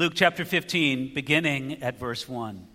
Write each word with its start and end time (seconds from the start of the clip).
Luke 0.00 0.14
chapter 0.14 0.46
15, 0.46 1.12
beginning 1.12 1.82
at 1.82 1.98
verse 2.00 2.26
1. 2.26 2.66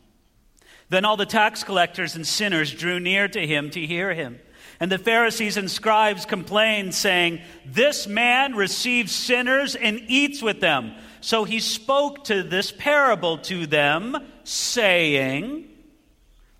Then 0.89 1.05
all 1.05 1.17
the 1.17 1.25
tax 1.25 1.63
collectors 1.63 2.15
and 2.15 2.27
sinners 2.27 2.71
drew 2.71 2.99
near 2.99 3.27
to 3.27 3.47
him 3.47 3.71
to 3.71 3.83
hear 3.83 4.13
him. 4.13 4.39
And 4.79 4.91
the 4.91 4.99
Pharisees 4.99 5.57
and 5.57 5.71
scribes 5.71 6.27
complained, 6.27 6.93
saying, 6.93 7.41
This 7.65 8.05
man 8.05 8.53
receives 8.53 9.11
sinners 9.11 9.75
and 9.75 10.03
eats 10.07 10.43
with 10.43 10.59
them. 10.59 10.93
So 11.19 11.45
he 11.45 11.61
spoke 11.61 12.25
to 12.25 12.43
this 12.43 12.71
parable 12.71 13.39
to 13.39 13.65
them, 13.65 14.15
saying, 14.43 15.67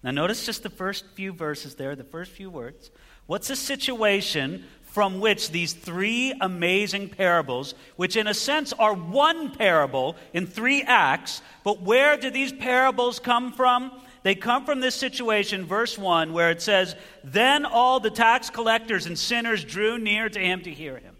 Now 0.02 0.10
notice 0.10 0.48
just 0.48 0.64
the 0.64 0.72
first 0.72 1.06
few 1.14 1.32
verses 1.32 1.76
there, 1.76 1.96
the 1.96 2.04
first 2.04 2.32
few 2.32 2.50
words. 2.50 2.90
What's 3.28 3.50
the 3.50 3.56
situation 3.56 4.66
from 4.96 5.20
which 5.20 5.52
these 5.52 5.74
three 5.74 6.34
amazing 6.40 7.10
parables, 7.10 7.76
which 7.98 8.16
in 8.16 8.28
a 8.28 8.34
sense 8.34 8.72
are 8.72 8.94
one 8.94 9.52
parable 9.52 10.16
in 10.32 10.48
three 10.48 10.84
acts, 10.84 11.42
but 11.66 11.82
where 11.82 12.16
do 12.16 12.30
these 12.30 12.54
parables 12.54 13.20
come 13.20 13.52
from? 13.52 13.92
They 14.24 14.36
come 14.36 14.66
from 14.66 14.80
this 14.80 14.96
situation, 14.96 15.66
verse 15.66 15.98
1, 15.98 16.32
where 16.32 16.50
it 16.50 16.62
says, 16.62 16.96
Then 17.26 17.66
all 17.66 18.00
the 18.00 18.10
tax 18.10 18.50
collectors 18.50 19.06
and 19.06 19.20
sinners 19.20 19.66
drew 19.66 19.98
near 19.98 20.30
to 20.30 20.40
him 20.40 20.62
to 20.62 20.72
hear 20.72 20.98
him. 20.98 21.18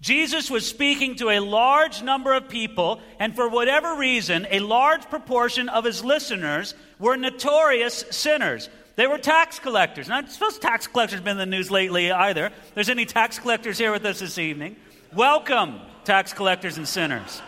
Jesus 0.00 0.50
was 0.50 0.66
speaking 0.66 1.14
to 1.16 1.30
a 1.30 1.38
large 1.38 2.02
number 2.02 2.34
of 2.34 2.48
people, 2.48 3.00
and 3.20 3.36
for 3.36 3.48
whatever 3.48 3.94
reason, 3.94 4.44
a 4.50 4.58
large 4.58 5.08
proportion 5.08 5.68
of 5.68 5.84
his 5.84 6.02
listeners 6.02 6.74
were 6.98 7.16
notorious 7.16 8.04
sinners. 8.10 8.68
They 8.96 9.06
were 9.06 9.18
tax 9.18 9.58
collectors. 9.58 10.08
And 10.08 10.26
I 10.26 10.28
suppose 10.28 10.58
tax 10.58 10.86
collectors 10.86 11.16
have 11.16 11.24
been 11.24 11.38
in 11.38 11.50
the 11.50 11.56
news 11.56 11.70
lately 11.70 12.12
either. 12.12 12.50
There's 12.74 12.88
any 12.90 13.06
tax 13.06 13.38
collectors 13.38 13.78
here 13.78 13.92
with 13.92 14.04
us 14.04 14.20
this 14.20 14.38
evening? 14.38 14.76
Welcome, 15.14 15.80
tax 16.04 16.32
collectors 16.32 16.76
and 16.76 16.86
sinners. 16.86 17.40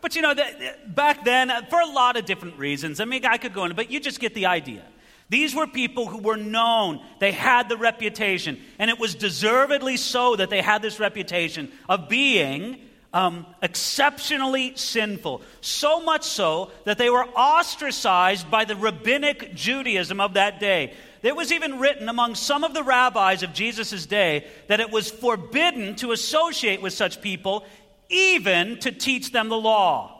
But 0.00 0.14
you 0.14 0.22
know, 0.22 0.34
that, 0.34 0.94
back 0.94 1.24
then, 1.24 1.50
uh, 1.50 1.62
for 1.68 1.80
a 1.80 1.86
lot 1.86 2.16
of 2.16 2.24
different 2.24 2.58
reasons, 2.58 3.00
I 3.00 3.04
mean, 3.04 3.24
I 3.24 3.38
could 3.38 3.52
go 3.52 3.64
into, 3.64 3.74
but 3.74 3.90
you 3.90 3.98
just 3.98 4.20
get 4.20 4.34
the 4.34 4.46
idea. 4.46 4.84
These 5.28 5.54
were 5.54 5.66
people 5.66 6.06
who 6.06 6.18
were 6.18 6.36
known, 6.36 7.00
they 7.18 7.32
had 7.32 7.68
the 7.68 7.76
reputation, 7.76 8.60
and 8.78 8.88
it 8.88 8.98
was 9.00 9.16
deservedly 9.16 9.96
so 9.96 10.36
that 10.36 10.50
they 10.50 10.62
had 10.62 10.82
this 10.82 11.00
reputation 11.00 11.72
of 11.88 12.08
being 12.08 12.78
um, 13.16 13.46
exceptionally 13.62 14.76
sinful. 14.76 15.40
So 15.62 16.02
much 16.02 16.24
so 16.24 16.70
that 16.84 16.98
they 16.98 17.08
were 17.08 17.24
ostracized 17.24 18.50
by 18.50 18.66
the 18.66 18.76
rabbinic 18.76 19.54
Judaism 19.54 20.20
of 20.20 20.34
that 20.34 20.60
day. 20.60 20.92
It 21.22 21.34
was 21.34 21.50
even 21.50 21.80
written 21.80 22.10
among 22.10 22.34
some 22.34 22.62
of 22.62 22.74
the 22.74 22.82
rabbis 22.82 23.42
of 23.42 23.54
Jesus' 23.54 24.04
day 24.04 24.46
that 24.66 24.80
it 24.80 24.90
was 24.90 25.10
forbidden 25.10 25.96
to 25.96 26.12
associate 26.12 26.82
with 26.82 26.92
such 26.92 27.22
people 27.22 27.64
even 28.10 28.78
to 28.80 28.92
teach 28.92 29.32
them 29.32 29.48
the 29.48 29.56
law. 29.56 30.12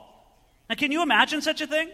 Now, 0.71 0.77
can 0.77 0.91
you 0.91 1.03
imagine 1.03 1.43
such 1.43 1.61
a 1.61 1.67
thing? 1.67 1.91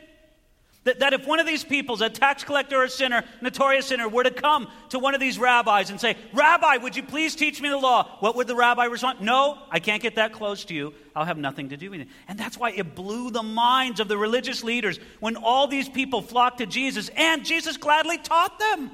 That, 0.84 0.98
that 0.98 1.12
if 1.12 1.26
one 1.28 1.38
of 1.38 1.46
these 1.46 1.62
peoples, 1.62 2.00
a 2.00 2.10
tax 2.10 2.42
collector 2.42 2.80
or 2.80 2.84
a 2.84 2.90
sinner, 2.90 3.22
notorious 3.40 3.86
sinner, 3.86 4.08
were 4.08 4.24
to 4.24 4.32
come 4.32 4.68
to 4.88 4.98
one 4.98 5.14
of 5.14 5.20
these 5.20 5.38
rabbis 5.38 5.90
and 5.90 6.00
say, 6.00 6.16
Rabbi, 6.32 6.78
would 6.78 6.96
you 6.96 7.04
please 7.04 7.36
teach 7.36 7.60
me 7.60 7.68
the 7.68 7.78
law? 7.78 8.16
What 8.18 8.34
would 8.34 8.48
the 8.48 8.56
rabbi 8.56 8.86
respond? 8.86 9.20
No, 9.20 9.58
I 9.70 9.78
can't 9.78 10.02
get 10.02 10.16
that 10.16 10.32
close 10.32 10.64
to 10.66 10.74
you. 10.74 10.92
I'll 11.14 11.24
have 11.24 11.38
nothing 11.38 11.68
to 11.68 11.76
do 11.76 11.90
with 11.90 12.00
it. 12.00 12.08
And 12.26 12.36
that's 12.36 12.58
why 12.58 12.70
it 12.70 12.96
blew 12.96 13.30
the 13.30 13.44
minds 13.44 14.00
of 14.00 14.08
the 14.08 14.18
religious 14.18 14.64
leaders 14.64 14.98
when 15.20 15.36
all 15.36 15.68
these 15.68 15.88
people 15.88 16.20
flocked 16.20 16.58
to 16.58 16.66
Jesus, 16.66 17.10
and 17.16 17.44
Jesus 17.44 17.76
gladly 17.76 18.18
taught 18.18 18.58
them. 18.58 18.90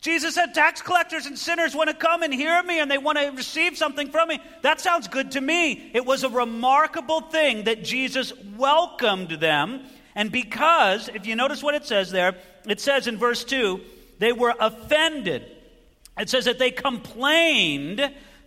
Jesus 0.00 0.36
said, 0.36 0.54
Tax 0.54 0.80
collectors 0.80 1.26
and 1.26 1.36
sinners 1.36 1.74
want 1.74 1.90
to 1.90 1.94
come 1.94 2.22
and 2.22 2.32
hear 2.32 2.62
me 2.62 2.78
and 2.78 2.90
they 2.90 2.98
want 2.98 3.18
to 3.18 3.30
receive 3.30 3.76
something 3.76 4.10
from 4.10 4.28
me. 4.28 4.40
That 4.62 4.80
sounds 4.80 5.08
good 5.08 5.32
to 5.32 5.40
me. 5.40 5.90
It 5.92 6.06
was 6.06 6.22
a 6.22 6.28
remarkable 6.28 7.20
thing 7.20 7.64
that 7.64 7.82
Jesus 7.82 8.32
welcomed 8.56 9.30
them. 9.30 9.82
And 10.18 10.32
because, 10.32 11.08
if 11.14 11.28
you 11.28 11.36
notice 11.36 11.62
what 11.62 11.76
it 11.76 11.86
says 11.86 12.10
there, 12.10 12.34
it 12.66 12.80
says 12.80 13.06
in 13.06 13.18
verse 13.18 13.44
2, 13.44 13.80
they 14.18 14.32
were 14.32 14.52
offended. 14.58 15.44
It 16.18 16.28
says 16.28 16.46
that 16.46 16.58
they 16.58 16.72
complained, 16.72 18.00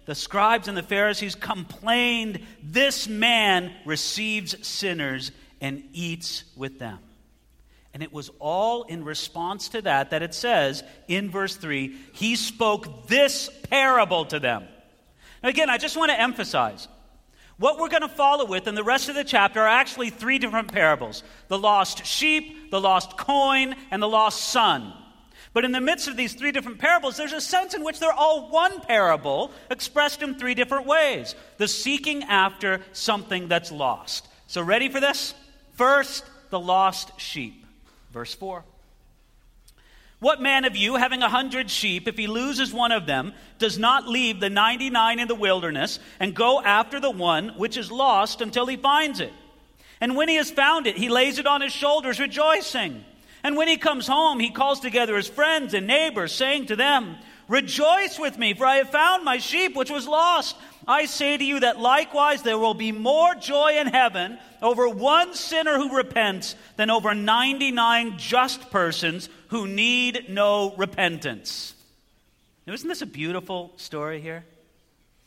the 0.05 0.13
scribes 0.13 0.67
and 0.67 0.75
the 0.75 0.83
Pharisees 0.83 1.33
complained, 1.33 2.45
this 2.61 3.07
man 3.07 3.71
receives 3.85 4.67
sinners 4.67 5.31
and 5.61 5.81
eats 5.93 6.43
with 6.57 6.77
them. 6.77 6.99
And 7.93 8.03
it 8.03 8.11
was 8.11 8.29
all 8.39 8.83
in 8.83 9.05
response 9.05 9.69
to 9.69 9.81
that 9.83 10.09
that 10.09 10.21
it 10.21 10.33
says 10.33 10.83
in 11.07 11.31
verse 11.31 11.55
3 11.55 11.95
he 12.11 12.35
spoke 12.35 13.07
this 13.07 13.49
parable 13.69 14.25
to 14.25 14.41
them. 14.41 14.65
Now, 15.41 15.47
again, 15.47 15.69
I 15.69 15.77
just 15.77 15.95
want 15.95 16.11
to 16.11 16.19
emphasize 16.19 16.89
what 17.61 17.77
we're 17.77 17.89
going 17.89 18.01
to 18.01 18.09
follow 18.09 18.43
with 18.43 18.67
in 18.67 18.73
the 18.73 18.83
rest 18.83 19.07
of 19.07 19.13
the 19.13 19.23
chapter 19.23 19.61
are 19.61 19.67
actually 19.67 20.09
three 20.09 20.39
different 20.39 20.73
parables 20.73 21.23
the 21.47 21.59
lost 21.59 22.05
sheep, 22.07 22.71
the 22.71 22.81
lost 22.81 23.17
coin, 23.17 23.75
and 23.91 24.01
the 24.01 24.09
lost 24.09 24.45
son. 24.45 24.91
But 25.53 25.63
in 25.63 25.71
the 25.71 25.79
midst 25.79 26.07
of 26.07 26.17
these 26.17 26.33
three 26.33 26.51
different 26.51 26.79
parables, 26.79 27.17
there's 27.17 27.33
a 27.33 27.41
sense 27.41 27.75
in 27.75 27.83
which 27.83 27.99
they're 27.99 28.11
all 28.11 28.49
one 28.49 28.79
parable 28.81 29.51
expressed 29.69 30.23
in 30.23 30.35
three 30.35 30.55
different 30.55 30.87
ways 30.87 31.35
the 31.57 31.67
seeking 31.67 32.23
after 32.23 32.81
something 32.93 33.47
that's 33.47 33.71
lost. 33.71 34.27
So, 34.47 34.63
ready 34.63 34.89
for 34.89 34.99
this? 34.99 35.35
First, 35.73 36.25
the 36.49 36.59
lost 36.59 37.19
sheep. 37.19 37.63
Verse 38.11 38.33
4. 38.33 38.63
What 40.21 40.39
man 40.39 40.65
of 40.65 40.75
you, 40.75 40.97
having 40.97 41.23
a 41.23 41.29
hundred 41.29 41.71
sheep, 41.71 42.07
if 42.07 42.15
he 42.15 42.27
loses 42.27 42.71
one 42.71 42.91
of 42.91 43.07
them, 43.07 43.33
does 43.57 43.79
not 43.79 44.07
leave 44.07 44.39
the 44.39 44.51
99 44.51 45.19
in 45.19 45.27
the 45.27 45.33
wilderness 45.33 45.97
and 46.19 46.35
go 46.35 46.61
after 46.61 46.99
the 46.99 47.09
one 47.09 47.49
which 47.57 47.75
is 47.75 47.91
lost 47.91 48.39
until 48.39 48.67
he 48.67 48.77
finds 48.77 49.19
it? 49.19 49.33
And 49.99 50.15
when 50.15 50.29
he 50.29 50.35
has 50.35 50.51
found 50.51 50.85
it, 50.85 50.95
he 50.95 51.09
lays 51.09 51.39
it 51.39 51.47
on 51.47 51.61
his 51.61 51.73
shoulders, 51.73 52.19
rejoicing. 52.19 53.03
And 53.43 53.57
when 53.57 53.67
he 53.67 53.77
comes 53.77 54.05
home, 54.05 54.39
he 54.39 54.51
calls 54.51 54.79
together 54.79 55.15
his 55.15 55.27
friends 55.27 55.73
and 55.73 55.87
neighbors, 55.87 56.31
saying 56.31 56.67
to 56.67 56.75
them, 56.75 57.17
Rejoice 57.51 58.17
with 58.17 58.37
me, 58.37 58.53
for 58.53 58.65
I 58.65 58.77
have 58.77 58.91
found 58.91 59.25
my 59.25 59.37
sheep 59.37 59.75
which 59.75 59.89
was 59.89 60.07
lost. 60.07 60.55
I 60.87 61.03
say 61.03 61.35
to 61.35 61.43
you 61.43 61.59
that 61.59 61.81
likewise 61.81 62.43
there 62.43 62.57
will 62.57 62.73
be 62.73 62.93
more 62.93 63.35
joy 63.35 63.77
in 63.77 63.87
heaven 63.87 64.39
over 64.61 64.87
one 64.87 65.33
sinner 65.33 65.75
who 65.75 65.97
repents 65.97 66.55
than 66.77 66.89
over 66.89 67.13
99 67.13 68.17
just 68.17 68.71
persons 68.71 69.27
who 69.49 69.67
need 69.67 70.27
no 70.29 70.73
repentance. 70.77 71.75
Now, 72.65 72.71
isn't 72.71 72.87
this 72.87 73.01
a 73.01 73.05
beautiful 73.05 73.73
story 73.75 74.21
here? 74.21 74.45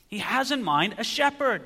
He 0.09 0.21
has 0.21 0.51
in 0.51 0.63
mind 0.63 0.95
a 0.97 1.05
shepherd, 1.05 1.61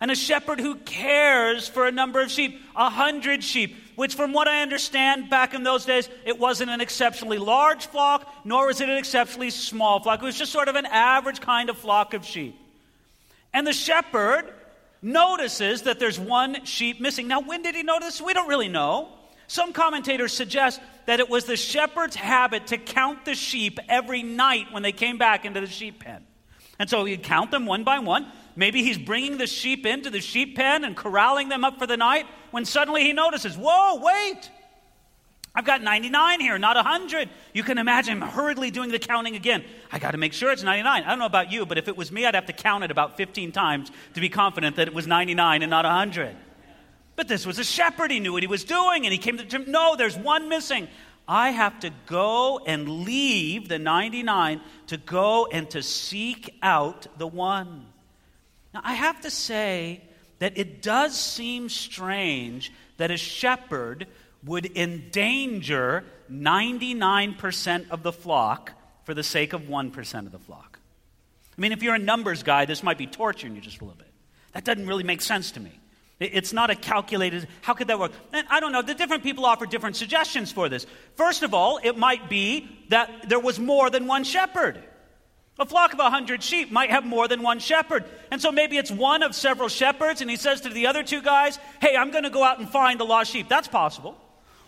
and 0.00 0.10
a 0.10 0.14
shepherd 0.14 0.60
who 0.60 0.76
cares 0.76 1.68
for 1.68 1.86
a 1.86 1.92
number 1.92 2.22
of 2.22 2.30
sheep, 2.30 2.58
a 2.74 2.88
hundred 2.88 3.44
sheep, 3.44 3.76
which, 3.96 4.14
from 4.14 4.32
what 4.32 4.48
I 4.48 4.62
understand, 4.62 5.30
back 5.30 5.54
in 5.54 5.62
those 5.62 5.84
days, 5.84 6.08
it 6.24 6.38
wasn't 6.38 6.70
an 6.70 6.80
exceptionally 6.80 7.38
large 7.38 7.86
flock, 7.86 8.32
nor 8.44 8.66
was 8.66 8.80
it 8.80 8.88
an 8.88 8.96
exceptionally 8.96 9.50
small 9.50 10.00
flock. 10.00 10.22
It 10.22 10.24
was 10.24 10.38
just 10.38 10.52
sort 10.52 10.68
of 10.68 10.76
an 10.76 10.86
average 10.86 11.40
kind 11.40 11.70
of 11.70 11.78
flock 11.78 12.14
of 12.14 12.24
sheep. 12.24 12.56
And 13.52 13.66
the 13.66 13.72
shepherd 13.72 14.52
notices 15.00 15.82
that 15.82 15.98
there's 16.00 16.18
one 16.18 16.64
sheep 16.64 17.00
missing. 17.00 17.28
Now, 17.28 17.40
when 17.40 17.62
did 17.62 17.74
he 17.74 17.82
notice? 17.82 18.20
We 18.20 18.34
don't 18.34 18.48
really 18.48 18.68
know. 18.68 19.08
Some 19.46 19.72
commentators 19.72 20.32
suggest 20.32 20.80
that 21.06 21.20
it 21.20 21.28
was 21.28 21.44
the 21.44 21.56
shepherd's 21.56 22.16
habit 22.16 22.68
to 22.68 22.78
count 22.78 23.24
the 23.24 23.34
sheep 23.34 23.78
every 23.88 24.22
night 24.22 24.72
when 24.72 24.82
they 24.82 24.92
came 24.92 25.18
back 25.18 25.44
into 25.44 25.60
the 25.60 25.66
sheep 25.66 26.00
pen. 26.00 26.24
And 26.78 26.88
so 26.88 27.04
he'd 27.04 27.22
count 27.22 27.50
them 27.50 27.66
one 27.66 27.84
by 27.84 27.98
one. 27.98 28.26
Maybe 28.56 28.82
he's 28.82 28.98
bringing 28.98 29.38
the 29.38 29.46
sheep 29.46 29.84
into 29.84 30.10
the 30.10 30.20
sheep 30.20 30.56
pen 30.56 30.84
and 30.84 30.96
corralling 30.96 31.48
them 31.48 31.64
up 31.64 31.78
for 31.78 31.86
the 31.86 31.96
night 31.96 32.26
when 32.50 32.64
suddenly 32.64 33.02
he 33.02 33.12
notices, 33.12 33.56
whoa, 33.56 34.00
wait, 34.00 34.50
I've 35.56 35.64
got 35.64 35.82
99 35.82 36.40
here, 36.40 36.58
not 36.58 36.74
100. 36.74 37.28
You 37.52 37.62
can 37.62 37.78
imagine 37.78 38.20
him 38.20 38.28
hurriedly 38.28 38.72
doing 38.72 38.90
the 38.90 38.98
counting 38.98 39.36
again. 39.36 39.64
I 39.92 40.00
got 40.00 40.10
to 40.10 40.18
make 40.18 40.32
sure 40.32 40.50
it's 40.50 40.64
99. 40.64 41.04
I 41.04 41.08
don't 41.08 41.20
know 41.20 41.26
about 41.26 41.52
you, 41.52 41.64
but 41.64 41.78
if 41.78 41.86
it 41.86 41.96
was 41.96 42.10
me, 42.10 42.26
I'd 42.26 42.34
have 42.34 42.46
to 42.46 42.52
count 42.52 42.82
it 42.82 42.90
about 42.90 43.16
15 43.16 43.52
times 43.52 43.92
to 44.14 44.20
be 44.20 44.28
confident 44.28 44.76
that 44.76 44.88
it 44.88 44.94
was 44.94 45.06
99 45.06 45.62
and 45.62 45.70
not 45.70 45.84
100. 45.84 46.34
But 47.14 47.28
this 47.28 47.46
was 47.46 47.60
a 47.60 47.64
shepherd. 47.64 48.10
He 48.10 48.18
knew 48.18 48.32
what 48.32 48.42
he 48.42 48.48
was 48.48 48.64
doing, 48.64 49.04
and 49.04 49.12
he 49.12 49.18
came 49.18 49.38
to 49.38 49.44
him, 49.44 49.70
no, 49.70 49.94
there's 49.94 50.16
one 50.16 50.48
missing. 50.48 50.88
I 51.28 51.50
have 51.50 51.78
to 51.80 51.90
go 52.06 52.58
and 52.66 53.04
leave 53.04 53.68
the 53.68 53.78
99 53.78 54.60
to 54.88 54.96
go 54.96 55.46
and 55.46 55.70
to 55.70 55.84
seek 55.84 56.58
out 56.62 57.06
the 57.16 57.28
one. 57.28 57.86
Now, 58.74 58.80
I 58.82 58.94
have 58.94 59.20
to 59.20 59.30
say 59.30 60.02
that 60.40 60.58
it 60.58 60.82
does 60.82 61.18
seem 61.18 61.68
strange 61.68 62.72
that 62.96 63.12
a 63.12 63.16
shepherd 63.16 64.08
would 64.44 64.76
endanger 64.76 66.04
99% 66.30 67.90
of 67.90 68.02
the 68.02 68.12
flock 68.12 68.72
for 69.04 69.14
the 69.14 69.22
sake 69.22 69.52
of 69.52 69.62
1% 69.62 70.26
of 70.26 70.32
the 70.32 70.38
flock. 70.38 70.80
I 71.56 71.60
mean, 71.60 71.70
if 71.70 71.82
you're 71.82 71.94
a 71.94 72.00
numbers 72.00 72.42
guy, 72.42 72.64
this 72.64 72.82
might 72.82 72.98
be 72.98 73.06
torturing 73.06 73.54
you 73.54 73.60
just 73.60 73.80
a 73.80 73.84
little 73.84 73.96
bit. 73.96 74.12
That 74.52 74.64
doesn't 74.64 74.86
really 74.86 75.04
make 75.04 75.22
sense 75.22 75.52
to 75.52 75.60
me. 75.60 75.78
It's 76.20 76.52
not 76.52 76.70
a 76.70 76.74
calculated, 76.74 77.48
how 77.62 77.74
could 77.74 77.88
that 77.88 77.98
work? 77.98 78.12
And 78.32 78.46
I 78.48 78.60
don't 78.60 78.72
know, 78.72 78.82
the 78.82 78.94
different 78.94 79.22
people 79.22 79.44
offer 79.44 79.66
different 79.66 79.96
suggestions 79.96 80.52
for 80.52 80.68
this. 80.68 80.86
First 81.16 81.42
of 81.42 81.54
all, 81.54 81.78
it 81.82 81.96
might 81.98 82.28
be 82.28 82.68
that 82.88 83.28
there 83.28 83.40
was 83.40 83.58
more 83.58 83.90
than 83.90 84.06
one 84.06 84.24
shepherd. 84.24 84.82
A 85.58 85.64
flock 85.64 85.92
of 85.92 86.00
a 86.00 86.10
hundred 86.10 86.42
sheep 86.42 86.72
might 86.72 86.90
have 86.90 87.04
more 87.04 87.28
than 87.28 87.42
one 87.42 87.60
shepherd. 87.60 88.04
And 88.30 88.40
so 88.42 88.50
maybe 88.50 88.76
it's 88.76 88.90
one 88.90 89.22
of 89.22 89.34
several 89.34 89.68
shepherds, 89.68 90.20
and 90.20 90.28
he 90.28 90.36
says 90.36 90.62
to 90.62 90.68
the 90.68 90.88
other 90.88 91.04
two 91.04 91.22
guys, 91.22 91.58
Hey, 91.80 91.96
I'm 91.96 92.10
going 92.10 92.24
to 92.24 92.30
go 92.30 92.42
out 92.42 92.58
and 92.58 92.68
find 92.68 92.98
the 92.98 93.04
lost 93.04 93.30
sheep. 93.30 93.48
That's 93.48 93.68
possible. 93.68 94.16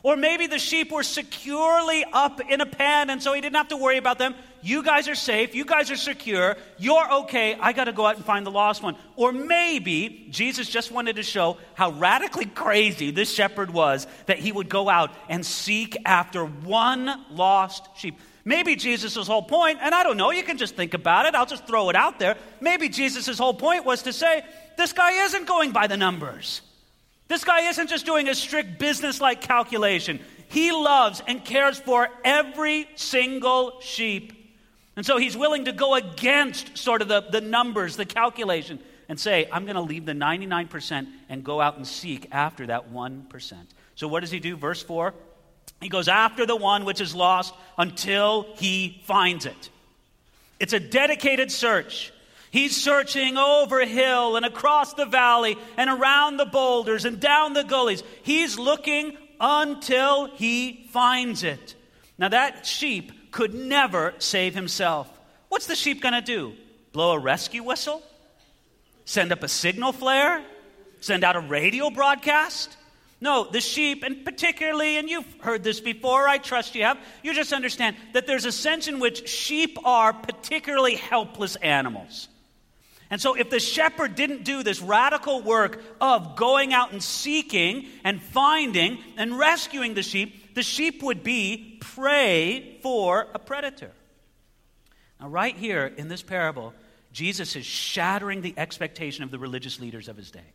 Or 0.05 0.15
maybe 0.15 0.47
the 0.47 0.61
sheep 0.61 0.93
were 0.93 1.03
securely 1.03 2.05
up 2.13 2.41
in 2.41 2.61
a 2.61 2.67
pen, 2.67 3.11
and 3.11 3.21
so 3.21 3.33
he 3.33 3.41
didn't 3.41 3.57
have 3.57 3.69
to 3.69 3.77
worry 3.77 3.97
about 3.97 4.19
them. 4.19 4.37
You 4.63 4.85
guys 4.85 5.09
are 5.09 5.17
safe. 5.17 5.57
You 5.57 5.65
guys 5.65 5.91
are 5.91 5.97
secure. 5.97 6.57
You're 6.79 7.13
okay. 7.23 7.57
I 7.61 7.73
got 7.73 7.85
to 7.85 7.93
go 7.93 8.07
out 8.07 8.15
and 8.15 8.25
find 8.25 8.47
the 8.47 8.53
lost 8.53 8.85
one. 8.85 8.97
Or 9.17 9.33
maybe 9.33 10.29
Jesus 10.31 10.69
just 10.69 10.93
wanted 10.93 11.17
to 11.17 11.25
show 11.25 11.57
how 11.75 11.91
radically 11.91 12.47
crazy 12.47 13.11
this 13.11 13.33
shepherd 13.33 13.73
was 13.73 14.07
that 14.27 14.39
he 14.39 14.53
would 14.53 14.69
go 14.69 14.89
out 14.89 15.11
and 15.29 15.45
seek 15.45 15.97
after 16.05 16.45
one 16.45 17.25
lost 17.31 17.89
sheep. 17.97 18.21
Maybe 18.47 18.77
Jesus' 18.77 19.27
whole 19.27 19.43
point, 19.43 19.81
and 19.83 19.93
I 19.93 20.05
don't 20.05 20.17
know, 20.17 20.31
you 20.31 20.45
can 20.45 20.57
just 20.57 20.77
think 20.77 20.95
about 20.95 21.27
it, 21.27 21.35
I'll 21.35 21.47
just 21.47 21.67
throw 21.67 21.91
it 21.91 21.97
out 21.97 22.21
there. 22.21 22.37
Maybe 22.61 22.89
Jesus' 22.89 23.37
whole 23.37 23.55
point 23.55 23.85
was 23.85 24.05
to 24.05 24.13
say, 24.13 24.45
this 24.77 24.93
guy 24.93 25.25
isn't 25.25 25.49
going 25.49 25.73
by 25.73 25.89
the 25.89 25.97
numbers. 25.97 26.63
This 27.27 27.43
guy 27.43 27.63
isn't 27.69 27.89
just 27.89 28.07
doing 28.07 28.29
a 28.29 28.37
strict 28.37 28.79
business 28.79 29.21
like 29.21 29.41
calculation. 29.41 30.21
He 30.47 30.71
loves 30.71 31.21
and 31.27 31.45
cares 31.45 31.81
for 31.81 32.09
every 32.25 32.89
single 32.95 33.81
sheep. 33.81 34.33
And 34.95 35.05
so 35.05 35.19
he's 35.19 35.37
willing 35.37 35.65
to 35.65 35.73
go 35.73 35.97
against 35.97 36.79
sort 36.79 37.03
of 37.03 37.09
the, 37.09 37.23
the 37.23 37.41
numbers, 37.41 37.97
the 37.97 38.07
calculation, 38.07 38.79
and 39.09 39.19
say, 39.19 39.49
I'm 39.51 39.65
going 39.65 39.75
to 39.75 39.83
leave 39.83 40.07
the 40.07 40.13
99% 40.13 41.09
and 41.29 41.43
go 41.43 41.61
out 41.61 41.79
and 41.79 41.87
seek 41.87 42.29
after 42.31 42.69
that 42.69 42.93
1%. 42.93 43.55
So 43.97 44.07
what 44.07 44.21
does 44.21 44.31
he 44.31 44.39
do? 44.39 44.57
Verse 44.57 44.85
4 44.85 45.15
he 45.81 45.89
goes 45.89 46.09
after 46.09 46.47
the 46.47 46.57
one 46.57 46.85
which 46.85 47.01
is 47.01 47.15
lost 47.15 47.55
until 47.79 48.47
he 48.57 49.01
finds 49.05 49.47
it. 49.47 49.71
It's 50.59 50.73
a 50.73 50.81
dedicated 50.81 51.53
search. 51.53 52.13
He's 52.51 52.75
searching 52.75 53.37
over 53.37 53.85
hill 53.85 54.37
and 54.37 54.47
across 54.47 54.95
the 54.95 55.05
valley 55.05 55.59
and 55.77 55.91
around 55.91 56.39
the 56.39 56.47
boulders 56.47 57.05
and 57.05 57.21
down 57.21 57.53
the 57.53 57.65
gullies. 57.65 58.03
He's 58.23 58.59
looking 58.59 59.17
until 59.39 60.27
he 60.35 60.89
finds 60.91 61.43
it. 61.43 61.75
Now, 62.19 62.29
that 62.29 62.65
sheep 62.65 63.31
could 63.31 63.53
never 63.53 64.15
save 64.19 64.55
himself. 64.55 65.11
What's 65.51 65.67
the 65.67 65.77
sheep 65.77 66.01
going 66.01 66.15
to 66.15 66.23
do? 66.23 66.55
Blow 66.93 67.13
a 67.13 67.19
rescue 67.19 67.63
whistle? 67.63 68.03
Send 69.05 69.33
up 69.33 69.43
a 69.43 69.49
signal 69.49 69.93
flare? 69.93 70.43
Send 71.01 71.25
out 71.25 71.37
a 71.37 71.41
radio 71.41 71.91
broadcast? 71.91 72.75
No, 73.21 73.49
the 73.51 73.61
sheep, 73.61 74.03
and 74.03 74.25
particularly, 74.25 74.99
and 74.99 75.09
you've 75.09 75.41
heard 75.41 75.65
this 75.65 75.81
before, 75.81 76.29
I 76.29 76.37
trust 76.37 76.75
you 76.75 76.85
have, 76.85 76.99
you 77.23 77.33
just 77.33 77.53
understand 77.53 77.97
that 78.13 78.27
there's 78.27 78.45
a 78.45 78.53
sense 78.53 78.89
in 78.89 79.01
which 79.01 79.27
sheep 79.29 79.79
are 79.85 80.13
particularly 80.13 80.97
helpless 80.97 81.57
animals. 81.57 82.29
And 83.09 83.21
so, 83.21 83.35
if 83.35 83.51
the 83.51 83.61
shepherd 83.61 84.17
didn't 84.17 84.45
do 84.45 84.63
this 84.63 84.83
radical 84.83 85.41
work 85.41 85.81
of 86.01 86.37
going 86.37 86.75
out 86.75 86.93
and 86.93 87.03
seeking 87.03 87.87
and 88.05 88.21
finding 88.21 88.99
and 89.17 89.39
rescuing 89.39 89.95
the 89.95 90.03
sheep, 90.03 90.55
the 90.55 90.63
sheep 90.63 91.03
would 91.03 91.23
be 91.23 91.79
prey 91.81 92.79
for 92.83 93.29
a 93.33 93.39
predator. 93.39 93.93
Now, 95.21 95.29
right 95.29 95.57
here 95.57 95.87
in 95.87 96.09
this 96.09 96.23
parable, 96.23 96.75
Jesus 97.13 97.57
is 97.57 97.65
shattering 97.65 98.43
the 98.43 98.55
expectation 98.57 99.25
of 99.25 99.31
the 99.31 99.39
religious 99.39 99.81
leaders 99.81 100.09
of 100.09 100.17
his 100.17 100.31
day. 100.31 100.53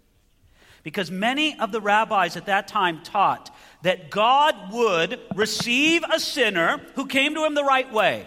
Because 0.83 1.11
many 1.11 1.59
of 1.59 1.71
the 1.71 1.81
rabbis 1.81 2.37
at 2.37 2.47
that 2.47 2.67
time 2.67 3.03
taught 3.03 3.53
that 3.83 4.09
God 4.09 4.55
would 4.71 5.19
receive 5.35 6.03
a 6.11 6.19
sinner 6.19 6.81
who 6.95 7.05
came 7.05 7.35
to 7.35 7.45
him 7.45 7.53
the 7.53 7.63
right 7.63 7.91
way. 7.91 8.25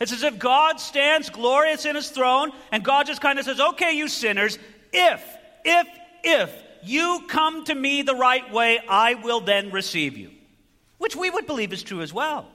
It's 0.00 0.12
as 0.12 0.24
if 0.24 0.38
God 0.38 0.80
stands 0.80 1.30
glorious 1.30 1.84
in 1.84 1.94
his 1.94 2.08
throne, 2.08 2.50
and 2.72 2.84
God 2.84 3.06
just 3.06 3.20
kind 3.20 3.38
of 3.38 3.44
says, 3.44 3.60
Okay, 3.60 3.92
you 3.92 4.08
sinners, 4.08 4.58
if, 4.92 5.24
if, 5.64 5.88
if 6.24 6.52
you 6.82 7.24
come 7.28 7.64
to 7.66 7.74
me 7.74 8.02
the 8.02 8.14
right 8.14 8.52
way, 8.52 8.80
I 8.88 9.14
will 9.14 9.40
then 9.40 9.70
receive 9.70 10.16
you. 10.16 10.30
Which 10.98 11.14
we 11.14 11.30
would 11.30 11.46
believe 11.46 11.72
is 11.72 11.84
true 11.84 12.00
as 12.00 12.12
well. 12.12 12.48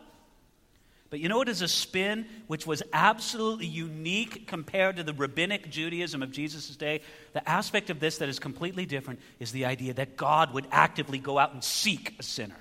But 1.09 1.19
you 1.19 1.29
know 1.29 1.37
what 1.37 1.47
is 1.47 1.61
a 1.61 1.67
spin 1.67 2.25
which 2.47 2.67
was 2.67 2.83
absolutely 2.91 3.67
unique 3.67 4.45
compared 4.47 4.97
to 4.97 5.03
the 5.03 5.13
rabbinic 5.13 5.69
Judaism 5.69 6.21
of 6.21 6.31
Jesus' 6.31 6.75
day? 6.75 7.01
The 7.33 7.47
aspect 7.47 7.89
of 7.89 7.99
this 7.99 8.17
that 8.17 8.27
is 8.27 8.39
completely 8.39 8.85
different 8.85 9.21
is 9.39 9.51
the 9.51 9.65
idea 9.65 9.93
that 9.93 10.17
God 10.17 10.53
would 10.53 10.67
actively 10.71 11.17
go 11.17 11.39
out 11.39 11.53
and 11.53 11.63
seek 11.63 12.15
a 12.19 12.23
sinner. 12.23 12.57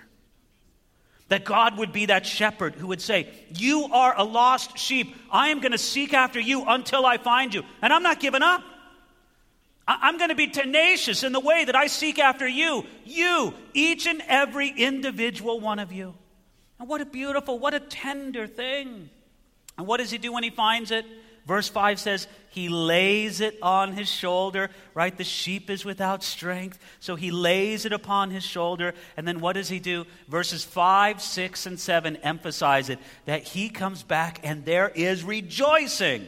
That 1.28 1.44
God 1.44 1.76
would 1.78 1.92
be 1.92 2.06
that 2.06 2.24
shepherd 2.24 2.76
who 2.76 2.86
would 2.86 3.02
say, 3.02 3.28
You 3.52 3.88
are 3.92 4.14
a 4.16 4.22
lost 4.22 4.78
sheep. 4.78 5.16
I 5.28 5.48
am 5.48 5.58
going 5.58 5.72
to 5.72 5.78
seek 5.78 6.14
after 6.14 6.38
you 6.38 6.64
until 6.66 7.04
I 7.04 7.18
find 7.18 7.52
you. 7.52 7.64
And 7.82 7.92
I'm 7.92 8.04
not 8.04 8.20
giving 8.20 8.42
up. 8.42 8.62
I'm 9.88 10.18
going 10.18 10.30
to 10.30 10.36
be 10.36 10.48
tenacious 10.48 11.24
in 11.24 11.32
the 11.32 11.40
way 11.40 11.64
that 11.64 11.74
I 11.74 11.88
seek 11.88 12.20
after 12.20 12.46
you. 12.46 12.84
You, 13.04 13.54
each 13.72 14.06
and 14.06 14.22
every 14.28 14.68
individual 14.68 15.58
one 15.58 15.80
of 15.80 15.92
you. 15.92 16.14
And 16.78 16.88
what 16.88 17.00
a 17.00 17.06
beautiful, 17.06 17.58
what 17.58 17.74
a 17.74 17.80
tender 17.80 18.46
thing. 18.46 19.10
And 19.78 19.86
what 19.86 19.98
does 19.98 20.10
he 20.10 20.18
do 20.18 20.32
when 20.32 20.42
he 20.42 20.50
finds 20.50 20.90
it? 20.90 21.04
Verse 21.46 21.68
5 21.68 22.00
says, 22.00 22.26
He 22.50 22.68
lays 22.68 23.40
it 23.40 23.56
on 23.62 23.92
his 23.92 24.08
shoulder, 24.08 24.68
right? 24.94 25.16
The 25.16 25.22
sheep 25.22 25.70
is 25.70 25.84
without 25.84 26.24
strength, 26.24 26.78
so 26.98 27.14
he 27.14 27.30
lays 27.30 27.86
it 27.86 27.92
upon 27.92 28.30
his 28.30 28.42
shoulder. 28.42 28.94
And 29.16 29.28
then 29.28 29.40
what 29.40 29.52
does 29.52 29.68
he 29.68 29.78
do? 29.78 30.06
Verses 30.28 30.64
5, 30.64 31.22
6, 31.22 31.66
and 31.66 31.78
7 31.78 32.16
emphasize 32.16 32.90
it 32.90 32.98
that 33.26 33.44
he 33.44 33.68
comes 33.68 34.02
back 34.02 34.40
and 34.42 34.64
there 34.64 34.88
is 34.88 35.22
rejoicing. 35.22 36.26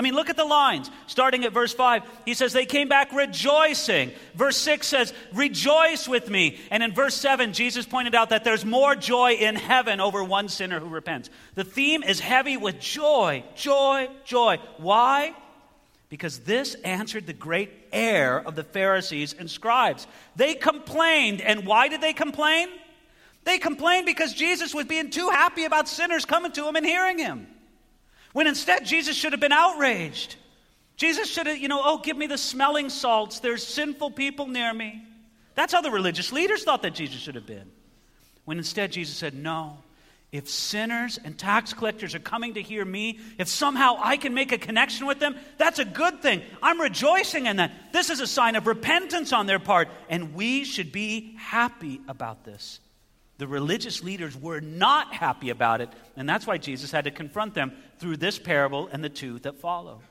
I 0.00 0.02
mean, 0.02 0.14
look 0.14 0.30
at 0.30 0.36
the 0.38 0.46
lines. 0.46 0.90
Starting 1.08 1.44
at 1.44 1.52
verse 1.52 1.74
5, 1.74 2.02
he 2.24 2.32
says, 2.32 2.54
They 2.54 2.64
came 2.64 2.88
back 2.88 3.12
rejoicing. 3.12 4.12
Verse 4.34 4.56
6 4.56 4.86
says, 4.86 5.12
Rejoice 5.34 6.08
with 6.08 6.30
me. 6.30 6.58
And 6.70 6.82
in 6.82 6.94
verse 6.94 7.14
7, 7.16 7.52
Jesus 7.52 7.84
pointed 7.84 8.14
out 8.14 8.30
that 8.30 8.42
there's 8.42 8.64
more 8.64 8.94
joy 8.94 9.32
in 9.32 9.56
heaven 9.56 10.00
over 10.00 10.24
one 10.24 10.48
sinner 10.48 10.80
who 10.80 10.88
repents. 10.88 11.28
The 11.54 11.64
theme 11.64 12.02
is 12.02 12.18
heavy 12.18 12.56
with 12.56 12.80
joy, 12.80 13.44
joy, 13.54 14.08
joy. 14.24 14.56
Why? 14.78 15.34
Because 16.08 16.38
this 16.38 16.76
answered 16.76 17.26
the 17.26 17.34
great 17.34 17.70
error 17.92 18.40
of 18.40 18.54
the 18.54 18.64
Pharisees 18.64 19.34
and 19.38 19.50
scribes. 19.50 20.06
They 20.34 20.54
complained. 20.54 21.42
And 21.42 21.66
why 21.66 21.88
did 21.88 22.00
they 22.00 22.14
complain? 22.14 22.70
They 23.44 23.58
complained 23.58 24.06
because 24.06 24.32
Jesus 24.32 24.74
was 24.74 24.86
being 24.86 25.10
too 25.10 25.28
happy 25.28 25.64
about 25.64 25.88
sinners 25.88 26.24
coming 26.24 26.52
to 26.52 26.66
him 26.66 26.76
and 26.76 26.86
hearing 26.86 27.18
him. 27.18 27.48
When 28.32 28.46
instead, 28.46 28.84
Jesus 28.84 29.16
should 29.16 29.32
have 29.32 29.40
been 29.40 29.52
outraged. 29.52 30.36
Jesus 30.96 31.30
should 31.30 31.46
have, 31.46 31.56
you 31.56 31.68
know, 31.68 31.80
oh, 31.82 31.98
give 31.98 32.16
me 32.16 32.26
the 32.26 32.38
smelling 32.38 32.90
salts. 32.90 33.40
There's 33.40 33.66
sinful 33.66 34.12
people 34.12 34.46
near 34.46 34.72
me. 34.72 35.02
That's 35.54 35.72
how 35.72 35.80
the 35.80 35.90
religious 35.90 36.32
leaders 36.32 36.62
thought 36.62 36.82
that 36.82 36.94
Jesus 36.94 37.20
should 37.20 37.34
have 37.34 37.46
been. 37.46 37.70
When 38.44 38.58
instead, 38.58 38.92
Jesus 38.92 39.16
said, 39.16 39.34
no. 39.34 39.78
If 40.32 40.48
sinners 40.48 41.18
and 41.24 41.36
tax 41.36 41.72
collectors 41.72 42.14
are 42.14 42.20
coming 42.20 42.54
to 42.54 42.62
hear 42.62 42.84
me, 42.84 43.18
if 43.38 43.48
somehow 43.48 43.96
I 43.98 44.16
can 44.16 44.32
make 44.32 44.52
a 44.52 44.58
connection 44.58 45.06
with 45.06 45.18
them, 45.18 45.34
that's 45.58 45.80
a 45.80 45.84
good 45.84 46.22
thing. 46.22 46.42
I'm 46.62 46.80
rejoicing 46.80 47.46
in 47.46 47.56
that. 47.56 47.72
This 47.92 48.10
is 48.10 48.20
a 48.20 48.28
sign 48.28 48.54
of 48.54 48.68
repentance 48.68 49.32
on 49.32 49.46
their 49.46 49.58
part, 49.58 49.88
and 50.08 50.34
we 50.34 50.64
should 50.64 50.92
be 50.92 51.34
happy 51.36 52.00
about 52.06 52.44
this. 52.44 52.78
The 53.40 53.48
religious 53.48 54.02
leaders 54.04 54.36
were 54.36 54.60
not 54.60 55.14
happy 55.14 55.48
about 55.48 55.80
it, 55.80 55.88
and 56.14 56.28
that's 56.28 56.46
why 56.46 56.58
Jesus 56.58 56.90
had 56.90 57.04
to 57.04 57.10
confront 57.10 57.54
them 57.54 57.72
through 57.98 58.18
this 58.18 58.38
parable 58.38 58.90
and 58.92 59.02
the 59.02 59.08
two 59.08 59.38
that 59.38 59.56
follow. 59.56 60.02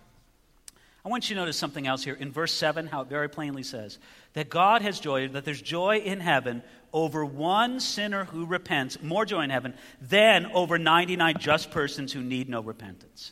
I 1.05 1.09
want 1.09 1.29
you 1.29 1.35
to 1.35 1.41
notice 1.41 1.55
something 1.55 1.85
else 1.85 2.03
here. 2.03 2.15
In 2.15 2.31
verse 2.31 2.51
7, 2.51 2.87
how 2.87 3.01
it 3.01 3.07
very 3.07 3.29
plainly 3.29 3.61
says 3.61 3.99
that 4.33 4.49
God 4.49 4.81
has 4.81 4.99
joy, 4.99 5.27
that 5.27 5.45
there's 5.45 5.61
joy 5.61 5.97
in 5.97 6.21
heaven 6.21 6.63
over 6.91 7.23
one 7.23 7.79
sinner 7.79 8.25
who 8.25 8.47
repents, 8.47 8.99
more 9.03 9.25
joy 9.25 9.41
in 9.41 9.51
heaven, 9.51 9.75
than 10.01 10.47
over 10.47 10.79
99 10.79 11.35
just 11.37 11.69
persons 11.69 12.11
who 12.11 12.23
need 12.23 12.49
no 12.49 12.63
repentance. 12.63 13.31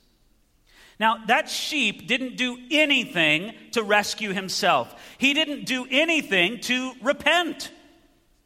Now, 1.00 1.26
that 1.26 1.50
sheep 1.50 2.08
didn't 2.08 2.38
do 2.38 2.56
anything 2.70 3.56
to 3.72 3.82
rescue 3.82 4.32
himself, 4.32 4.94
he 5.18 5.34
didn't 5.34 5.66
do 5.66 5.88
anything 5.90 6.60
to 6.62 6.94
repent. 7.02 7.72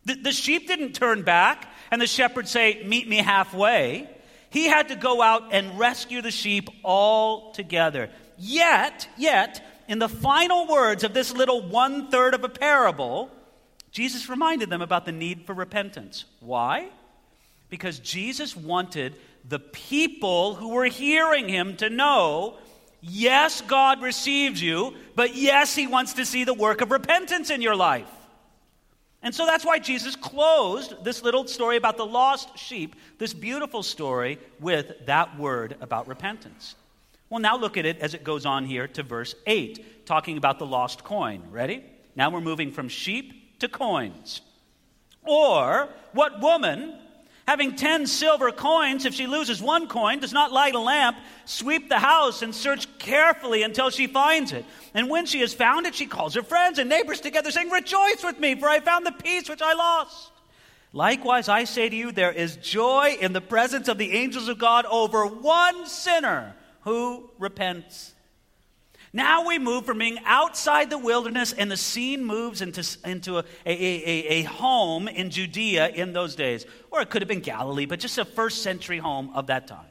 The, 0.05 0.15
the 0.15 0.31
sheep 0.31 0.67
didn't 0.67 0.93
turn 0.93 1.21
back 1.23 1.71
and 1.91 2.01
the 2.01 2.07
shepherd 2.07 2.47
say, 2.47 2.83
Meet 2.85 3.07
me 3.07 3.17
halfway. 3.17 4.09
He 4.49 4.67
had 4.67 4.89
to 4.89 4.95
go 4.95 5.21
out 5.21 5.53
and 5.53 5.79
rescue 5.79 6.21
the 6.21 6.31
sheep 6.31 6.69
all 6.83 7.51
together. 7.53 8.09
Yet, 8.37 9.07
yet, 9.17 9.63
in 9.87 9.99
the 9.99 10.09
final 10.09 10.67
words 10.67 11.03
of 11.03 11.13
this 11.13 11.33
little 11.33 11.61
one 11.61 12.09
third 12.09 12.33
of 12.33 12.43
a 12.43 12.49
parable, 12.49 13.29
Jesus 13.91 14.29
reminded 14.29 14.69
them 14.69 14.81
about 14.81 15.05
the 15.05 15.11
need 15.11 15.45
for 15.45 15.53
repentance. 15.53 16.25
Why? 16.39 16.89
Because 17.69 17.99
Jesus 17.99 18.55
wanted 18.55 19.15
the 19.47 19.59
people 19.59 20.55
who 20.55 20.69
were 20.69 20.85
hearing 20.85 21.47
him 21.47 21.77
to 21.77 21.89
know 21.89 22.57
yes, 23.01 23.61
God 23.61 24.01
receives 24.01 24.61
you, 24.61 24.95
but 25.15 25.35
yes, 25.35 25.75
he 25.75 25.87
wants 25.87 26.13
to 26.13 26.25
see 26.25 26.43
the 26.43 26.53
work 26.53 26.81
of 26.81 26.91
repentance 26.91 27.49
in 27.49 27.61
your 27.61 27.75
life. 27.75 28.07
And 29.23 29.33
so 29.35 29.45
that's 29.45 29.65
why 29.65 29.77
Jesus 29.77 30.15
closed 30.15 31.03
this 31.03 31.21
little 31.21 31.47
story 31.47 31.77
about 31.77 31.97
the 31.97 32.05
lost 32.05 32.57
sheep, 32.57 32.95
this 33.19 33.33
beautiful 33.33 33.83
story, 33.83 34.39
with 34.59 35.05
that 35.05 35.37
word 35.37 35.77
about 35.79 36.07
repentance. 36.07 36.75
Well, 37.29 37.39
now 37.39 37.55
look 37.55 37.77
at 37.77 37.85
it 37.85 37.99
as 37.99 38.13
it 38.13 38.23
goes 38.23 38.45
on 38.45 38.65
here 38.65 38.87
to 38.89 39.03
verse 39.03 39.35
8, 39.45 40.05
talking 40.05 40.37
about 40.37 40.59
the 40.59 40.65
lost 40.65 41.03
coin. 41.03 41.43
Ready? 41.51 41.83
Now 42.15 42.29
we're 42.29 42.41
moving 42.41 42.71
from 42.71 42.89
sheep 42.89 43.59
to 43.59 43.69
coins. 43.69 44.41
Or, 45.23 45.89
what 46.13 46.41
woman, 46.41 46.97
having 47.51 47.75
ten 47.75 48.07
silver 48.07 48.49
coins, 48.49 49.03
if 49.03 49.13
she 49.13 49.27
loses 49.27 49.61
one 49.61 49.85
coin, 49.85 50.19
does 50.19 50.31
not 50.31 50.53
light 50.53 50.73
a 50.73 50.79
lamp, 50.79 51.17
sweep 51.43 51.89
the 51.89 51.99
house, 51.99 52.41
and 52.41 52.55
search 52.55 52.87
carefully 52.97 53.61
until 53.61 53.89
she 53.89 54.07
finds 54.07 54.53
it? 54.53 54.63
And 54.93 55.09
when 55.09 55.25
she 55.25 55.41
has 55.41 55.53
found 55.53 55.85
it, 55.85 55.93
she 55.93 56.05
calls 56.05 56.33
her 56.35 56.43
friends 56.43 56.79
and 56.79 56.89
neighbors 56.89 57.19
together, 57.19 57.51
saying, 57.51 57.69
Rejoice 57.69 58.23
with 58.23 58.39
me, 58.39 58.55
for 58.55 58.69
I 58.69 58.79
found 58.79 59.05
the 59.05 59.11
piece 59.11 59.49
which 59.49 59.61
I 59.61 59.73
lost. 59.73 60.31
Likewise, 60.93 61.49
I 61.49 61.65
say 61.65 61.89
to 61.89 61.95
you, 61.95 62.13
there 62.13 62.31
is 62.31 62.55
joy 62.55 63.17
in 63.19 63.33
the 63.33 63.41
presence 63.41 63.89
of 63.89 63.97
the 63.97 64.13
angels 64.13 64.47
of 64.47 64.57
God 64.57 64.85
over 64.85 65.25
one 65.25 65.85
sinner 65.87 66.55
who 66.83 67.29
repents. 67.37 68.13
Now 69.13 69.45
we 69.45 69.59
move 69.59 69.85
from 69.85 69.97
being 69.97 70.19
outside 70.25 70.89
the 70.89 70.97
wilderness, 70.97 71.51
and 71.51 71.69
the 71.69 71.77
scene 71.77 72.23
moves 72.23 72.61
into, 72.61 72.85
into 73.03 73.39
a, 73.39 73.43
a, 73.65 73.73
a, 73.73 74.27
a, 74.29 74.43
home 74.43 75.09
in 75.09 75.31
Judea 75.31 75.89
in 75.89 76.13
those 76.13 76.35
days. 76.35 76.65
Or 76.91 77.01
it 77.01 77.09
could 77.09 77.21
have 77.21 77.27
been 77.27 77.41
Galilee, 77.41 77.85
but 77.85 77.99
just 77.99 78.17
a 78.17 78.23
first 78.23 78.63
century 78.63 78.99
home 78.99 79.31
of 79.33 79.47
that 79.47 79.67
time. 79.67 79.85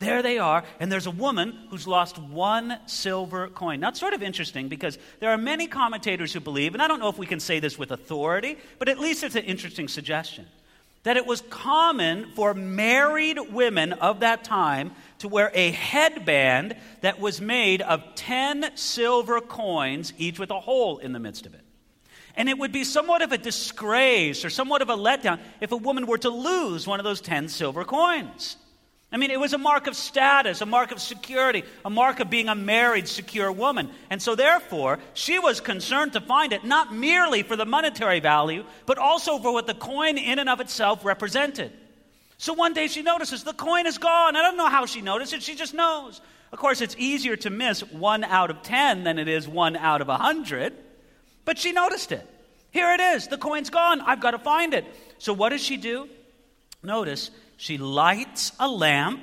There 0.00 0.22
they 0.22 0.38
are, 0.38 0.64
and 0.80 0.90
there's 0.90 1.06
a 1.06 1.12
woman 1.12 1.56
who's 1.70 1.86
lost 1.86 2.18
one 2.18 2.80
silver 2.86 3.46
coin. 3.46 3.78
Now, 3.78 3.90
it's 3.90 4.00
sort 4.00 4.12
of 4.12 4.24
interesting 4.24 4.68
because 4.68 4.98
there 5.20 5.30
are 5.30 5.38
many 5.38 5.68
commentators 5.68 6.32
who 6.32 6.40
believe, 6.40 6.74
and 6.74 6.82
I 6.82 6.88
don't 6.88 6.98
know 6.98 7.08
if 7.08 7.16
we 7.16 7.26
can 7.26 7.38
say 7.38 7.60
this 7.60 7.78
with 7.78 7.92
authority, 7.92 8.58
but 8.80 8.88
at 8.88 8.98
least 8.98 9.22
it's 9.22 9.36
an 9.36 9.44
interesting 9.44 9.86
suggestion 9.86 10.46
that 11.04 11.16
it 11.16 11.26
was 11.26 11.42
common 11.42 12.30
for 12.34 12.54
married 12.54 13.38
women 13.52 13.92
of 13.92 14.20
that 14.20 14.42
time 14.42 14.92
to 15.18 15.28
wear 15.28 15.50
a 15.54 15.70
headband 15.70 16.76
that 17.02 17.20
was 17.20 17.40
made 17.40 17.80
of 17.82 18.02
10 18.14 18.72
silver 18.74 19.40
coins, 19.40 20.12
each 20.18 20.38
with 20.38 20.50
a 20.50 20.60
hole 20.60 20.98
in 20.98 21.12
the 21.12 21.18
midst 21.18 21.46
of 21.46 21.54
it. 21.54 21.60
And 22.36 22.48
it 22.48 22.58
would 22.58 22.72
be 22.72 22.84
somewhat 22.84 23.22
of 23.22 23.32
a 23.32 23.38
disgrace 23.38 24.44
or 24.44 24.50
somewhat 24.50 24.82
of 24.82 24.90
a 24.90 24.96
letdown 24.96 25.38
if 25.60 25.72
a 25.72 25.76
woman 25.76 26.06
were 26.06 26.18
to 26.18 26.30
lose 26.30 26.86
one 26.86 26.98
of 26.98 27.04
those 27.04 27.20
10 27.20 27.48
silver 27.48 27.84
coins. 27.84 28.56
I 29.14 29.16
mean, 29.16 29.30
it 29.30 29.38
was 29.38 29.52
a 29.52 29.58
mark 29.58 29.86
of 29.86 29.94
status, 29.94 30.60
a 30.60 30.66
mark 30.66 30.90
of 30.90 31.00
security, 31.00 31.62
a 31.84 31.88
mark 31.88 32.18
of 32.18 32.30
being 32.30 32.48
a 32.48 32.56
married, 32.56 33.06
secure 33.06 33.52
woman. 33.52 33.90
And 34.10 34.20
so, 34.20 34.34
therefore, 34.34 34.98
she 35.14 35.38
was 35.38 35.60
concerned 35.60 36.14
to 36.14 36.20
find 36.20 36.52
it 36.52 36.64
not 36.64 36.92
merely 36.92 37.44
for 37.44 37.54
the 37.54 37.64
monetary 37.64 38.18
value, 38.18 38.64
but 38.86 38.98
also 38.98 39.38
for 39.38 39.52
what 39.52 39.68
the 39.68 39.74
coin 39.74 40.18
in 40.18 40.40
and 40.40 40.48
of 40.48 40.58
itself 40.58 41.04
represented. 41.04 41.72
So 42.38 42.54
one 42.54 42.72
day 42.72 42.88
she 42.88 43.02
notices 43.02 43.44
the 43.44 43.52
coin 43.52 43.86
is 43.86 43.98
gone. 43.98 44.34
I 44.34 44.42
don't 44.42 44.56
know 44.56 44.68
how 44.68 44.84
she 44.84 45.00
noticed 45.00 45.32
it, 45.32 45.44
she 45.44 45.54
just 45.54 45.74
knows. 45.74 46.20
Of 46.50 46.58
course, 46.58 46.80
it's 46.80 46.96
easier 46.98 47.36
to 47.36 47.50
miss 47.50 47.84
one 47.92 48.24
out 48.24 48.50
of 48.50 48.62
10 48.62 49.04
than 49.04 49.20
it 49.20 49.28
is 49.28 49.46
one 49.46 49.76
out 49.76 50.00
of 50.00 50.08
a 50.08 50.18
100, 50.18 50.72
but 51.44 51.56
she 51.56 51.70
noticed 51.70 52.10
it. 52.10 52.28
Here 52.72 52.92
it 52.92 53.00
is. 53.00 53.28
The 53.28 53.38
coin's 53.38 53.70
gone. 53.70 54.00
I've 54.00 54.20
got 54.20 54.32
to 54.32 54.40
find 54.40 54.74
it. 54.74 54.84
So, 55.18 55.32
what 55.32 55.50
does 55.50 55.62
she 55.62 55.76
do? 55.76 56.08
Notice 56.82 57.30
she 57.56 57.78
lights 57.78 58.52
a 58.58 58.68
lamp, 58.68 59.22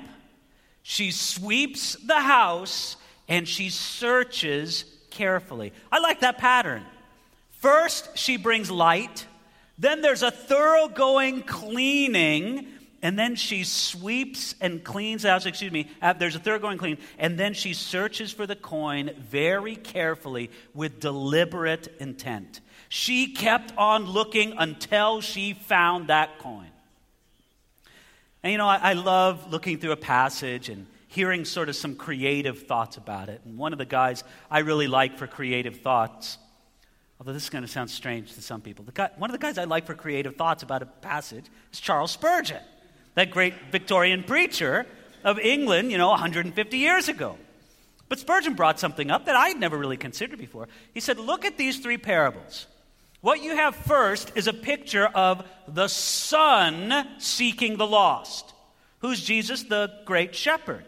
she 0.82 1.10
sweeps 1.10 1.94
the 1.96 2.20
house, 2.20 2.96
and 3.28 3.46
she 3.46 3.70
searches 3.70 4.84
carefully. 5.10 5.72
I 5.90 6.00
like 6.00 6.20
that 6.20 6.38
pattern. 6.38 6.84
First, 7.52 8.18
she 8.18 8.36
brings 8.36 8.70
light, 8.70 9.26
then 9.78 10.00
there's 10.02 10.22
a 10.22 10.30
thoroughgoing 10.30 11.42
cleaning, 11.42 12.66
and 13.02 13.18
then 13.18 13.36
she 13.36 13.64
sweeps 13.64 14.54
and 14.60 14.82
cleans 14.82 15.24
out. 15.24 15.46
Excuse 15.46 15.70
me, 15.72 15.88
uh, 16.00 16.12
there's 16.12 16.34
a 16.34 16.40
thoroughgoing 16.40 16.78
clean, 16.78 16.98
and 17.18 17.38
then 17.38 17.54
she 17.54 17.72
searches 17.72 18.32
for 18.32 18.46
the 18.46 18.56
coin 18.56 19.10
very 19.18 19.76
carefully 19.76 20.50
with 20.74 20.98
deliberate 20.98 21.94
intent. 22.00 22.60
She 22.88 23.32
kept 23.32 23.72
on 23.78 24.04
looking 24.04 24.54
until 24.58 25.20
she 25.20 25.54
found 25.54 26.08
that 26.08 26.38
coin. 26.40 26.71
And 28.42 28.50
you 28.50 28.58
know, 28.58 28.66
I, 28.66 28.76
I 28.76 28.92
love 28.94 29.52
looking 29.52 29.78
through 29.78 29.92
a 29.92 29.96
passage 29.96 30.68
and 30.68 30.86
hearing 31.08 31.44
sort 31.44 31.68
of 31.68 31.76
some 31.76 31.94
creative 31.94 32.66
thoughts 32.66 32.96
about 32.96 33.28
it. 33.28 33.42
And 33.44 33.56
one 33.56 33.72
of 33.72 33.78
the 33.78 33.84
guys 33.84 34.24
I 34.50 34.60
really 34.60 34.88
like 34.88 35.18
for 35.18 35.26
creative 35.26 35.80
thoughts, 35.80 36.38
although 37.20 37.32
this 37.32 37.44
is 37.44 37.50
going 37.50 37.62
to 37.62 37.68
sound 37.68 37.90
strange 37.90 38.32
to 38.34 38.42
some 38.42 38.60
people, 38.60 38.84
guy, 38.92 39.10
one 39.16 39.30
of 39.30 39.32
the 39.32 39.38
guys 39.38 39.58
I 39.58 39.64
like 39.64 39.86
for 39.86 39.94
creative 39.94 40.36
thoughts 40.36 40.62
about 40.62 40.82
a 40.82 40.86
passage 40.86 41.44
is 41.72 41.80
Charles 41.80 42.10
Spurgeon, 42.10 42.62
that 43.14 43.30
great 43.30 43.54
Victorian 43.70 44.24
preacher 44.24 44.86
of 45.22 45.38
England, 45.38 45.92
you 45.92 45.98
know, 45.98 46.08
150 46.08 46.78
years 46.78 47.08
ago. 47.08 47.36
But 48.08 48.18
Spurgeon 48.18 48.54
brought 48.54 48.80
something 48.80 49.10
up 49.10 49.26
that 49.26 49.36
I 49.36 49.48
had 49.48 49.60
never 49.60 49.78
really 49.78 49.96
considered 49.96 50.38
before. 50.38 50.68
He 50.92 51.00
said, 51.00 51.18
Look 51.18 51.44
at 51.44 51.56
these 51.56 51.78
three 51.78 51.96
parables. 51.96 52.66
What 53.22 53.42
you 53.42 53.56
have 53.56 53.74
first 53.74 54.32
is 54.34 54.48
a 54.48 54.52
picture 54.52 55.06
of 55.06 55.48
the 55.66 55.88
Son 55.88 57.06
seeking 57.18 57.76
the 57.76 57.86
lost. 57.86 58.52
Who's 58.98 59.22
Jesus? 59.22 59.62
The 59.62 59.90
great 60.04 60.34
shepherd. 60.34 60.84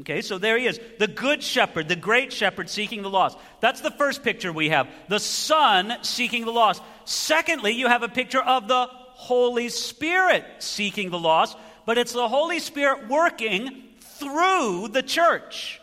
Okay, 0.00 0.22
so 0.22 0.38
there 0.38 0.58
he 0.58 0.66
is. 0.66 0.78
The 0.98 1.06
good 1.06 1.42
shepherd, 1.42 1.88
the 1.88 1.96
great 1.96 2.32
shepherd 2.32 2.70
seeking 2.70 3.02
the 3.02 3.10
lost. 3.10 3.36
That's 3.60 3.80
the 3.80 3.90
first 3.90 4.22
picture 4.22 4.52
we 4.52 4.68
have. 4.68 4.88
The 5.08 5.18
Son 5.18 5.94
seeking 6.02 6.44
the 6.44 6.52
lost. 6.52 6.82
Secondly, 7.04 7.72
you 7.72 7.88
have 7.88 8.02
a 8.02 8.08
picture 8.08 8.40
of 8.40 8.68
the 8.68 8.86
Holy 8.90 9.68
Spirit 9.68 10.44
seeking 10.60 11.10
the 11.10 11.18
lost, 11.18 11.56
but 11.84 11.98
it's 11.98 12.12
the 12.12 12.28
Holy 12.28 12.58
Spirit 12.58 13.08
working 13.08 13.82
through 14.00 14.88
the 14.88 15.02
church. 15.02 15.81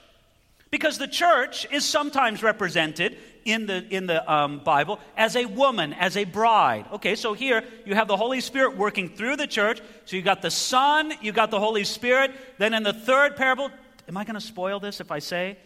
Because 0.72 0.98
the 0.98 1.08
church 1.08 1.66
is 1.72 1.84
sometimes 1.84 2.44
represented 2.44 3.18
in 3.44 3.66
the, 3.66 3.86
in 3.90 4.06
the 4.06 4.32
um, 4.32 4.60
Bible 4.60 5.00
as 5.18 5.36
a 5.36 5.46
woman, 5.46 5.94
as 5.94 6.16
a 6.16 6.26
bride. 6.26 6.86
Okay, 6.94 7.16
so 7.16 7.34
here 7.34 7.64
you 7.86 7.96
have 7.96 8.08
the 8.08 8.18
Holy 8.18 8.40
Spirit 8.42 8.78
working 8.78 9.10
through 9.10 9.36
the 9.36 9.48
church. 9.48 9.82
So 10.06 10.16
you 10.16 10.22
got 10.22 10.42
the 10.42 10.52
Son, 10.52 11.14
you 11.22 11.32
got 11.32 11.50
the 11.50 11.60
Holy 11.60 11.84
Spirit. 11.84 12.32
Then 12.60 12.74
in 12.74 12.84
the 12.84 12.94
third 12.94 13.36
parable, 13.36 13.72
am 14.08 14.18
I 14.18 14.24
going 14.24 14.36
to 14.36 14.42
spoil 14.42 14.80
this 14.80 15.00
if 15.00 15.12
I 15.12 15.20
say 15.20 15.58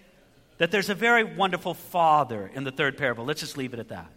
that 0.57 0.71
there's 0.71 0.89
a 0.89 0.95
very 0.95 1.23
wonderful 1.23 1.73
Father 1.73 2.49
in 2.53 2.63
the 2.63 2.71
third 2.71 2.97
parable? 2.97 3.25
Let's 3.25 3.41
just 3.41 3.57
leave 3.57 3.73
it 3.73 3.79
at 3.79 3.89
that. 3.89 4.09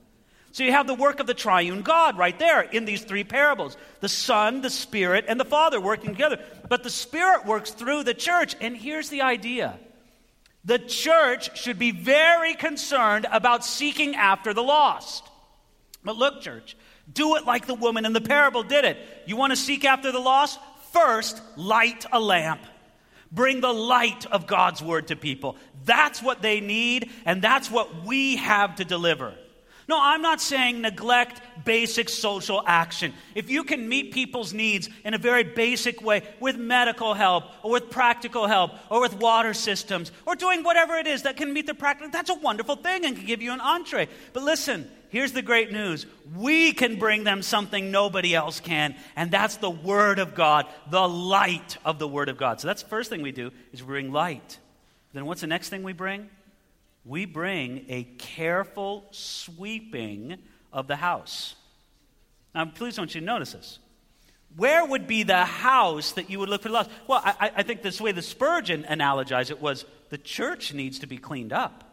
So 0.53 0.65
you 0.65 0.73
have 0.73 0.87
the 0.87 0.95
work 0.95 1.21
of 1.21 1.27
the 1.27 1.35
triune 1.35 1.83
God 1.83 2.17
right 2.17 2.39
there 2.39 2.63
in 2.63 2.87
these 2.87 3.03
three 3.03 3.25
parables 3.25 3.77
the 4.01 4.09
Son, 4.09 4.63
the 4.63 4.71
Spirit, 4.71 5.25
and 5.29 5.39
the 5.39 5.45
Father 5.45 5.81
working 5.81 6.13
together. 6.13 6.39
But 6.69 6.83
the 6.83 6.91
Spirit 6.91 7.45
works 7.45 7.73
through 7.73 8.05
the 8.05 8.15
church. 8.15 8.55
And 8.61 8.77
here's 8.77 9.11
the 9.11 9.23
idea 9.23 9.79
the 10.67 10.79
church 10.81 11.57
should 11.57 11.79
be 11.79 11.93
very 11.93 12.55
concerned 12.55 13.27
about 13.31 13.65
seeking 13.65 14.17
after 14.17 14.53
the 14.53 14.63
lost. 14.63 15.25
But 16.05 16.17
look, 16.17 16.43
church, 16.43 16.77
do 17.13 17.37
it 17.37 17.47
like 17.47 17.67
the 17.67 17.75
woman 17.75 18.05
in 18.05 18.13
the 18.13 18.21
parable 18.21 18.65
did 18.65 18.85
it. 18.85 18.99
You 19.27 19.37
want 19.37 19.53
to 19.53 19.57
seek 19.57 19.85
after 19.85 20.11
the 20.11 20.19
lost? 20.19 20.59
First, 20.93 21.41
light 21.57 22.05
a 22.13 22.19
lamp. 22.19 22.61
Bring 23.31 23.61
the 23.61 23.73
light 23.73 24.27
of 24.27 24.47
God's 24.49 24.83
word 24.83 25.09
to 25.09 25.17
people. 25.17 25.57
That's 25.85 26.21
what 26.21 26.43
they 26.43 26.61
need, 26.61 27.11
and 27.25 27.41
that's 27.41 27.71
what 27.71 28.05
we 28.05 28.37
have 28.37 28.77
to 28.77 28.85
deliver. 28.85 29.35
No, 29.89 30.01
I'm 30.03 30.21
not 30.21 30.41
saying 30.41 30.81
neglect 30.81 31.41
basic 31.65 32.09
social 32.09 32.61
action. 32.67 33.15
If 33.37 33.51
you 33.51 33.63
can 33.63 33.89
meet 33.89 34.13
people's 34.13 34.53
needs 34.53 34.89
in 35.05 35.15
a 35.15 35.19
very 35.19 35.45
basic 35.45 36.03
way 36.03 36.23
with 36.41 36.57
medical 36.57 37.15
help 37.15 37.45
or 37.63 37.71
with 37.71 37.89
practical 37.89 38.49
help 38.49 38.73
or 38.91 39.01
with 39.01 39.15
water 39.15 39.55
systems 39.55 40.11
or 40.27 40.35
doing 40.35 40.65
whatever 40.65 40.97
it 40.97 41.07
is 41.07 41.23
that 41.23 41.37
can 41.37 41.53
meet 41.53 41.67
the 41.67 41.75
practical, 41.75 42.11
that's 42.11 42.31
a 42.31 42.35
wonderful 42.35 42.75
thing 42.75 43.05
and 43.05 43.17
can 43.17 43.27
give 43.27 43.43
you 43.43 43.53
an 43.53 43.61
entree. 43.61 44.09
But 44.33 44.43
listen, 44.43 44.91
here's 45.11 45.33
the 45.33 45.43
great 45.43 45.71
news. 45.71 46.05
We 46.35 46.73
can 46.73 46.99
bring 46.99 47.23
them 47.23 47.43
something 47.43 47.93
nobody 47.93 48.35
else 48.35 48.59
can, 48.59 48.97
and 49.15 49.31
that's 49.31 49.59
the 49.59 49.71
Word 49.71 50.19
of 50.19 50.35
God, 50.35 50.67
the 50.91 51.09
light 51.09 51.77
of 51.85 52.01
the 52.01 52.09
Word 52.09 52.29
of 52.29 52.37
God. 52.37 52.61
So 52.61 52.67
that's 52.67 52.83
the 52.83 52.89
first 52.89 53.09
thing 53.09 53.23
we 53.23 53.33
do 53.33 53.53
is 53.73 53.83
bring 53.83 54.11
light. 54.11 54.59
Then 55.13 55.27
what's 55.27 55.43
the 55.43 55.47
next 55.47 55.69
thing 55.69 55.85
we 55.85 55.93
bring? 55.93 56.29
We 57.07 57.25
bring 57.25 57.87
a 57.89 58.05
careful 58.19 59.07
sweeping 59.13 60.39
of 60.73 60.89
the 60.89 60.97
house. 60.97 61.55
Now, 62.55 62.65
please 62.65 62.97
don't 62.97 63.15
you 63.15 63.21
notice 63.21 63.53
this. 63.53 63.79
Where 64.57 64.85
would 64.85 65.07
be 65.07 65.23
the 65.23 65.45
house 65.45 66.13
that 66.13 66.31
you 66.31 66.39
would 66.39 66.49
look 66.49 66.63
for 66.63 66.69
the 66.69 66.75
lost? 66.75 66.91
Well, 67.07 67.21
I, 67.23 67.53
I 67.57 67.63
think 67.63 67.83
this 67.83 68.01
way 68.01 68.13
the 68.13 68.23
Spurgeon 68.23 68.85
analogized 68.85 69.51
it 69.51 69.61
was 69.61 69.85
the 70.09 70.19
church 70.19 70.73
needs 70.73 71.01
to 71.01 71.07
be 71.07 71.19
cleaned 71.19 71.53
up. 71.53 71.85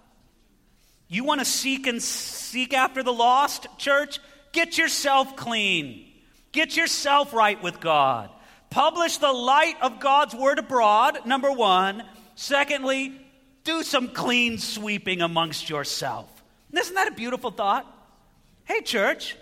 You 1.10 1.25
want 1.25 1.41
to 1.41 1.46
seek 1.46 1.86
and 1.86 2.01
seek 2.01 2.74
after 2.74 3.03
the 3.03 3.13
lost, 3.13 3.67
church? 3.77 4.20
Get 4.51 4.77
yourself 4.77 5.36
clean. 5.36 6.05
Get 6.53 6.77
yourself 6.77 7.34
right 7.34 7.62
with 7.62 7.79
God. 7.79 8.29
Publish 8.70 9.17
the 9.17 9.32
light 9.32 9.75
of 9.82 10.00
God's 10.00 10.34
word 10.34 10.58
abroad, 10.58 11.25
number 11.25 11.51
one. 11.51 12.03
Secondly, 12.36 13.20
do 13.63 13.84
some 13.84 14.10
clean 14.10 14.58
sweeping 14.58 15.22
amongst 15.22 15.70
yourself. 15.70 16.29
Isn't 16.72 16.96
that 16.96 17.08
a 17.08 17.15
beautiful 17.15 17.51
thought? 17.51 17.86
Hey, 18.65 18.82
church, 18.82 19.36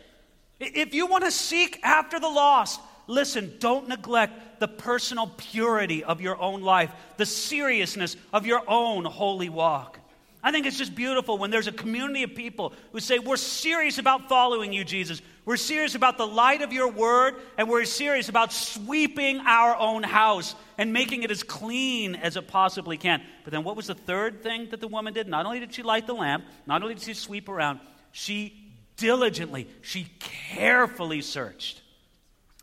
if 0.60 0.94
you 0.94 1.08
want 1.08 1.24
to 1.24 1.32
seek 1.32 1.80
after 1.84 2.20
the 2.20 2.30
lost, 2.30 2.80
listen, 3.08 3.54
don't 3.60 3.88
neglect 3.88 4.60
the 4.60 4.68
personal 4.68 5.28
purity 5.38 6.04
of 6.04 6.22
your 6.22 6.40
own 6.40 6.62
life, 6.62 6.92
the 7.18 7.26
seriousness 7.26 8.16
of 8.34 8.46
your 8.46 8.62
own 8.68 9.06
holy 9.06 9.50
walk. 9.50 10.00
I 10.44 10.52
think 10.52 10.66
it's 10.66 10.78
just 10.78 10.96
beautiful 10.96 11.38
when 11.38 11.52
there's 11.52 11.68
a 11.68 11.72
community 11.72 12.24
of 12.24 12.34
people 12.34 12.74
who 12.92 13.00
say, 13.00 13.20
We're 13.20 13.38
serious 13.38 14.00
about 14.00 14.28
following 14.28 14.74
you, 14.74 14.84
Jesus. 14.84 15.22
We're 15.46 15.58
serious 15.58 15.96
about 15.96 16.18
the 16.18 16.26
light 16.26 16.62
of 16.62 16.72
your 16.72 16.88
word, 16.88 17.36
and 17.58 17.68
we're 17.68 17.86
serious 17.86 18.30
about 18.30 18.54
sweeping 18.54 19.40
our 19.40 19.76
own 19.76 20.04
house 20.04 20.56
and 20.78 20.94
making 20.94 21.24
it 21.24 21.32
as 21.32 21.44
clean 21.44 22.16
as 22.16 22.38
it 22.38 22.48
possibly 22.48 22.98
can. 22.98 23.22
But 23.44 23.52
then, 23.52 23.64
what 23.64 23.76
was 23.76 23.88
the 23.88 23.96
third 23.96 24.42
thing 24.42 24.70
that 24.72 24.80
the 24.80 24.88
woman 24.88 25.14
did? 25.14 25.28
Not 25.28 25.46
only 25.46 25.60
did 25.60 25.74
she 25.74 25.84
light 25.84 26.08
the 26.08 26.14
lamp, 26.14 26.46
not 26.66 26.82
only 26.82 26.96
did 26.96 27.04
she 27.04 27.14
sweep 27.14 27.48
around, 27.48 27.80
she 28.12 28.74
diligently, 28.98 29.68
she 29.82 30.08
carefully 30.20 31.22
searched. 31.22 31.82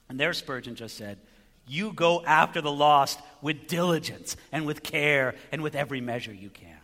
And 0.08 0.18
there, 0.18 0.32
Spurgeon 0.32 0.74
just 0.74 0.96
said, 0.96 1.18
You 1.66 1.92
go 1.92 2.24
after 2.24 2.60
the 2.60 2.72
lost 2.72 3.20
with 3.42 3.66
diligence 3.68 4.36
and 4.50 4.66
with 4.66 4.82
care 4.82 5.34
and 5.52 5.62
with 5.62 5.74
every 5.74 6.00
measure 6.00 6.32
you 6.32 6.50
can. 6.50 6.77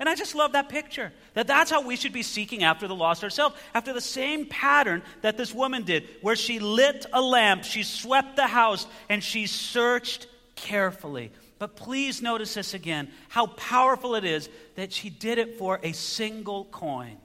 And 0.00 0.08
I 0.08 0.14
just 0.14 0.34
love 0.34 0.52
that 0.52 0.70
picture. 0.70 1.12
That 1.34 1.46
that's 1.46 1.70
how 1.70 1.86
we 1.86 1.94
should 1.94 2.14
be 2.14 2.22
seeking 2.22 2.64
after 2.64 2.88
the 2.88 2.94
lost 2.94 3.22
ourselves. 3.22 3.54
After 3.74 3.92
the 3.92 4.00
same 4.00 4.46
pattern 4.46 5.02
that 5.20 5.36
this 5.36 5.54
woman 5.54 5.84
did, 5.84 6.08
where 6.22 6.36
she 6.36 6.58
lit 6.58 7.04
a 7.12 7.20
lamp, 7.20 7.64
she 7.64 7.82
swept 7.82 8.36
the 8.36 8.46
house, 8.46 8.86
and 9.10 9.22
she 9.22 9.46
searched 9.46 10.26
carefully. 10.56 11.30
But 11.58 11.76
please 11.76 12.22
notice 12.22 12.54
this 12.54 12.72
again 12.72 13.10
how 13.28 13.48
powerful 13.48 14.14
it 14.14 14.24
is 14.24 14.48
that 14.76 14.90
she 14.90 15.10
did 15.10 15.36
it 15.36 15.58
for 15.58 15.78
a 15.82 15.92
single 15.92 16.64
coin. 16.64 17.18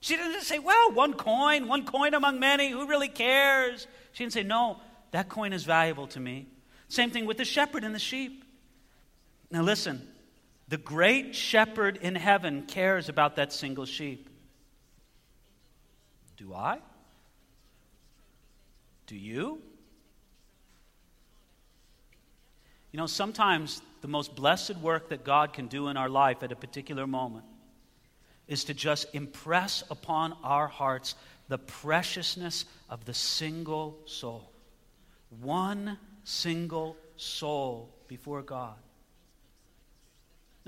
She 0.00 0.16
didn't 0.16 0.42
say, 0.42 0.58
well, 0.58 0.90
one 0.90 1.14
coin, 1.14 1.68
one 1.68 1.84
coin 1.84 2.14
among 2.14 2.40
many, 2.40 2.70
who 2.70 2.88
really 2.88 3.08
cares? 3.08 3.86
She 4.12 4.24
didn't 4.24 4.32
say, 4.32 4.42
no, 4.42 4.80
that 5.12 5.28
coin 5.28 5.52
is 5.52 5.62
valuable 5.62 6.08
to 6.08 6.20
me. 6.20 6.48
Same 6.88 7.10
thing 7.10 7.26
with 7.26 7.36
the 7.36 7.44
shepherd 7.44 7.84
and 7.84 7.94
the 7.94 8.00
sheep. 8.00 8.44
Now 9.52 9.62
listen, 9.62 10.06
the 10.68 10.76
great 10.76 11.34
shepherd 11.34 11.96
in 11.96 12.14
heaven 12.14 12.64
cares 12.66 13.08
about 13.08 13.36
that 13.36 13.52
single 13.52 13.86
sheep. 13.86 14.28
Do 16.36 16.54
I? 16.54 16.78
Do 19.06 19.16
you? 19.16 19.62
You 22.92 22.98
know, 22.98 23.06
sometimes 23.06 23.82
the 24.02 24.08
most 24.08 24.34
blessed 24.36 24.76
work 24.78 25.08
that 25.08 25.24
God 25.24 25.52
can 25.52 25.66
do 25.66 25.88
in 25.88 25.96
our 25.96 26.08
life 26.08 26.42
at 26.42 26.52
a 26.52 26.56
particular 26.56 27.06
moment 27.06 27.44
is 28.46 28.64
to 28.64 28.74
just 28.74 29.06
impress 29.14 29.82
upon 29.90 30.34
our 30.42 30.68
hearts 30.68 31.14
the 31.48 31.58
preciousness 31.58 32.64
of 32.88 33.04
the 33.04 33.14
single 33.14 33.98
soul. 34.06 34.50
One 35.40 35.98
single 36.24 36.96
soul 37.16 37.94
before 38.06 38.42
God. 38.42 38.76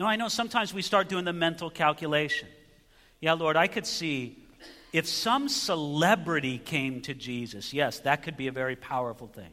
No, 0.01 0.07
I 0.07 0.17
know 0.17 0.29
sometimes 0.29 0.73
we 0.73 0.81
start 0.81 1.11
doing 1.11 1.27
the 1.27 1.33
mental 1.35 1.69
calculation. 1.69 2.49
Yeah, 3.21 3.35
Lord, 3.35 3.55
I 3.59 3.67
could 3.67 3.85
see 3.85 4.43
if 4.95 5.07
some 5.07 5.47
celebrity 5.47 6.57
came 6.57 7.03
to 7.03 7.13
Jesus, 7.13 7.75
yes, 7.75 7.99
that 8.01 8.23
could 8.23 8.35
be 8.35 8.47
a 8.47 8.53
very 8.53 8.77
powerful 8.77 9.27
thing. 9.27 9.51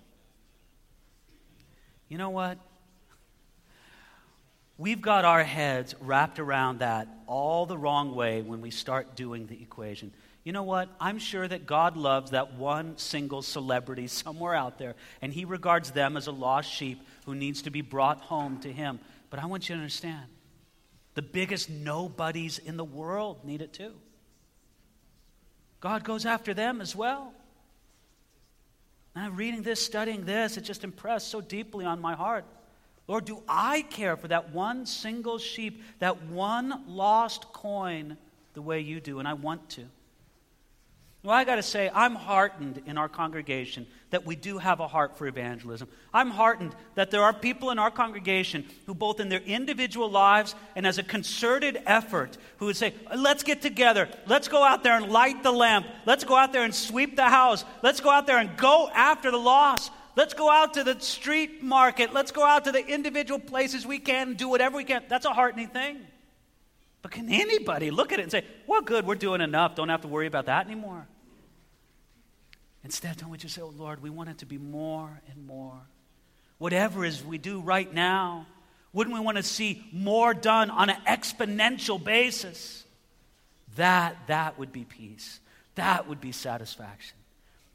You 2.08 2.18
know 2.18 2.30
what? 2.30 2.60
We've 4.78 5.02
got 5.02 5.26
our 5.26 5.44
heads 5.44 5.96
wrapped 6.00 6.40
around 6.40 6.80
that 6.80 7.10
all 7.26 7.66
the 7.66 7.78
wrong 7.78 8.16
way 8.16 8.42
when 8.42 8.62
we 8.62 8.72
start 8.72 9.18
doing 9.18 9.48
the 9.48 9.62
equation. 9.62 10.14
You 10.46 10.54
know 10.54 10.64
what? 10.64 10.88
I'm 11.02 11.20
sure 11.20 11.46
that 11.46 11.66
God 11.66 11.98
loves 11.98 12.32
that 12.32 12.54
one 12.54 12.98
single 12.98 13.42
celebrity 13.42 14.08
somewhere 14.24 14.56
out 14.56 14.78
there, 14.78 14.96
and 15.22 15.34
He 15.34 15.44
regards 15.44 15.92
them 15.92 16.16
as 16.16 16.28
a 16.28 16.32
lost 16.32 16.72
sheep 16.72 17.06
who 17.26 17.36
needs 17.36 17.64
to 17.64 17.70
be 17.70 17.82
brought 17.82 18.22
home 18.22 18.62
to 18.62 18.72
Him. 18.72 19.02
But 19.30 19.42
I 19.42 19.46
want 19.48 19.68
you 19.68 19.76
to 19.76 19.82
understand 19.82 20.24
the 21.18 21.24
biggest 21.24 21.68
nobodies 21.68 22.60
in 22.60 22.78
the 22.78 22.84
world 22.84 23.44
need 23.44 23.64
it 23.64 23.74
too. 23.74 23.92
God 25.80 26.04
goes 26.04 26.28
after 26.28 26.54
them 26.54 26.80
as 26.80 26.96
well. 26.96 27.34
Now, 29.16 29.32
reading 29.32 29.64
this, 29.64 29.84
studying 29.84 30.26
this, 30.26 30.58
it 30.58 30.62
just 30.62 30.84
impressed 30.84 31.30
so 31.30 31.42
deeply 31.42 31.86
on 31.86 32.00
my 32.00 32.14
heart. 32.14 32.46
Lord, 33.08 33.26
do 33.26 33.42
I 33.50 33.82
care 33.82 34.16
for 34.16 34.28
that 34.28 34.52
one 34.52 34.86
single 34.86 35.40
sheep, 35.40 35.82
that 35.98 36.22
one 36.26 36.84
lost 36.88 37.52
coin, 37.52 38.18
the 38.54 38.62
way 38.62 38.82
you 38.82 39.00
do? 39.00 39.18
And 39.18 39.28
I 39.28 39.34
want 39.34 39.72
to. 39.72 39.86
Well, 41.24 41.36
I 41.36 41.44
got 41.44 41.56
to 41.56 41.64
say, 41.64 41.90
I'm 41.94 42.16
heartened 42.16 42.84
in 42.86 42.98
our 42.98 43.10
congregation 43.10 43.88
that 44.12 44.26
we 44.26 44.36
do 44.36 44.60
have 44.60 44.80
a 44.80 44.88
heart 44.88 45.18
for 45.18 45.28
evangelism. 45.28 45.90
I'm 46.14 46.30
heartened 46.30 46.76
that 46.96 47.12
there 47.12 47.24
are 47.24 47.34
people 47.34 47.72
in 47.72 47.80
our 47.80 47.92
congregation 47.92 48.66
who, 48.86 48.94
both 48.94 49.20
in 49.20 49.28
their 49.28 49.42
individual 49.42 50.10
lives 50.10 50.56
and 50.76 50.88
as 50.88 51.00
a 51.00 51.04
concerted 51.04 51.82
effort, 51.86 52.38
who 52.58 52.68
would 52.68 52.78
say, 52.78 52.94
Let's 53.14 53.44
get 53.44 53.62
together. 53.62 54.08
Let's 54.28 54.48
go 54.48 54.64
out 54.64 54.84
there 54.84 54.96
and 54.96 55.12
light 55.12 55.44
the 55.44 55.52
lamp. 55.52 55.88
Let's 56.06 56.24
go 56.24 56.36
out 56.36 56.54
there 56.54 56.64
and 56.64 56.74
sweep 56.74 57.16
the 57.16 57.26
house. 57.26 57.66
Let's 57.82 58.00
go 58.00 58.10
out 58.10 58.28
there 58.28 58.38
and 58.38 58.56
go 58.56 58.90
after 58.94 59.32
the 59.32 59.38
lost. 59.38 59.92
Let's 60.16 60.34
go 60.34 60.50
out 60.50 60.76
to 60.76 60.84
the 60.84 61.00
street 61.00 61.62
market. 61.62 62.14
Let's 62.14 62.32
go 62.32 62.44
out 62.44 62.66
to 62.66 62.72
the 62.72 62.86
individual 62.86 63.40
places 63.40 63.86
we 63.86 64.00
can 64.00 64.30
and 64.30 64.38
do 64.38 64.48
whatever 64.48 64.78
we 64.78 64.84
can. 64.84 65.04
That's 65.10 65.26
a 65.26 65.34
heartening 65.34 65.68
thing. 65.68 65.98
But 67.08 67.14
can 67.14 67.30
anybody 67.30 67.90
look 67.90 68.12
at 68.12 68.20
it 68.20 68.24
and 68.24 68.32
say, 68.34 68.44
Well, 68.68 68.82
good, 68.82 69.06
we're 69.06 69.16
doing 69.16 69.40
enough. 69.40 69.76
Don't 69.76 69.88
have 69.88 70.02
to 70.02 70.10
worry 70.10 70.28
about 70.28 70.48
that 70.48 70.66
anymore? 70.66 71.08
Instead, 72.84 73.16
don't 73.16 73.30
we 73.30 73.38
just 73.38 73.56
say, 73.56 73.62
Oh 73.62 73.72
Lord, 73.78 74.04
we 74.04 74.10
want 74.10 74.28
it 74.28 74.40
to 74.40 74.46
be 74.46 74.58
more 74.58 75.22
and 75.32 75.48
more. 75.48 75.80
Whatever 76.58 77.06
is 77.06 77.24
we 77.24 77.38
do 77.38 77.62
right 77.62 77.94
now, 77.94 78.46
wouldn't 78.92 79.14
we 79.14 79.22
want 79.22 79.38
to 79.38 79.44
see 79.44 79.88
more 79.94 80.34
done 80.34 80.70
on 80.70 80.90
an 80.90 80.98
exponential 81.08 82.04
basis? 82.04 82.84
That, 83.78 84.18
that 84.28 84.60
would 84.60 84.74
be 84.74 84.84
peace. 84.84 85.40
That 85.76 86.10
would 86.10 86.20
be 86.20 86.34
satisfaction. 86.34 87.16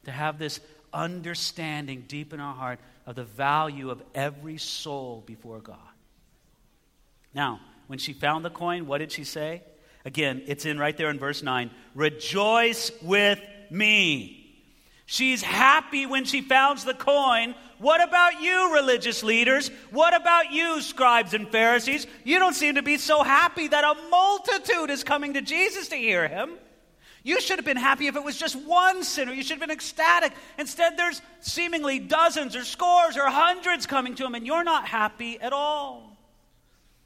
To 0.05 0.11
have 0.11 0.39
this 0.39 0.61
understanding 0.93 2.05
deep 2.07 2.35
in 2.35 2.41
our 2.41 2.55
heart 2.55 2.81
of 3.07 3.15
the 3.15 3.25
value 3.25 3.89
of 3.89 4.03
every 4.15 4.59
soul 4.59 5.23
before 5.25 5.61
God. 5.61 5.79
Now, 7.33 7.61
when 7.87 7.99
she 7.99 8.13
found 8.13 8.45
the 8.45 8.51
coin, 8.51 8.87
what 8.87 8.99
did 8.99 9.13
she 9.13 9.25
say? 9.25 9.63
Again, 10.05 10.43
it's 10.47 10.65
in 10.65 10.79
right 10.79 10.97
there 10.97 11.11
in 11.11 11.19
verse 11.19 11.43
9. 11.43 11.71
Rejoice 11.95 12.91
with 13.03 13.41
me. 13.71 14.39
She's 15.07 15.43
happy 15.43 16.07
when 16.07 16.25
she 16.25 16.41
finds 16.41 16.85
the 16.85 16.95
coin. 16.95 17.55
What 17.79 18.03
about 18.03 18.41
you, 18.41 18.75
religious 18.75 19.23
leaders? 19.23 19.71
What 19.91 20.15
about 20.15 20.53
you, 20.53 20.81
scribes 20.81 21.35
and 21.35 21.49
Pharisees? 21.49 22.07
You 22.25 22.39
don't 22.39 22.55
seem 22.55 22.77
to 22.77 22.83
be 22.83 22.97
so 22.97 23.23
happy 23.23 23.69
that 23.69 23.85
a 23.85 24.09
multitude 24.09 24.91
is 24.91 25.05
coming 25.05 25.35
to 25.35 25.43
Jesus 25.43 25.89
to 25.89 25.97
hear 25.97 26.29
him. 26.29 26.53
You 27.25 27.41
should 27.41 27.59
have 27.59 27.65
been 27.65 27.77
happy 27.77 28.07
if 28.09 28.17
it 28.17 28.25
was 28.25 28.37
just 28.37 28.57
one 28.57 29.05
sinner. 29.05 29.33
You 29.33 29.43
should 29.43 29.59
have 29.59 29.61
been 29.61 29.71
ecstatic. 29.71 30.33
Instead, 30.59 30.97
there's 30.97 31.23
seemingly 31.41 31.99
dozens 31.99 32.57
or 32.57 32.65
scores 32.65 33.17
or 33.17 33.29
hundreds 33.29 33.87
coming 33.87 34.15
to 34.17 34.27
him, 34.27 34.35
and 34.35 34.47
you're 34.47 34.65
not 34.65 34.87
happy 34.89 35.41
at 35.41 35.53
all. 35.53 36.12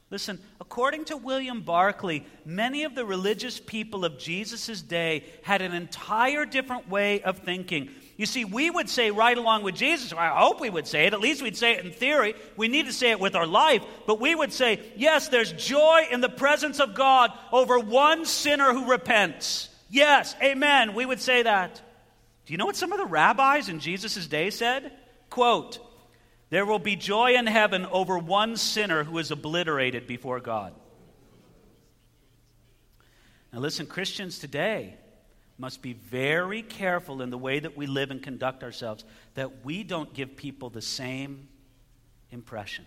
Listen, 0.08 0.38
according 0.60 1.06
to 1.06 1.16
William 1.16 1.62
Barclay, 1.62 2.24
many 2.44 2.84
of 2.84 2.94
the 2.94 3.04
religious 3.04 3.58
people 3.58 4.04
of 4.04 4.18
Jesus' 4.18 4.80
day 4.80 5.24
had 5.42 5.62
an 5.62 5.72
entire 5.72 6.44
different 6.44 6.88
way 6.88 7.22
of 7.22 7.40
thinking. 7.40 7.90
You 8.16 8.24
see, 8.24 8.44
we 8.44 8.70
would 8.70 8.88
say 8.88 9.10
right 9.10 9.36
along 9.36 9.64
with 9.64 9.74
Jesus, 9.74 10.12
I 10.12 10.28
hope 10.28 10.60
we 10.60 10.70
would 10.70 10.86
say 10.86 11.06
it, 11.06 11.12
at 11.12 11.20
least 11.20 11.42
we'd 11.42 11.56
say 11.56 11.72
it 11.72 11.84
in 11.84 11.90
theory. 11.90 12.34
We 12.56 12.68
need 12.68 12.86
to 12.86 12.92
say 12.92 13.10
it 13.10 13.18
with 13.18 13.34
our 13.34 13.48
life, 13.48 13.82
but 14.06 14.20
we 14.20 14.32
would 14.34 14.52
say, 14.52 14.80
yes, 14.96 15.28
there's 15.28 15.52
joy 15.52 16.06
in 16.10 16.20
the 16.20 16.28
presence 16.28 16.78
of 16.78 16.94
God 16.94 17.32
over 17.52 17.80
one 17.80 18.24
sinner 18.24 18.72
who 18.72 18.88
repents. 18.88 19.68
Yes, 19.90 20.36
amen. 20.40 20.94
We 20.94 21.04
would 21.04 21.20
say 21.20 21.42
that. 21.42 21.82
Do 22.46 22.52
you 22.52 22.58
know 22.58 22.66
what 22.66 22.76
some 22.76 22.92
of 22.92 22.98
the 22.98 23.06
rabbis 23.06 23.68
in 23.68 23.80
Jesus' 23.80 24.28
day 24.28 24.50
said? 24.50 24.92
Quote, 25.30 25.80
there 26.50 26.64
will 26.64 26.78
be 26.78 26.96
joy 26.96 27.34
in 27.34 27.46
heaven 27.46 27.86
over 27.86 28.18
one 28.18 28.56
sinner 28.56 29.04
who 29.04 29.18
is 29.18 29.30
obliterated 29.30 30.06
before 30.06 30.40
God. 30.40 30.72
Now, 33.52 33.58
listen, 33.60 33.86
Christians 33.86 34.38
today 34.38 34.94
must 35.58 35.82
be 35.82 35.94
very 35.94 36.62
careful 36.62 37.22
in 37.22 37.30
the 37.30 37.38
way 37.38 37.58
that 37.58 37.76
we 37.76 37.86
live 37.86 38.10
and 38.10 38.22
conduct 38.22 38.62
ourselves 38.62 39.04
that 39.34 39.64
we 39.64 39.82
don't 39.82 40.12
give 40.12 40.36
people 40.36 40.70
the 40.70 40.82
same 40.82 41.48
impression. 42.30 42.86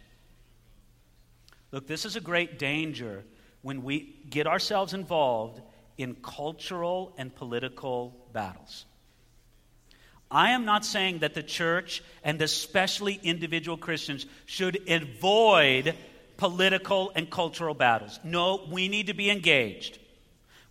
Look, 1.71 1.87
this 1.87 2.05
is 2.05 2.15
a 2.15 2.21
great 2.21 2.59
danger 2.59 3.25
when 3.61 3.83
we 3.83 4.15
get 4.29 4.47
ourselves 4.47 4.93
involved 4.93 5.61
in 5.97 6.15
cultural 6.15 7.13
and 7.17 7.35
political 7.35 8.15
battles. 8.31 8.85
I 10.31 10.51
am 10.51 10.65
not 10.65 10.85
saying 10.85 11.19
that 11.19 11.33
the 11.33 11.43
church 11.43 12.03
and 12.23 12.41
especially 12.41 13.19
individual 13.23 13.77
Christians 13.77 14.25
should 14.45 14.89
avoid 14.89 15.95
political 16.37 17.11
and 17.15 17.29
cultural 17.29 17.73
battles. 17.73 18.19
No, 18.23 18.67
we 18.71 18.87
need 18.87 19.07
to 19.07 19.13
be 19.13 19.29
engaged. 19.29 19.97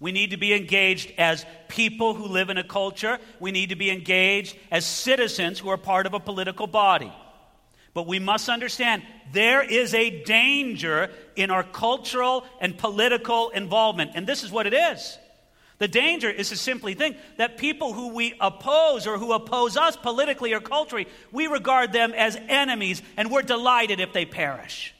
We 0.01 0.13
need 0.13 0.31
to 0.31 0.37
be 0.37 0.55
engaged 0.55 1.13
as 1.19 1.45
people 1.67 2.15
who 2.15 2.27
live 2.27 2.51
in 2.51 2.59
a 2.59 2.65
culture. 2.65 3.19
We 3.41 3.51
need 3.51 3.71
to 3.71 3.77
be 3.77 3.91
engaged 3.91 4.57
as 4.71 4.87
citizens 4.87 5.59
who 5.59 5.71
are 5.71 5.77
part 5.77 6.07
of 6.07 6.15
a 6.15 6.21
political 6.21 6.69
body. 6.69 7.13
But 7.95 8.07
we 8.07 8.21
must 8.21 8.49
understand 8.49 9.03
there 9.33 9.63
is 9.63 9.93
a 9.93 10.23
danger 10.23 11.11
in 11.35 11.51
our 11.51 11.65
cultural 11.65 12.45
and 12.61 12.79
political 12.79 13.49
involvement. 13.51 14.13
And 14.15 14.25
this 14.25 14.45
is 14.45 14.53
what 14.53 14.69
it 14.69 14.75
is. 14.75 15.19
The 15.79 15.89
danger 15.89 16.29
is 16.29 16.49
to 16.49 16.57
simply 16.57 16.95
think 16.95 17.17
that 17.37 17.57
people 17.57 17.93
who 17.93 18.09
we 18.09 18.35
oppose 18.41 19.07
or 19.07 19.17
who 19.17 19.33
oppose 19.33 19.77
us 19.77 19.97
politically 19.97 20.53
or 20.53 20.61
culturally, 20.61 21.07
we 21.31 21.47
regard 21.47 21.93
them 21.93 22.13
as 22.15 22.37
enemies 22.37 23.01
and 23.17 23.31
we're 23.31 23.43
delighted 23.43 24.01
if 24.01 24.13
they 24.13 24.25
perish. 24.25 24.95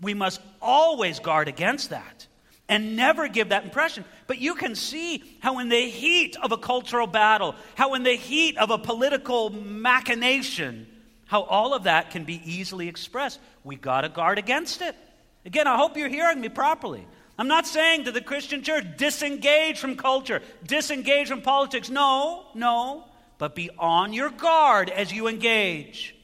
We 0.00 0.14
must 0.14 0.40
always 0.60 1.20
guard 1.20 1.46
against 1.46 1.90
that 1.90 2.26
and 2.68 2.96
never 2.96 3.28
give 3.28 3.50
that 3.50 3.64
impression. 3.64 4.04
But 4.26 4.38
you 4.38 4.56
can 4.56 4.74
see 4.74 5.22
how, 5.40 5.60
in 5.60 5.68
the 5.68 5.88
heat 5.88 6.36
of 6.42 6.50
a 6.50 6.56
cultural 6.56 7.06
battle, 7.06 7.54
how, 7.76 7.94
in 7.94 8.02
the 8.02 8.16
heat 8.16 8.56
of 8.58 8.70
a 8.70 8.78
political 8.78 9.50
machination, 9.50 10.88
how 11.26 11.42
all 11.42 11.74
of 11.74 11.84
that 11.84 12.10
can 12.10 12.24
be 12.24 12.40
easily 12.44 12.88
expressed. 12.88 13.38
We 13.62 13.76
got 13.76 14.00
to 14.00 14.08
guard 14.08 14.38
against 14.38 14.82
it. 14.82 14.96
Again, 15.44 15.66
I 15.66 15.76
hope 15.76 15.96
you're 15.96 16.08
hearing 16.08 16.40
me 16.40 16.48
properly. 16.48 17.06
I'm 17.38 17.48
not 17.48 17.66
saying 17.66 18.04
to 18.04 18.12
the 18.12 18.20
Christian 18.20 18.62
church, 18.62 18.84
disengage 18.96 19.78
from 19.78 19.96
culture, 19.96 20.42
disengage 20.66 21.28
from 21.28 21.42
politics. 21.42 21.88
No, 21.90 22.44
no. 22.54 23.04
But 23.38 23.54
be 23.54 23.70
on 23.78 24.12
your 24.12 24.30
guard 24.30 24.90
as 24.90 25.12
you 25.12 25.26
engage. 25.26 26.14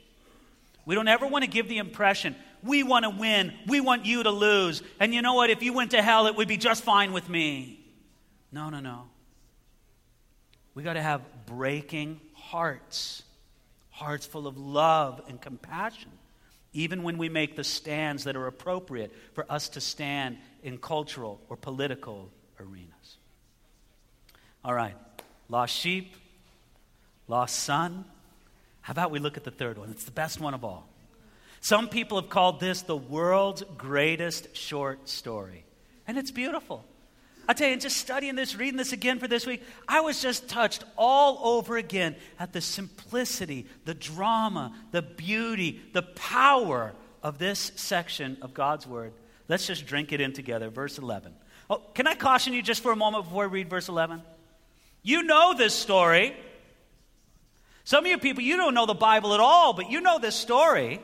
We 0.85 0.94
don't 0.94 1.09
ever 1.09 1.27
want 1.27 1.44
to 1.44 1.51
give 1.51 1.68
the 1.68 1.79
impression 1.79 2.37
we 2.62 2.83
want 2.83 3.05
to 3.05 3.11
win, 3.11 3.53
we 3.66 3.81
want 3.81 4.07
you 4.07 4.23
to 4.23 4.31
lose. 4.31 4.83
And 4.99 5.14
you 5.14 5.23
know 5.23 5.35
what? 5.35 5.51
If 5.51 5.62
you 5.62 5.73
went 5.73 5.92
to 5.92 6.03
hell, 6.03 6.27
it 6.27 6.37
would 6.37 6.49
be 6.49 6.57
just 6.57 6.83
fine 6.83 7.12
with 7.12 7.29
me. 7.29 7.81
No, 8.51 8.71
no, 8.71 8.81
no. 8.81 9.05
We 10.75 10.83
got 10.83 10.94
to 10.94 11.03
have 11.03 11.23
breaking 11.47 12.21
hearts, 12.35 13.23
hearts 13.90 14.27
full 14.27 14.47
of 14.47 14.59
love 14.59 15.21
and 15.29 15.40
compassion 15.40 16.11
even 16.73 17.03
when 17.03 17.18
we 17.18 17.29
make 17.29 17.57
the 17.57 17.64
stands 17.64 18.25
that 18.25 18.37
are 18.37 18.47
appropriate 18.47 19.12
for 19.33 19.51
us 19.51 19.71
to 19.71 19.81
stand 19.81 20.37
in 20.68 20.78
cultural 20.78 21.40
or 21.48 21.57
political 21.57 22.31
arenas. 22.61 23.16
All 24.64 24.74
right, 24.74 24.94
lost 25.48 25.74
sheep, 25.74 26.14
lost 27.26 27.59
son. 27.59 28.04
How 28.83 28.92
about 28.92 29.11
we 29.11 29.18
look 29.18 29.37
at 29.37 29.44
the 29.44 29.50
third 29.50 29.78
one? 29.78 29.90
It's 29.90 30.04
the 30.04 30.12
best 30.12 30.40
one 30.40 30.54
of 30.54 30.64
all. 30.64 30.87
Some 31.61 31.88
people 31.88 32.20
have 32.20 32.31
called 32.31 32.61
this 32.61 32.83
the 32.83 32.96
world's 32.96 33.64
greatest 33.76 34.54
short 34.54 35.09
story, 35.09 35.64
and 36.07 36.16
it's 36.18 36.31
beautiful. 36.31 36.85
I 37.48 37.54
tell 37.54 37.70
you, 37.70 37.76
just 37.78 37.96
studying 37.96 38.35
this, 38.37 38.54
reading 38.54 38.76
this 38.76 38.92
again 38.92 39.18
for 39.18 39.26
this 39.26 39.46
week, 39.46 39.62
I 39.88 40.02
was 40.02 40.20
just 40.20 40.50
touched 40.50 40.85
all 40.98 41.57
over 41.57 41.78
again 41.78 42.14
at 42.38 42.52
the 42.52 42.61
simplicity, 42.61 43.66
the 43.87 43.94
drama, 43.94 44.74
the 44.90 45.00
beauty, 45.00 45.81
the 45.94 46.02
power 46.02 46.92
of 47.22 47.38
this 47.38 47.72
section 47.76 48.37
of 48.42 48.52
God's 48.52 48.87
Word. 48.87 49.14
Let's 49.49 49.67
just 49.67 49.87
drink 49.87 50.13
it 50.13 50.21
in 50.21 50.33
together. 50.33 50.69
Verse 50.69 50.99
11. 50.99 51.35
Oh, 51.71 51.83
can 51.95 52.07
I 52.07 52.15
caution 52.15 52.53
you 52.53 52.63
just 52.63 52.83
for 52.83 52.93
a 52.93 52.97
moment 52.97 53.25
before 53.25 53.45
I 53.45 53.47
read 53.47 53.69
verse 53.69 53.89
11? 53.89 54.23
You 55.03 55.23
know 55.23 55.55
this 55.55 55.75
story. 55.75 56.37
Some 57.85 58.05
of 58.05 58.11
you 58.11 58.19
people, 58.19 58.43
you 58.43 58.57
don't 58.57 58.75
know 58.75 58.87
the 58.87 58.95
Bible 58.95 59.35
at 59.35 59.41
all, 59.41 59.73
but 59.73 59.91
you 59.91 60.01
know 60.01 60.19
this 60.19 60.35
story. 60.35 61.01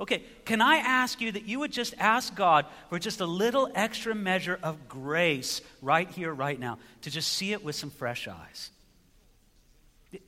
Okay, 0.00 0.22
can 0.44 0.60
I 0.60 0.76
ask 0.76 1.20
you 1.20 1.30
that 1.32 1.44
you 1.44 1.60
would 1.60 1.70
just 1.70 1.94
ask 1.98 2.34
God 2.34 2.66
for 2.88 2.98
just 2.98 3.20
a 3.20 3.26
little 3.26 3.70
extra 3.74 4.14
measure 4.14 4.58
of 4.62 4.88
grace 4.88 5.60
right 5.82 6.10
here, 6.10 6.32
right 6.32 6.58
now, 6.58 6.78
to 7.02 7.10
just 7.10 7.32
see 7.32 7.52
it 7.52 7.62
with 7.62 7.76
some 7.76 7.90
fresh 7.90 8.26
eyes? 8.26 8.70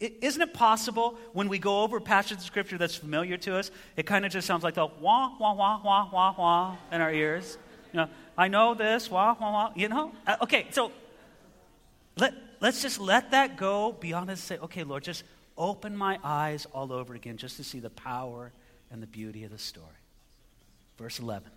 Isn't 0.01 0.43
it 0.43 0.55
possible 0.55 1.17
when 1.33 1.49
we 1.49 1.59
go 1.59 1.83
over 1.83 2.01
passages 2.01 2.39
of 2.39 2.47
scripture 2.47 2.79
that's 2.79 2.97
familiar 2.97 3.37
to 3.39 3.57
us, 3.57 3.71
it 3.97 4.07
kind 4.07 4.25
of 4.25 4.33
just 4.33 4.47
sounds 4.47 4.65
like 4.65 4.75
the 4.75 4.87
wah, 4.87 5.33
wah, 5.39 5.55
wah, 5.55 5.81
wah, 5.83 6.09
wah, 6.13 6.35
wah 6.37 6.77
in 6.93 7.01
our 7.01 7.13
ears? 7.13 7.59
You 7.93 7.99
know, 7.99 8.09
I 8.37 8.49
know 8.49 8.75
this, 8.75 9.11
wah, 9.11 9.37
wah, 9.39 9.53
wah, 9.53 9.73
you 9.75 9.89
know? 9.89 10.13
Uh, 10.27 10.37
okay, 10.43 10.67
so 10.71 10.93
let, 12.17 12.35
let's 12.61 12.83
just 12.83 13.01
let 13.01 13.31
that 13.31 13.57
go 13.57 13.93
beyond 13.93 14.31
us 14.31 14.41
say, 14.41 14.59
okay, 14.59 14.85
Lord, 14.85 15.05
just 15.05 15.25
open 15.57 15.97
my 15.97 16.19
eyes 16.23 16.67
all 16.73 16.93
over 16.93 17.15
again 17.15 17.37
just 17.37 17.57
to 17.57 17.65
see 17.65 17.81
the 17.81 17.91
power 17.91 18.53
and 18.91 19.03
the 19.03 19.07
beauty 19.07 19.45
of 19.45 19.51
the 19.51 19.59
story. 19.59 19.87
Verse 20.99 21.19
11. 21.19 21.51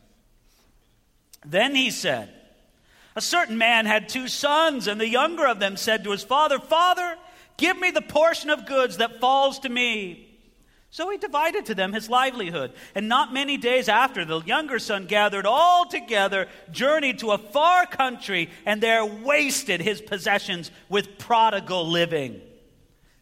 Then 1.45 1.75
he 1.75 1.91
said, 1.91 2.29
A 3.15 3.21
certain 3.21 3.57
man 3.57 3.85
had 3.85 4.09
two 4.09 4.27
sons, 4.27 4.87
and 4.87 4.99
the 4.99 5.07
younger 5.07 5.47
of 5.47 5.59
them 5.59 5.77
said 5.77 6.03
to 6.03 6.11
his 6.11 6.23
father, 6.23 6.59
Father, 6.59 7.17
give 7.59 7.77
me 7.77 7.91
the 7.91 8.01
portion 8.01 8.49
of 8.49 8.65
goods 8.65 8.97
that 8.97 9.19
falls 9.19 9.59
to 9.59 9.69
me. 9.69 10.25
So 10.91 11.11
he 11.11 11.17
divided 11.17 11.67
to 11.67 11.75
them 11.75 11.93
his 11.93 12.09
livelihood. 12.09 12.73
And 12.95 13.07
not 13.07 13.31
many 13.31 13.57
days 13.57 13.87
after, 13.87 14.25
the 14.25 14.41
younger 14.41 14.79
son 14.79 15.05
gathered 15.05 15.45
all 15.45 15.87
together, 15.87 16.47
journeyed 16.71 17.19
to 17.19 17.31
a 17.31 17.37
far 17.37 17.85
country, 17.85 18.49
and 18.65 18.81
there 18.81 19.05
wasted 19.05 19.81
his 19.81 20.01
possessions 20.01 20.71
with 20.89 21.19
prodigal 21.19 21.87
living. 21.87 22.41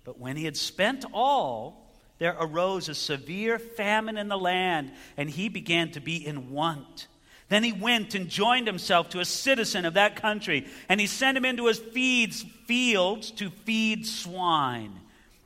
But 0.06 0.17
when 0.17 0.38
he 0.38 0.45
had 0.45 0.56
spent 0.56 1.04
all, 1.12 1.93
there 2.19 2.38
arose 2.39 2.88
a 2.88 2.95
severe 2.95 3.60
famine 3.60 4.17
in 4.17 4.30
the 4.30 4.38
land, 4.38 4.93
and 5.17 5.30
he 5.30 5.50
began 5.50 5.91
to 5.91 6.00
be 6.00 6.26
in 6.26 6.52
want. 6.52 7.08
Then 7.49 7.63
he 7.63 7.71
went 7.71 8.13
and 8.13 8.27
joined 8.27 8.67
himself 8.67 9.10
to 9.10 9.19
a 9.19 9.25
citizen 9.25 9.86
of 9.86 9.93
that 9.93 10.17
country, 10.17 10.67
and 10.89 10.99
he 10.99 11.07
sent 11.07 11.38
him 11.38 11.45
into 11.45 11.67
his 11.67 11.79
feeds, 11.79 12.43
fields 12.65 13.31
to 13.31 13.49
feed 13.49 14.05
swine. 14.05 14.99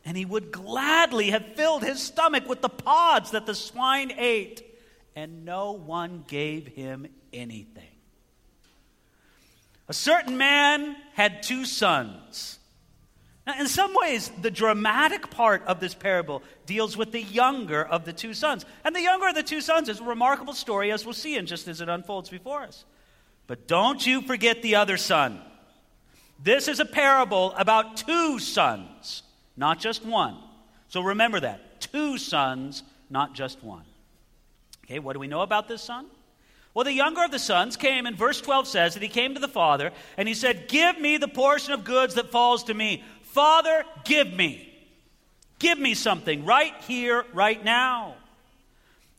And 0.04 0.18
he 0.18 0.26
would 0.26 0.52
gladly 0.52 1.30
have 1.30 1.56
filled 1.56 1.84
his 1.84 2.02
stomach 2.02 2.50
with 2.50 2.62
the 2.62 2.70
pods 2.70 3.32
that 3.32 3.46
the 3.46 3.54
swine 3.54 4.12
ate, 4.18 4.64
and 5.16 5.46
no 5.46 5.74
one 5.74 6.24
gave 6.28 6.68
him 6.68 7.06
anything. 7.32 7.84
A 9.88 9.94
certain 9.94 10.38
man 10.38 10.96
had 11.14 11.44
two 11.44 11.66
sons. 11.66 12.58
Now, 13.48 13.60
in 13.60 13.68
some 13.68 13.96
ways, 13.96 14.32
the 14.42 14.52
dramatic 14.52 15.32
part 15.32 15.64
of 15.66 15.80
this 15.80 15.96
parable 15.96 16.44
deals 16.68 16.96
with 16.96 17.12
the 17.12 17.24
younger 17.24 17.84
of 17.84 18.06
the 18.06 18.14
two 18.14 18.34
sons. 18.36 18.66
And 18.84 18.96
the 18.96 19.02
younger 19.02 19.30
of 19.30 19.36
the 19.36 19.44
two 19.44 19.62
sons 19.62 19.90
is 19.90 20.00
a 20.00 20.04
remarkable 20.04 20.54
story, 20.54 20.92
as 20.92 21.06
we'll 21.06 21.14
see 21.14 21.36
in 21.36 21.48
just 21.48 21.68
as 21.68 21.82
it 21.82 21.90
unfolds 21.90 22.30
before 22.30 22.62
us. 22.62 22.86
But 23.48 23.68
don't 23.68 24.06
you 24.06 24.22
forget 24.22 24.62
the 24.62 24.76
other 24.76 24.98
son. 24.98 25.42
This 26.44 26.68
is 26.68 26.80
a 26.80 26.86
parable 26.86 27.54
about 27.58 27.98
two 27.98 28.40
sons, 28.40 29.24
not 29.58 29.80
just 29.80 30.06
one. 30.06 30.38
So 30.88 31.02
remember 31.02 31.40
that. 31.40 31.82
Two 31.82 32.18
sons, 32.18 32.84
not 33.10 33.34
just 33.34 33.64
one. 33.64 33.84
Okay, 34.86 35.00
what 35.00 35.14
do 35.14 35.20
we 35.20 35.28
know 35.28 35.42
about 35.42 35.68
this 35.68 35.82
son? 35.82 36.06
Well, 36.74 36.86
the 36.86 36.94
younger 36.94 37.24
of 37.24 37.32
the 37.32 37.40
sons 37.40 37.76
came, 37.76 38.06
and 38.06 38.16
verse 38.16 38.40
12 38.40 38.68
says 38.68 38.94
that 38.94 39.04
he 39.04 39.10
came 39.10 39.34
to 39.34 39.42
the 39.42 39.48
father 39.48 39.92
and 40.16 40.28
he 40.28 40.34
said, 40.34 40.70
Give 40.70 41.00
me 41.00 41.18
the 41.18 41.28
portion 41.28 41.74
of 41.74 41.84
goods 41.84 42.16
that 42.16 42.32
falls 42.32 42.64
to 42.66 42.74
me. 42.74 43.04
Father, 43.32 43.86
give 44.04 44.32
me. 44.34 44.68
Give 45.58 45.80
me 45.80 45.94
something 45.94 46.44
right 46.44 46.74
here, 46.88 47.24
right 47.34 47.64
now. 47.64 48.16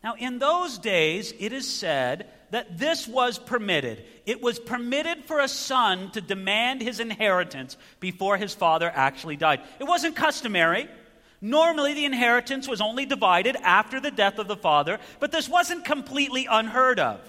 Now, 0.04 0.14
in 0.18 0.38
those 0.38 0.76
days, 0.76 1.32
it 1.38 1.52
is 1.52 1.66
said 1.66 2.28
that 2.50 2.78
this 2.78 3.08
was 3.08 3.38
permitted. 3.38 4.04
It 4.26 4.42
was 4.42 4.58
permitted 4.58 5.24
for 5.24 5.40
a 5.40 5.48
son 5.48 6.10
to 6.10 6.20
demand 6.20 6.82
his 6.82 7.00
inheritance 7.00 7.78
before 8.00 8.36
his 8.36 8.54
father 8.54 8.92
actually 8.94 9.36
died. 9.36 9.60
It 9.80 9.84
wasn't 9.84 10.14
customary. 10.14 10.88
Normally, 11.40 11.94
the 11.94 12.04
inheritance 12.04 12.68
was 12.68 12.82
only 12.82 13.06
divided 13.06 13.56
after 13.56 13.98
the 13.98 14.10
death 14.10 14.38
of 14.38 14.46
the 14.46 14.56
father, 14.56 14.98
but 15.20 15.32
this 15.32 15.48
wasn't 15.48 15.86
completely 15.86 16.46
unheard 16.50 17.00
of. 17.00 17.20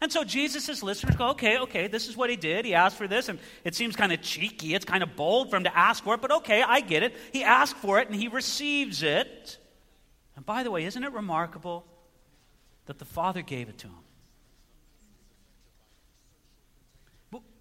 And 0.00 0.10
so 0.10 0.24
Jesus' 0.24 0.82
listeners 0.82 1.14
go, 1.16 1.28
okay, 1.30 1.58
okay, 1.58 1.86
this 1.86 2.08
is 2.08 2.16
what 2.16 2.30
he 2.30 2.36
did. 2.36 2.64
He 2.64 2.74
asked 2.74 2.96
for 2.96 3.06
this, 3.06 3.28
and 3.28 3.38
it 3.64 3.74
seems 3.74 3.96
kind 3.96 4.12
of 4.12 4.22
cheeky. 4.22 4.74
It's 4.74 4.86
kind 4.86 5.02
of 5.02 5.14
bold 5.14 5.50
for 5.50 5.56
him 5.56 5.64
to 5.64 5.76
ask 5.76 6.02
for 6.02 6.14
it, 6.14 6.22
but 6.22 6.32
okay, 6.32 6.62
I 6.62 6.80
get 6.80 7.02
it. 7.02 7.14
He 7.32 7.44
asked 7.44 7.76
for 7.76 8.00
it, 8.00 8.08
and 8.08 8.16
he 8.16 8.28
receives 8.28 9.02
it. 9.02 9.58
And 10.36 10.46
by 10.46 10.62
the 10.62 10.70
way, 10.70 10.84
isn't 10.84 11.04
it 11.04 11.12
remarkable 11.12 11.84
that 12.86 12.98
the 12.98 13.04
Father 13.04 13.42
gave 13.42 13.68
it 13.68 13.76
to 13.78 13.88
him? 13.88 13.94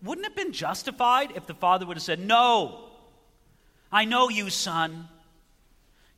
Wouldn't 0.01 0.25
it 0.25 0.29
have 0.29 0.37
been 0.37 0.53
justified 0.53 1.33
if 1.35 1.45
the 1.45 1.53
Father 1.53 1.85
would 1.85 1.97
have 1.97 2.03
said, 2.03 2.19
No, 2.19 2.85
I 3.91 4.05
know 4.05 4.29
you, 4.29 4.49
son. 4.49 5.09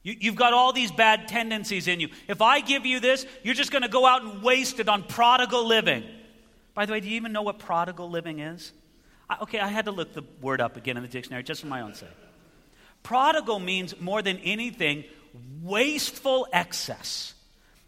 You, 0.04 0.32
have 0.32 0.36
got 0.36 0.54
all 0.54 0.74
these 0.74 0.92
bad 0.92 1.28
tendencies 1.28 1.88
in 1.88 2.00
you. 2.00 2.10
If 2.28 2.42
I 2.42 2.60
give 2.60 2.86
you 2.86 3.00
this, 3.00 3.26
you're 3.44 3.54
just 3.54 3.72
going 3.72 3.84
to 3.84 3.90
go 3.90 4.06
out 4.06 4.24
and 4.24 4.42
waste 4.42 4.80
it 4.80 4.90
on 4.90 5.04
prodigal 5.04 5.68
living. 5.68 6.04
By 6.74 6.86
the 6.86 6.94
way, 6.94 7.02
do 7.02 7.08
you 7.08 7.18
even 7.18 7.32
know 7.32 7.44
what 7.44 7.60
prodigal 7.60 8.10
living 8.10 8.40
is? 8.40 8.72
I, 9.30 9.38
okay, 9.44 9.60
I 9.60 9.68
had 9.68 9.86
to 9.86 9.92
look 9.92 10.14
the 10.14 10.24
word 10.42 10.60
up 10.60 10.76
again 10.76 10.98
in 10.98 11.04
the 11.04 11.10
dictionary 11.10 11.44
just 11.44 11.62
for 11.62 11.68
my 11.68 11.82
own 11.82 11.94
sake. 11.94 12.10
Prodigal 13.04 13.60
means 13.60 14.00
more 14.00 14.22
than 14.22 14.38
anything 14.38 15.04
wasteful 15.62 16.48
excess. 16.52 17.36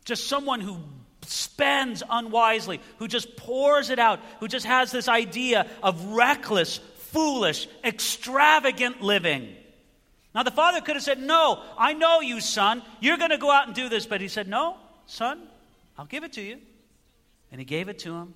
Just 0.06 0.28
someone 0.28 0.60
who 0.60 0.78
spends 1.26 2.04
unwisely, 2.10 2.80
who 2.98 3.08
just 3.08 3.38
pours 3.38 3.90
it 3.90 4.00
out, 4.00 4.20
who 4.40 4.48
just 4.48 4.66
has 4.66 4.92
this 4.92 5.08
idea 5.08 5.68
of 5.82 6.04
reckless, 6.08 6.78
foolish, 6.78 7.68
extravagant 7.84 9.02
living. 9.02 9.56
Now, 10.36 10.44
the 10.44 10.52
father 10.52 10.82
could 10.82 10.96
have 10.96 11.04
said, 11.04 11.20
No, 11.20 11.62
I 11.78 11.94
know 11.94 12.22
you, 12.22 12.40
son. 12.42 12.82
You're 13.00 13.18
going 13.18 13.30
to 13.30 13.38
go 13.38 13.52
out 13.52 13.68
and 13.68 13.76
do 13.76 13.90
this. 13.90 14.06
But 14.06 14.22
he 14.22 14.28
said, 14.28 14.48
No, 14.48 14.78
son, 15.06 15.42
I'll 15.98 16.06
give 16.06 16.24
it 16.24 16.34
to 16.34 16.42
you. 16.42 16.58
And 17.52 17.60
he 17.60 17.66
gave 17.66 17.88
it 17.88 18.00
to 18.00 18.16
him 18.16 18.34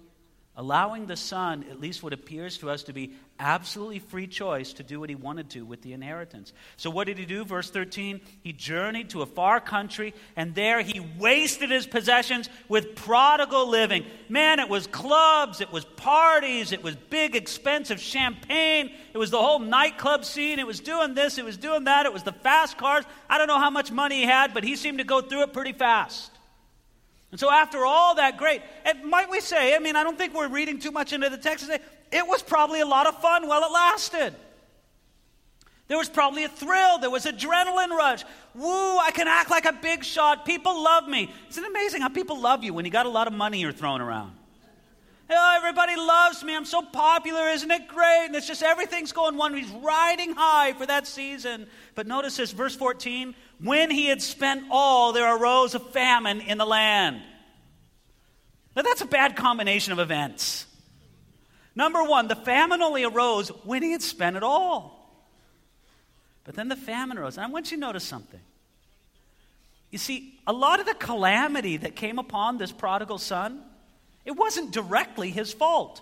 allowing 0.57 1.05
the 1.05 1.15
son, 1.15 1.63
at 1.69 1.79
least 1.79 2.01
what 2.01 2.13
appears 2.13 2.57
to 2.57 2.69
us 2.69 2.83
to 2.83 2.91
be 2.93 3.13
absolutely 3.39 3.99
free 3.99 4.25
choice, 4.25 4.73
to 4.73 4.81
do 4.81 4.99
what 4.99 5.07
he 5.07 5.15
wanted 5.15 5.51
to 5.51 5.63
with 5.63 5.83
the 5.83 5.93
inheritance. 5.93 6.51
So, 6.77 6.89
what 6.89 7.05
did 7.05 7.19
he 7.19 7.25
do? 7.25 7.45
Verse 7.45 7.69
13 7.69 8.19
He 8.41 8.53
journeyed 8.53 9.11
to 9.11 9.21
a 9.21 9.27
far 9.27 9.61
country, 9.61 10.15
and 10.35 10.55
there 10.55 10.81
he 10.81 10.99
wasted 11.19 11.69
his 11.69 11.85
possessions 11.85 12.49
with 12.67 12.95
prodigal 12.95 13.69
living. 13.69 14.03
Man, 14.29 14.59
it 14.59 14.67
was 14.67 14.87
clubs, 14.87 15.61
it 15.61 15.71
was 15.71 15.85
parties, 15.85 16.71
it 16.71 16.83
was 16.83 16.95
big, 16.95 17.35
expensive 17.35 17.99
champagne, 17.99 18.91
it 19.13 19.17
was 19.19 19.29
the 19.29 19.41
whole 19.41 19.59
nightclub 19.59 20.25
scene, 20.25 20.57
it 20.57 20.67
was 20.67 20.79
doing 20.79 21.13
this, 21.13 21.37
it 21.37 21.45
was 21.45 21.57
doing 21.57 21.83
that, 21.83 22.07
it 22.07 22.13
was 22.13 22.23
the 22.23 22.33
fast 22.33 22.79
cars. 22.79 23.05
I 23.29 23.37
don't 23.37 23.47
know 23.47 23.59
how 23.59 23.69
much 23.69 23.91
money 23.91 24.21
he 24.21 24.25
had, 24.25 24.55
but 24.55 24.63
he 24.63 24.75
seemed 24.75 24.97
to 24.97 25.03
go 25.03 25.21
through 25.21 25.43
it 25.43 25.53
pretty 25.53 25.73
fast. 25.73 26.31
And 27.31 27.39
so, 27.39 27.51
after 27.51 27.85
all 27.85 28.15
that 28.15 28.37
great, 28.37 28.61
and 28.85 29.03
might 29.03 29.29
we 29.29 29.41
say, 29.41 29.75
I 29.75 29.79
mean, 29.79 29.95
I 29.95 30.03
don't 30.03 30.17
think 30.17 30.33
we're 30.33 30.47
reading 30.47 30.79
too 30.79 30.91
much 30.91 31.11
into 31.11 31.29
the 31.29 31.37
text 31.37 31.65
today, 31.65 31.83
it 32.11 32.25
was 32.25 32.41
probably 32.41 32.79
a 32.79 32.85
lot 32.85 33.05
of 33.05 33.19
fun 33.19 33.47
while 33.47 33.63
it 33.63 33.71
lasted. 33.71 34.33
There 35.87 35.97
was 35.97 36.09
probably 36.09 36.43
a 36.43 36.49
thrill. 36.49 36.99
There 36.99 37.09
was 37.09 37.25
adrenaline 37.25 37.89
rush. 37.89 38.23
Woo, 38.53 38.97
I 38.97 39.11
can 39.13 39.27
act 39.27 39.49
like 39.49 39.65
a 39.65 39.73
big 39.73 40.03
shot. 40.03 40.45
People 40.45 40.83
love 40.83 41.07
me. 41.07 41.31
Isn't 41.49 41.63
it 41.63 41.69
amazing 41.69 42.01
how 42.01 42.09
people 42.09 42.39
love 42.39 42.63
you 42.63 42.73
when 42.73 42.83
you 42.83 42.91
got 42.91 43.05
a 43.05 43.09
lot 43.09 43.27
of 43.27 43.33
money 43.33 43.59
you're 43.59 43.71
throwing 43.71 44.01
around? 44.01 44.33
Oh, 45.29 45.53
everybody 45.57 45.95
loves 45.95 46.43
me. 46.43 46.55
I'm 46.55 46.65
so 46.65 46.81
popular. 46.81 47.49
Isn't 47.49 47.69
it 47.69 47.87
great? 47.89 48.25
And 48.27 48.35
it's 48.35 48.47
just 48.47 48.63
everything's 48.63 49.11
going 49.11 49.35
one. 49.35 49.53
He's 49.53 49.69
riding 49.69 50.33
high 50.33 50.73
for 50.73 50.85
that 50.85 51.05
season. 51.05 51.67
But 51.95 52.07
notice 52.07 52.37
this, 52.37 52.51
verse 52.51 52.75
14. 52.75 53.35
When 53.61 53.89
he 53.89 54.07
had 54.07 54.21
spent 54.21 54.65
all, 54.69 55.13
there 55.13 55.35
arose 55.35 55.73
a 55.75 55.79
famine 55.79 56.41
in 56.41 56.57
the 56.57 56.65
land. 56.65 57.21
Now, 58.75 58.83
that's 58.83 59.01
a 59.01 59.07
bad 59.07 59.35
combination 59.35 59.93
of 59.93 59.99
events. 59.99 60.65
Number 61.75 62.03
one, 62.03 62.27
the 62.27 62.35
famine 62.35 62.81
only 62.81 63.03
arose 63.03 63.49
when 63.63 63.81
he 63.81 63.91
had 63.91 64.03
spent 64.03 64.35
it 64.35 64.43
all. 64.43 64.93
But 66.43 66.55
then 66.55 66.69
the 66.69 66.75
famine 66.75 67.17
arose. 67.17 67.37
And 67.37 67.45
I 67.45 67.49
want 67.49 67.71
you 67.71 67.77
to 67.77 67.81
notice 67.81 68.03
something. 68.03 68.39
You 69.89 69.97
see, 69.97 70.39
a 70.45 70.53
lot 70.53 70.79
of 70.79 70.85
the 70.85 70.93
calamity 70.93 71.77
that 71.77 71.95
came 71.95 72.19
upon 72.19 72.57
this 72.57 72.71
prodigal 72.71 73.17
son 73.17 73.63
it 74.27 74.35
wasn't 74.35 74.71
directly 74.71 75.31
his 75.31 75.53
fault. 75.53 76.01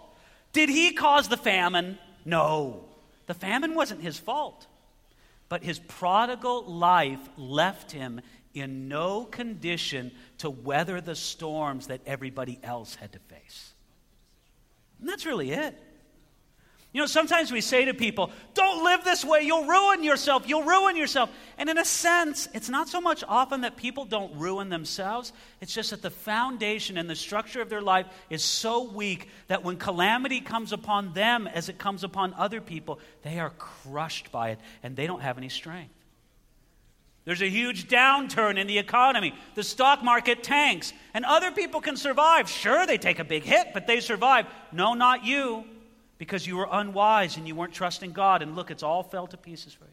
Did 0.51 0.67
he 0.67 0.93
cause 0.93 1.27
the 1.27 1.37
famine? 1.37 1.99
No. 2.25 2.83
The 3.27 3.35
famine 3.35 3.75
wasn't 3.75 4.01
his 4.01 4.17
fault. 4.17 4.65
But 5.49 5.63
his 5.63 5.79
prodigal 5.79 6.65
life 6.65 7.19
left 7.37 7.91
him 7.91 8.21
in 8.53 8.87
no 8.87 9.25
condition 9.25 10.11
to 10.39 10.49
weather 10.49 11.01
the 11.01 11.15
storms 11.15 11.87
that 11.87 12.01
everybody 12.05 12.59
else 12.63 12.95
had 12.95 13.11
to 13.13 13.19
face. 13.19 13.73
And 14.99 15.09
that's 15.09 15.25
really 15.25 15.51
it. 15.51 15.77
You 16.95 17.01
know, 17.01 17.07
sometimes 17.07 17.51
we 17.51 17.59
say 17.59 17.83
to 17.83 17.93
people, 17.93 18.31
don't 18.53 18.85
live 18.85 19.03
this 19.03 19.25
way, 19.25 19.41
you'll 19.41 19.65
ruin 19.65 20.01
yourself, 20.01 20.47
you'll 20.47 20.63
ruin 20.63 20.95
yourself. 20.95 21.29
And 21.57 21.69
in 21.69 21.77
a 21.77 21.83
sense, 21.83 22.47
it's 22.53 22.69
not 22.69 22.87
so 22.87 23.01
much 23.01 23.21
often 23.27 23.61
that 23.61 23.75
people 23.75 24.05
don't 24.05 24.33
ruin 24.37 24.69
themselves, 24.69 25.33
it's 25.59 25.73
just 25.73 25.89
that 25.89 26.01
the 26.01 26.09
foundation 26.09 26.97
and 26.97 27.09
the 27.09 27.15
structure 27.17 27.61
of 27.61 27.67
their 27.67 27.81
life 27.81 28.05
is 28.29 28.45
so 28.45 28.83
weak 28.83 29.27
that 29.47 29.61
when 29.61 29.75
calamity 29.75 30.39
comes 30.39 30.71
upon 30.71 31.11
them 31.11 31.47
as 31.47 31.67
it 31.67 31.77
comes 31.77 32.05
upon 32.05 32.33
other 32.35 32.61
people, 32.61 33.01
they 33.23 33.39
are 33.39 33.49
crushed 33.49 34.31
by 34.31 34.51
it 34.51 34.59
and 34.81 34.95
they 34.95 35.05
don't 35.05 35.19
have 35.19 35.37
any 35.37 35.49
strength. 35.49 35.93
There's 37.25 37.41
a 37.41 37.49
huge 37.49 37.89
downturn 37.89 38.57
in 38.57 38.67
the 38.67 38.77
economy. 38.77 39.35
The 39.55 39.63
stock 39.63 40.01
market 40.01 40.43
tanks, 40.43 40.93
and 41.13 41.25
other 41.25 41.51
people 41.51 41.81
can 41.81 41.97
survive. 41.97 42.49
Sure, 42.49 42.87
they 42.87 42.97
take 42.97 43.19
a 43.19 43.25
big 43.25 43.43
hit, 43.43 43.73
but 43.73 43.85
they 43.85 43.99
survive. 43.99 44.45
No, 44.71 44.93
not 44.93 45.25
you 45.25 45.65
because 46.17 46.47
you 46.47 46.57
were 46.57 46.67
unwise 46.71 47.37
and 47.37 47.47
you 47.47 47.55
weren't 47.55 47.73
trusting 47.73 48.11
God. 48.11 48.41
And 48.41 48.55
look, 48.55 48.71
it's 48.71 48.83
all 48.83 49.03
fell 49.03 49.27
to 49.27 49.37
pieces 49.37 49.73
for 49.73 49.85
you. 49.85 49.91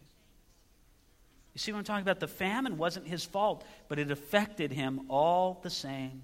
You 1.54 1.58
see 1.58 1.72
what 1.72 1.78
I'm 1.78 1.84
talking 1.84 2.02
about? 2.02 2.20
The 2.20 2.28
famine 2.28 2.78
wasn't 2.78 3.06
his 3.06 3.24
fault, 3.24 3.64
but 3.88 3.98
it 3.98 4.10
affected 4.10 4.72
him 4.72 5.02
all 5.08 5.60
the 5.62 5.70
same. 5.70 6.22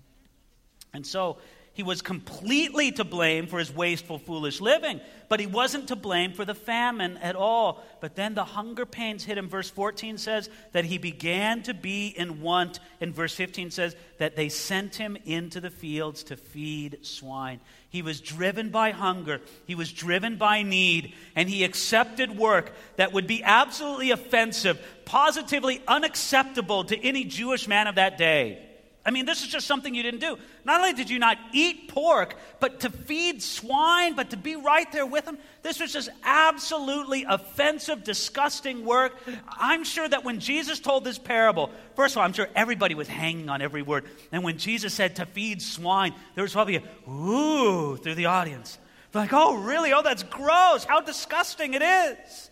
And 0.95 1.07
so 1.07 1.39
he 1.79 1.85
was 1.85 2.03
completely 2.03 2.91
to 2.91 3.05
blame 3.05 3.47
for 3.47 3.61
his 3.61 3.73
wasteful, 3.73 4.19
foolish 4.19 4.61
living, 4.61 5.01
but 5.29 5.39
he 5.39 5.47
wasn't 5.47 5.87
to 5.87 5.95
blame 5.95 6.33
for 6.33 6.45
the 6.45 6.53
famine 6.53 7.17
at 7.19 7.37
all. 7.37 7.85
But 8.01 8.17
then 8.17 8.35
the 8.35 8.43
hunger 8.45 8.85
pains 8.85 9.23
hit 9.23 9.39
him. 9.39 9.49
Verse 9.49 9.71
14 9.71 10.19
says 10.19 10.51
that 10.73 10.85
he 10.85 10.99
began 10.99 11.63
to 11.63 11.75
be 11.75 12.09
in 12.09 12.43
want. 12.43 12.81
And 13.01 13.15
verse 13.15 13.33
15 13.33 13.71
says 13.71 13.95
that 14.19 14.35
they 14.35 14.49
sent 14.49 14.97
him 14.97 15.17
into 15.25 15.61
the 15.61 15.71
fields 15.71 16.25
to 16.25 16.37
feed 16.37 17.07
swine. 17.07 17.61
He 17.91 18.03
was 18.03 18.21
driven 18.21 18.71
by 18.71 18.91
hunger, 18.91 19.41
he 19.65 19.77
was 19.77 19.93
driven 19.93 20.37
by 20.37 20.65
need, 20.65 21.15
and 21.37 21.49
he 21.49 21.63
accepted 21.63 22.37
work 22.37 22.73
that 22.97 23.13
would 23.13 23.29
be 23.29 23.45
absolutely 23.45 24.11
offensive, 24.11 24.85
positively 25.05 25.81
unacceptable 25.87 26.83
to 26.83 26.99
any 26.99 27.23
Jewish 27.23 27.69
man 27.69 27.87
of 27.87 27.95
that 27.95 28.19
day. 28.19 28.68
I 29.09 29.11
mean, 29.11 29.25
this 29.25 29.41
is 29.41 29.49
just 29.49 29.67
something 29.67 29.95
you 29.95 30.03
didn't 30.03 30.21
do. 30.21 30.37
Not 30.67 30.81
only 30.81 30.93
did 30.93 31.09
you 31.09 31.19
not 31.19 31.39
eat 31.55 31.89
pork, 31.89 32.37
but 32.61 32.81
to 32.81 32.91
feed 32.91 33.43
swine, 33.43 34.13
but 34.13 34.29
to 34.31 34.37
be 34.37 34.55
right 34.55 34.93
there 34.93 35.07
with 35.07 35.25
them, 35.25 35.39
this 35.63 35.81
was 35.81 35.95
just 35.95 36.11
absolutely 36.23 37.25
offensive, 37.27 38.05
disgusting 38.05 38.85
work. 38.85 39.17
I'm 39.49 39.85
sure 39.85 40.07
that 40.07 40.25
when 40.25 40.41
Jesus 40.41 40.79
told 40.79 41.05
this 41.05 41.19
parable, 41.19 41.71
first 41.97 42.17
of 42.17 42.19
all, 42.19 42.25
I'm 42.25 42.35
sure 42.35 42.51
everybody 42.55 42.95
was 42.95 43.09
hanging 43.09 43.49
on 43.49 43.63
every 43.63 43.81
word. 43.81 44.05
And 44.31 44.45
when 44.45 44.59
Jesus 44.59 44.93
said 44.93 45.17
to 45.17 45.25
feed 45.25 45.63
swine, 45.63 46.15
there 46.35 46.43
was 46.43 46.53
probably 46.53 46.77
a 46.77 47.11
ooh 47.11 47.97
through 47.97 48.15
the 48.15 48.27
audience. 48.27 48.77
Like, 49.15 49.33
oh, 49.33 49.57
really? 49.57 49.95
Oh, 49.95 50.03
that's 50.03 50.23
gross. 50.23 50.85
How 50.85 51.01
disgusting 51.01 51.73
it 51.73 51.81
is. 51.81 52.51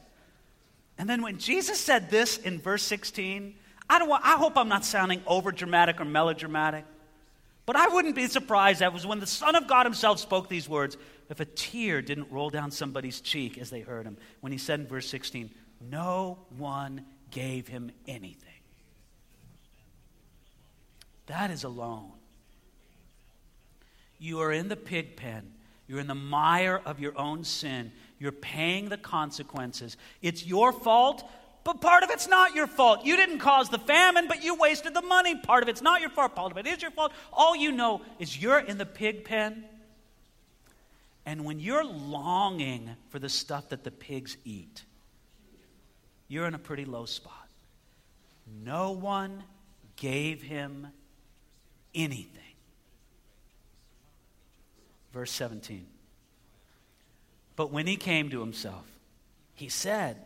And 0.96 1.06
then 1.06 1.20
when 1.20 1.36
Jesus 1.36 1.78
said 1.78 2.08
this 2.08 2.38
in 2.38 2.60
verse 2.60 2.82
16, 2.82 3.54
I, 3.88 3.98
don't 3.98 4.08
want, 4.08 4.24
I 4.24 4.36
hope 4.36 4.56
I'm 4.56 4.68
not 4.68 4.84
sounding 4.84 5.22
over 5.26 5.52
dramatic 5.52 6.00
or 6.00 6.04
melodramatic, 6.04 6.84
but 7.66 7.76
I 7.76 7.88
wouldn't 7.88 8.14
be 8.14 8.26
surprised 8.26 8.80
that 8.80 8.92
was 8.92 9.06
when 9.06 9.20
the 9.20 9.26
Son 9.26 9.54
of 9.54 9.66
God 9.66 9.86
Himself 9.86 10.18
spoke 10.20 10.48
these 10.48 10.68
words 10.68 10.96
if 11.28 11.40
a 11.40 11.44
tear 11.44 12.02
didn't 12.02 12.30
roll 12.30 12.50
down 12.50 12.70
somebody's 12.70 13.20
cheek 13.20 13.58
as 13.58 13.70
they 13.70 13.80
heard 13.80 14.06
Him 14.06 14.16
when 14.40 14.52
He 14.52 14.58
said 14.58 14.80
in 14.80 14.86
verse 14.86 15.08
16, 15.08 15.50
No 15.90 16.38
one 16.56 17.04
gave 17.30 17.68
Him 17.68 17.90
anything. 18.06 18.42
That 21.26 21.50
is 21.50 21.64
alone. 21.64 22.12
You 24.18 24.40
are 24.40 24.52
in 24.52 24.68
the 24.68 24.76
pig 24.76 25.16
pen. 25.16 25.52
You're 25.88 26.00
in 26.00 26.06
the 26.06 26.14
mire 26.14 26.80
of 26.84 26.98
your 26.98 27.16
own 27.18 27.44
sin. 27.44 27.92
You're 28.18 28.32
paying 28.32 28.88
the 28.88 28.96
consequences. 28.96 29.96
It's 30.22 30.44
your 30.44 30.72
fault, 30.72 31.28
but 31.66 31.80
part 31.80 32.04
of 32.04 32.10
it's 32.10 32.28
not 32.28 32.54
your 32.54 32.68
fault. 32.68 33.04
You 33.04 33.16
didn't 33.16 33.40
cause 33.40 33.70
the 33.70 33.78
famine, 33.78 34.28
but 34.28 34.44
you 34.44 34.54
wasted 34.54 34.94
the 34.94 35.02
money. 35.02 35.34
Part 35.34 35.64
of 35.64 35.68
it's 35.68 35.82
not 35.82 36.00
your 36.00 36.10
fault. 36.10 36.36
Part 36.36 36.52
of 36.52 36.58
it 36.58 36.64
is 36.64 36.80
your 36.80 36.92
fault. 36.92 37.10
All 37.32 37.56
you 37.56 37.72
know 37.72 38.02
is 38.20 38.40
you're 38.40 38.60
in 38.60 38.78
the 38.78 38.86
pig 38.86 39.24
pen. 39.24 39.64
And 41.26 41.44
when 41.44 41.58
you're 41.58 41.84
longing 41.84 42.90
for 43.08 43.18
the 43.18 43.28
stuff 43.28 43.70
that 43.70 43.82
the 43.82 43.90
pigs 43.90 44.36
eat, 44.44 44.84
you're 46.28 46.46
in 46.46 46.54
a 46.54 46.58
pretty 46.58 46.84
low 46.84 47.04
spot. 47.04 47.48
No 48.64 48.92
one 48.92 49.42
gave 49.96 50.42
him 50.42 50.86
anything. 51.96 52.30
Verse 55.12 55.32
17. 55.32 55.84
But 57.56 57.72
when 57.72 57.88
he 57.88 57.96
came 57.96 58.30
to 58.30 58.38
himself, 58.38 58.84
he 59.54 59.68
said, 59.68 60.18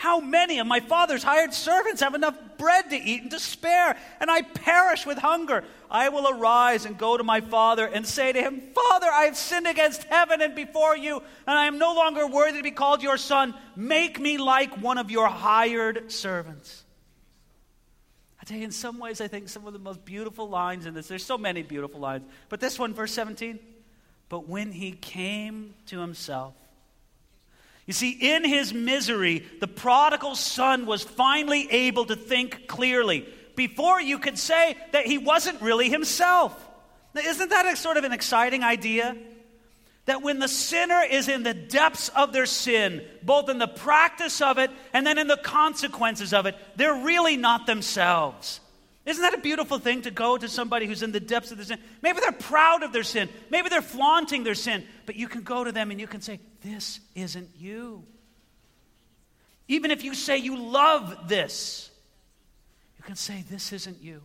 how 0.00 0.18
many 0.18 0.58
of 0.60 0.66
my 0.66 0.80
father's 0.80 1.22
hired 1.22 1.52
servants 1.52 2.00
have 2.00 2.14
enough 2.14 2.34
bread 2.56 2.88
to 2.88 2.96
eat 2.96 3.20
and 3.20 3.30
to 3.32 3.38
spare, 3.38 3.98
and 4.18 4.30
I 4.30 4.40
perish 4.40 5.04
with 5.04 5.18
hunger? 5.18 5.62
I 5.90 6.08
will 6.08 6.26
arise 6.26 6.86
and 6.86 6.96
go 6.96 7.18
to 7.18 7.22
my 7.22 7.42
father 7.42 7.84
and 7.84 8.06
say 8.06 8.32
to 8.32 8.40
him, 8.40 8.62
Father, 8.74 9.08
I 9.12 9.24
have 9.24 9.36
sinned 9.36 9.66
against 9.66 10.04
heaven 10.04 10.40
and 10.40 10.54
before 10.54 10.96
you, 10.96 11.22
and 11.46 11.58
I 11.58 11.66
am 11.66 11.76
no 11.76 11.92
longer 11.92 12.26
worthy 12.26 12.56
to 12.56 12.62
be 12.62 12.70
called 12.70 13.02
your 13.02 13.18
son. 13.18 13.52
Make 13.76 14.18
me 14.18 14.38
like 14.38 14.80
one 14.80 14.96
of 14.96 15.10
your 15.10 15.28
hired 15.28 16.10
servants. 16.10 16.82
I 18.40 18.46
tell 18.46 18.56
you, 18.56 18.64
in 18.64 18.70
some 18.70 18.98
ways, 18.98 19.20
I 19.20 19.28
think 19.28 19.50
some 19.50 19.66
of 19.66 19.74
the 19.74 19.78
most 19.78 20.02
beautiful 20.06 20.48
lines 20.48 20.86
in 20.86 20.94
this, 20.94 21.08
there's 21.08 21.26
so 21.26 21.36
many 21.36 21.60
beautiful 21.60 22.00
lines, 22.00 22.24
but 22.48 22.58
this 22.58 22.78
one, 22.78 22.94
verse 22.94 23.12
17, 23.12 23.58
but 24.30 24.48
when 24.48 24.72
he 24.72 24.92
came 24.92 25.74
to 25.88 26.00
himself, 26.00 26.54
you 27.90 27.94
see, 27.94 28.10
in 28.10 28.44
his 28.44 28.72
misery, 28.72 29.44
the 29.58 29.66
prodigal 29.66 30.36
son 30.36 30.86
was 30.86 31.02
finally 31.02 31.66
able 31.72 32.04
to 32.04 32.14
think 32.14 32.68
clearly. 32.68 33.26
Before 33.56 34.00
you 34.00 34.20
could 34.20 34.38
say 34.38 34.76
that 34.92 35.06
he 35.06 35.18
wasn't 35.18 35.60
really 35.60 35.90
himself. 35.90 36.54
Now, 37.14 37.22
isn't 37.22 37.50
that 37.50 37.66
a 37.66 37.74
sort 37.74 37.96
of 37.96 38.04
an 38.04 38.12
exciting 38.12 38.62
idea? 38.62 39.16
that 40.04 40.22
when 40.22 40.38
the 40.38 40.46
sinner 40.46 41.02
is 41.02 41.28
in 41.28 41.42
the 41.42 41.52
depths 41.52 42.10
of 42.10 42.32
their 42.32 42.46
sin, 42.46 43.02
both 43.24 43.48
in 43.48 43.58
the 43.58 43.66
practice 43.66 44.40
of 44.40 44.58
it 44.58 44.70
and 44.92 45.04
then 45.04 45.18
in 45.18 45.26
the 45.26 45.36
consequences 45.36 46.32
of 46.32 46.46
it, 46.46 46.54
they're 46.76 46.94
really 46.94 47.36
not 47.36 47.66
themselves. 47.66 48.60
Isn't 49.04 49.22
that 49.22 49.34
a 49.34 49.38
beautiful 49.38 49.80
thing 49.80 50.02
to 50.02 50.12
go 50.12 50.38
to 50.38 50.48
somebody 50.48 50.86
who's 50.86 51.02
in 51.02 51.10
the 51.10 51.18
depths 51.18 51.50
of 51.50 51.58
their 51.58 51.66
sin? 51.66 51.80
Maybe 52.02 52.20
they're 52.20 52.30
proud 52.30 52.84
of 52.84 52.92
their 52.92 53.02
sin. 53.02 53.28
Maybe 53.50 53.68
they're 53.68 53.82
flaunting 53.82 54.44
their 54.44 54.54
sin. 54.54 54.86
But 55.06 55.16
you 55.16 55.26
can 55.26 55.42
go 55.42 55.64
to 55.64 55.72
them 55.72 55.90
and 55.90 56.00
you 56.00 56.06
can 56.06 56.20
say, 56.20 56.38
This 56.62 57.00
isn't 57.14 57.50
you. 57.58 58.04
Even 59.68 59.90
if 59.90 60.02
you 60.04 60.14
say 60.14 60.38
you 60.38 60.58
love 60.58 61.28
this, 61.28 61.90
you 62.98 63.04
can 63.04 63.16
say, 63.16 63.44
This 63.48 63.72
isn't 63.72 64.02
you. 64.02 64.20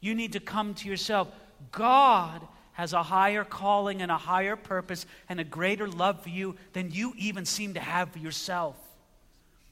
You 0.00 0.14
need 0.14 0.34
to 0.34 0.40
come 0.40 0.74
to 0.74 0.88
yourself. 0.88 1.28
God 1.72 2.46
has 2.72 2.92
a 2.92 3.02
higher 3.02 3.44
calling 3.44 4.02
and 4.02 4.12
a 4.12 4.16
higher 4.16 4.54
purpose 4.54 5.04
and 5.28 5.40
a 5.40 5.44
greater 5.44 5.88
love 5.88 6.22
for 6.22 6.28
you 6.28 6.54
than 6.74 6.92
you 6.92 7.12
even 7.16 7.44
seem 7.44 7.74
to 7.74 7.80
have 7.80 8.10
for 8.10 8.20
yourself. 8.20 8.76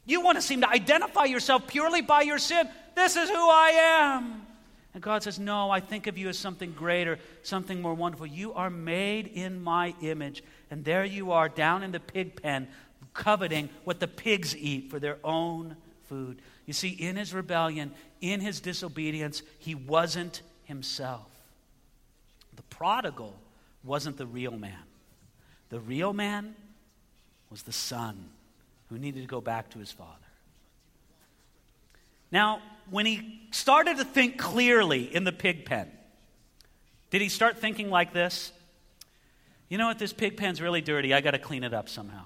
You 0.05 0.23
want 0.23 0.39
to 0.39 0.43
seem 0.43 0.63
to 0.63 0.69
identify 0.69 1.25
yourself 1.25 1.67
purely 1.67 2.03
by 2.03 2.23
your 2.23 2.39
sin. 2.39 2.69
This 2.95 3.17
is 3.17 3.29
who 3.29 3.37
I 3.37 3.69
am. 4.01 4.46
And 4.97 5.03
God 5.03 5.23
says, 5.23 5.39
No, 5.39 5.71
I 5.71 5.81
think 5.81 6.07
of 6.07 6.17
you 6.17 6.31
as 6.31 6.39
something 6.39 6.73
greater, 6.73 7.19
something 7.43 7.83
more 7.83 7.93
wonderful. 7.93 8.27
You 8.27 8.55
are 8.55 8.71
made 8.71 9.27
in 9.27 9.63
my 9.63 9.95
image. 10.01 10.43
And 10.71 10.87
there 10.87 11.05
you 11.05 11.33
are, 11.33 11.51
down 11.51 11.83
in 11.83 11.93
the 11.93 12.01
pig 12.01 12.41
pen, 12.41 12.67
coveting 13.13 13.69
what 13.85 14.01
the 14.01 14.09
pigs 14.09 14.57
eat 14.57 14.89
for 14.91 14.99
their 14.99 15.19
own 15.23 15.77
food. 16.09 16.41
You 16.65 16.73
see, 16.73 16.89
in 16.89 17.17
his 17.17 17.35
rebellion, 17.35 17.93
in 18.23 18.41
his 18.41 18.59
disobedience, 18.59 19.43
he 19.59 19.75
wasn't 19.75 20.41
himself. 20.65 21.29
The 22.55 22.63
prodigal 22.63 23.35
wasn't 23.85 24.17
the 24.17 24.25
real 24.25 24.57
man. 24.57 24.83
The 25.69 25.81
real 25.81 26.15
man 26.15 26.55
was 27.51 27.65
the 27.65 27.71
son 27.71 28.31
who 28.89 28.97
needed 28.97 29.21
to 29.21 29.27
go 29.27 29.43
back 29.43 29.69
to 29.73 29.79
his 29.79 29.93
father. 29.93 30.11
Now, 32.33 32.63
when 32.91 33.07
he 33.07 33.41
started 33.51 33.99
to 33.99 34.05
think 34.05 34.39
clearly 34.39 35.15
in 35.15 35.25
the 35.25 35.33
pig 35.33 35.65
pen, 35.65 35.91
did 37.11 37.21
he 37.21 37.29
start 37.29 37.59
thinking 37.59 37.91
like 37.91 38.13
this? 38.13 38.53
You 39.69 39.79
know 39.79 39.87
what? 39.87 39.99
This 39.99 40.13
pig 40.13 40.37
pen's 40.37 40.61
really 40.61 40.81
dirty. 40.81 41.13
I 41.13 41.21
got 41.21 41.33
to 41.33 41.39
clean 41.39 41.65
it 41.65 41.75
up 41.75 41.89
somehow. 41.89 42.25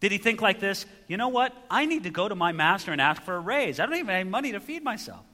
Did 0.00 0.12
he 0.12 0.18
think 0.18 0.40
like 0.40 0.60
this? 0.60 0.86
You 1.06 1.16
know 1.16 1.28
what? 1.28 1.54
I 1.70 1.84
need 1.84 2.04
to 2.04 2.10
go 2.10 2.28
to 2.28 2.34
my 2.34 2.52
master 2.52 2.90
and 2.90 3.00
ask 3.00 3.22
for 3.22 3.36
a 3.36 3.40
raise. 3.40 3.78
I 3.78 3.86
don't 3.86 3.96
even 3.96 4.14
have 4.14 4.26
money 4.26 4.52
to 4.52 4.60
feed 4.60 4.82
myself. 4.82 5.24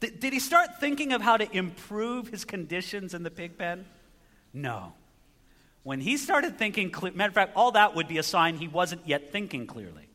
Did, 0.00 0.32
he 0.32 0.38
start 0.38 0.78
thinking 0.78 1.12
of 1.12 1.22
how 1.22 1.36
to 1.38 1.56
improve 1.56 2.28
his 2.28 2.44
conditions 2.44 3.14
in 3.14 3.24
the 3.24 3.30
pig 3.30 3.58
pen? 3.58 3.84
No. 4.52 4.92
When 5.82 6.00
he 6.00 6.16
started 6.16 6.58
thinking, 6.58 6.94
matter 7.14 7.28
of 7.28 7.34
fact, 7.34 7.56
all 7.56 7.72
that 7.72 7.96
would 7.96 8.06
be 8.06 8.18
a 8.18 8.22
sign 8.22 8.56
he 8.56 8.68
wasn't 8.68 9.08
yet 9.08 9.32
thinking 9.32 9.66
clearly. 9.66 10.07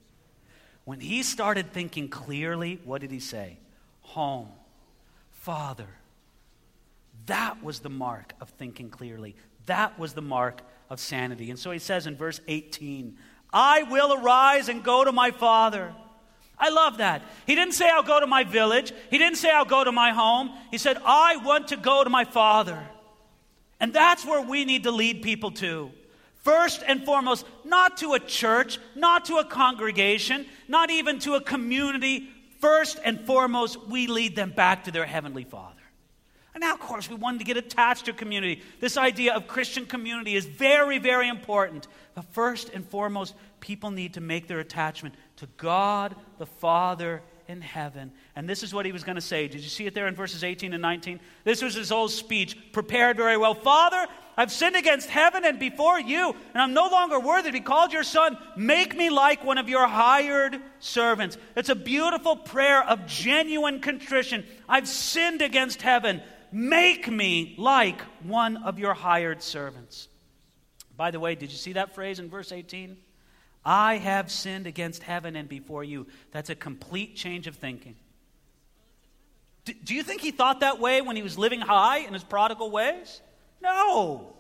When 0.86 1.00
he 1.00 1.24
started 1.24 1.72
thinking 1.72 2.10
clearly, 2.10 2.80
what 2.84 3.02
did 3.02 3.12
he 3.12 3.20
say? 3.20 3.58
Home, 4.02 4.50
Father. 5.32 5.88
That 7.28 7.64
was 7.64 7.80
the 7.80 7.90
mark 7.90 8.34
of 8.42 8.50
thinking 8.50 8.90
clearly. 8.90 9.36
That 9.66 9.98
was 9.98 10.14
the 10.14 10.22
mark 10.22 10.62
of 10.90 11.00
sanity. 11.00 11.50
And 11.50 11.58
so 11.58 11.72
he 11.72 11.80
says 11.80 12.06
in 12.06 12.18
verse 12.18 12.42
18, 12.48 13.18
I 13.52 13.84
will 13.84 14.14
arise 14.14 14.68
and 14.68 14.84
go 14.84 15.06
to 15.06 15.12
my 15.12 15.32
father 15.32 15.94
I 16.58 16.70
love 16.70 17.00
that. 17.00 17.24
He 17.46 17.56
didn't 17.56 17.74
say, 17.74 17.90
I'll 17.90 18.04
go 18.04 18.20
to 18.20 18.28
my 18.28 18.44
village. 18.44 18.94
He 19.10 19.18
didn't 19.18 19.38
say, 19.38 19.52
I'll 19.52 19.66
go 19.66 19.84
to 19.84 19.92
my 19.92 20.12
home. 20.12 20.52
He 20.72 20.78
said, 20.78 20.98
I 21.04 21.38
want 21.38 21.70
to 21.70 21.76
go 21.76 22.04
to 22.04 22.10
my 22.10 22.26
Father. 22.26 22.82
And 23.80 23.94
that's 23.94 24.26
where 24.26 24.42
we 24.42 24.64
need 24.64 24.84
to 24.84 24.92
lead 24.92 25.24
people 25.24 25.52
to. 25.52 25.92
First 26.44 26.84
and 26.86 27.06
foremost, 27.06 27.46
not 27.64 27.98
to 27.98 28.14
a 28.14 28.20
church, 28.20 28.78
not 28.96 29.26
to 29.26 29.38
a 29.38 29.46
congregation, 29.46 30.46
not 30.68 30.92
even 30.92 31.20
to 31.20 31.36
a 31.36 31.42
community. 31.42 32.30
First 32.60 33.00
and 33.04 33.26
foremost, 33.26 33.88
we 33.88 34.08
lead 34.08 34.36
them 34.36 34.52
back 34.52 34.84
to 34.84 34.92
their 34.92 35.06
Heavenly 35.06 35.46
Father. 35.46 35.80
And 36.54 36.62
now, 36.62 36.74
of 36.74 36.82
course, 36.82 37.10
we 37.10 37.16
want 37.16 37.40
to 37.40 37.46
get 37.46 37.56
attached 37.56 38.06
to 38.06 38.14
community. 38.14 38.62
This 38.82 38.98
idea 38.98 39.34
of 39.34 39.48
Christian 39.48 39.86
community 39.86 40.36
is 40.36 40.46
very, 40.46 41.00
very 41.00 41.30
important. 41.30 41.88
But 42.14 42.26
first 42.26 42.70
and 42.70 42.86
foremost, 42.88 43.36
people 43.62 43.90
need 43.90 44.16
to 44.16 44.22
make 44.22 44.48
their 44.48 44.60
attachment 44.60 45.16
to 45.38 45.48
God 45.58 46.14
the 46.38 46.46
Father 46.46 47.22
in 47.48 47.62
heaven. 47.62 48.12
And 48.36 48.48
this 48.48 48.64
is 48.64 48.74
what 48.74 48.86
he 48.86 48.92
was 48.92 49.04
going 49.04 49.16
to 49.16 49.22
say. 49.22 49.48
Did 49.48 49.62
you 49.62 49.70
see 49.70 49.86
it 49.86 49.94
there 49.94 50.08
in 50.08 50.16
verses 50.16 50.44
18 50.44 50.74
and 50.74 50.82
19? 50.82 51.20
This 51.44 51.62
was 51.62 51.74
his 51.74 51.90
whole 51.90 52.10
speech, 52.10 52.72
prepared 52.72 53.18
very 53.18 53.38
well. 53.38 53.56
Father, 53.56 54.06
I've 54.36 54.52
sinned 54.52 54.76
against 54.76 55.10
heaven 55.10 55.46
and 55.46 55.60
before 55.60 56.00
you, 56.00 56.36
and 56.54 56.62
I'm 56.62 56.74
no 56.74 56.88
longer 56.88 57.20
worthy 57.20 57.50
to 57.50 57.54
be 57.54 57.60
called 57.60 57.94
your 57.94 58.04
son. 58.04 58.38
Make 58.56 58.96
me 58.96 59.10
like 59.10 59.44
one 59.44 59.58
of 59.58 59.70
your 59.70 59.88
hired 59.88 60.60
servants. 60.80 61.38
It's 61.56 61.70
a 61.70 61.76
beautiful 61.76 62.36
prayer 62.36 62.84
of 62.84 63.06
genuine 63.06 63.80
contrition. 63.80 64.46
I've 64.68 64.88
sinned 64.88 65.42
against 65.42 65.82
heaven. 65.82 66.22
Make 66.52 67.08
me 67.08 67.56
like 67.58 68.02
one 68.24 68.58
of 68.58 68.80
your 68.80 68.94
hired 68.94 69.44
servants. 69.44 70.08
By 70.96 71.12
the 71.12 71.20
way, 71.20 71.36
did 71.36 71.52
you 71.52 71.58
see 71.58 71.74
that 71.74 71.96
phrase 71.96 72.20
in 72.20 72.30
verse 72.30 72.52
18? 72.52 72.98
I 73.66 73.98
have 73.98 74.30
sinned 74.32 74.68
against 74.68 75.04
heaven 75.04 75.36
and 75.36 75.48
before 75.48 75.84
you. 75.84 76.08
That's 76.32 76.50
a 76.50 76.56
complete 76.56 77.16
change 77.16 77.48
of 77.48 77.56
thinking. 77.56 77.96
Do, 79.66 79.74
do, 79.74 79.96
you 79.96 80.04
think 80.04 80.22
he 80.22 80.32
thought 80.32 80.60
that 80.60 80.80
way 80.80 81.02
when 81.02 81.16
he 81.16 81.24
was 81.24 81.38
living 81.38 81.62
high 81.62 82.00
in 82.00 82.14
his 82.14 82.24
prodigal 82.24 82.70
ways? 82.70 83.22
No. 83.64 84.36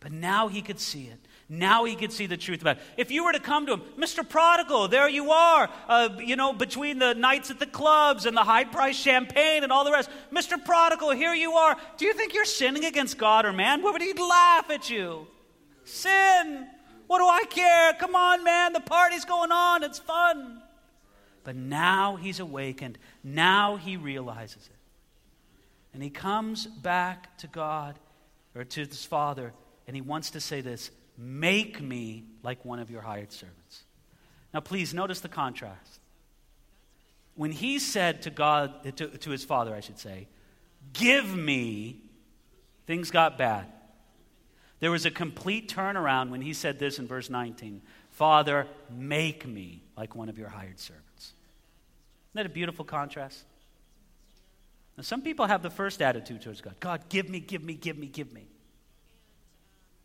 But 0.00 0.12
now 0.12 0.48
he 0.48 0.62
could 0.62 0.80
see 0.80 1.04
it. 1.04 1.18
Now 1.48 1.84
he 1.84 1.94
could 1.94 2.10
see 2.10 2.26
the 2.26 2.36
truth 2.36 2.60
about 2.60 2.78
it. 2.78 2.82
If 2.96 3.12
you 3.12 3.24
were 3.24 3.32
to 3.32 3.38
come 3.38 3.66
to 3.66 3.74
him, 3.74 3.82
Mr. 3.96 4.28
Prodigal, 4.28 4.88
there 4.88 5.08
you 5.08 5.30
are, 5.30 5.70
uh, 5.88 6.08
you 6.18 6.34
know, 6.34 6.52
between 6.52 6.98
the 6.98 7.14
nights 7.14 7.52
at 7.52 7.60
the 7.60 7.66
clubs 7.66 8.26
and 8.26 8.36
the 8.36 8.42
high 8.42 8.64
priced 8.64 9.00
champagne 9.00 9.62
and 9.62 9.70
all 9.70 9.84
the 9.84 9.92
rest. 9.92 10.10
Mr. 10.32 10.62
Prodigal, 10.62 11.10
here 11.10 11.34
you 11.34 11.52
are. 11.52 11.76
Do 11.98 12.04
you 12.04 12.14
think 12.14 12.34
you're 12.34 12.44
sinning 12.44 12.84
against 12.84 13.16
God 13.16 13.46
or 13.46 13.52
man? 13.52 13.82
What 13.82 13.92
would 13.92 14.02
he 14.02 14.12
laugh 14.12 14.70
at 14.70 14.90
you? 14.90 15.28
Sin. 15.84 16.66
What 17.06 17.18
do 17.18 17.26
I 17.26 17.44
care? 17.48 17.92
Come 17.92 18.16
on, 18.16 18.42
man. 18.42 18.72
The 18.72 18.80
party's 18.80 19.24
going 19.24 19.52
on. 19.52 19.84
It's 19.84 20.00
fun. 20.00 20.62
But 21.44 21.54
now 21.54 22.16
he's 22.16 22.40
awakened. 22.40 22.98
Now 23.22 23.76
he 23.76 23.96
realizes 23.96 24.66
it. 24.66 24.76
And 25.94 26.02
he 26.02 26.10
comes 26.10 26.66
back 26.66 27.38
to 27.38 27.46
God 27.46 27.98
or 28.56 28.64
to 28.64 28.80
his 28.80 29.04
father, 29.04 29.52
and 29.86 29.94
he 29.94 30.00
wants 30.00 30.30
to 30.30 30.40
say 30.40 30.60
this 30.60 30.90
Make 31.18 31.80
me 31.80 32.24
like 32.42 32.64
one 32.64 32.78
of 32.78 32.90
your 32.90 33.02
hired 33.02 33.32
servants. 33.32 33.84
Now, 34.52 34.60
please 34.60 34.94
notice 34.94 35.20
the 35.20 35.28
contrast. 35.28 36.00
When 37.34 37.52
he 37.52 37.78
said 37.78 38.22
to 38.22 38.30
God, 38.30 38.96
to, 38.96 39.08
to 39.08 39.30
his 39.30 39.44
father, 39.44 39.74
I 39.74 39.80
should 39.80 39.98
say, 39.98 40.28
Give 40.92 41.34
me, 41.34 42.00
things 42.86 43.10
got 43.10 43.36
bad. 43.36 43.66
There 44.80 44.90
was 44.90 45.06
a 45.06 45.10
complete 45.10 45.68
turnaround 45.68 46.30
when 46.30 46.42
he 46.42 46.52
said 46.52 46.78
this 46.78 46.98
in 46.98 47.06
verse 47.06 47.30
19 47.30 47.82
Father, 48.10 48.66
make 48.90 49.46
me 49.46 49.82
like 49.96 50.14
one 50.14 50.30
of 50.30 50.38
your 50.38 50.48
hired 50.48 50.78
servants. 50.78 51.32
Isn't 52.30 52.34
that 52.34 52.46
a 52.46 52.50
beautiful 52.50 52.84
contrast? 52.84 53.44
Now, 54.96 55.02
some 55.02 55.22
people 55.22 55.46
have 55.46 55.62
the 55.62 55.70
first 55.70 56.00
attitude 56.00 56.42
towards 56.42 56.60
God 56.60 56.74
God, 56.80 57.08
give 57.08 57.28
me, 57.28 57.40
give 57.40 57.62
me, 57.62 57.74
give 57.74 57.98
me, 57.98 58.06
give 58.06 58.32
me. 58.32 58.46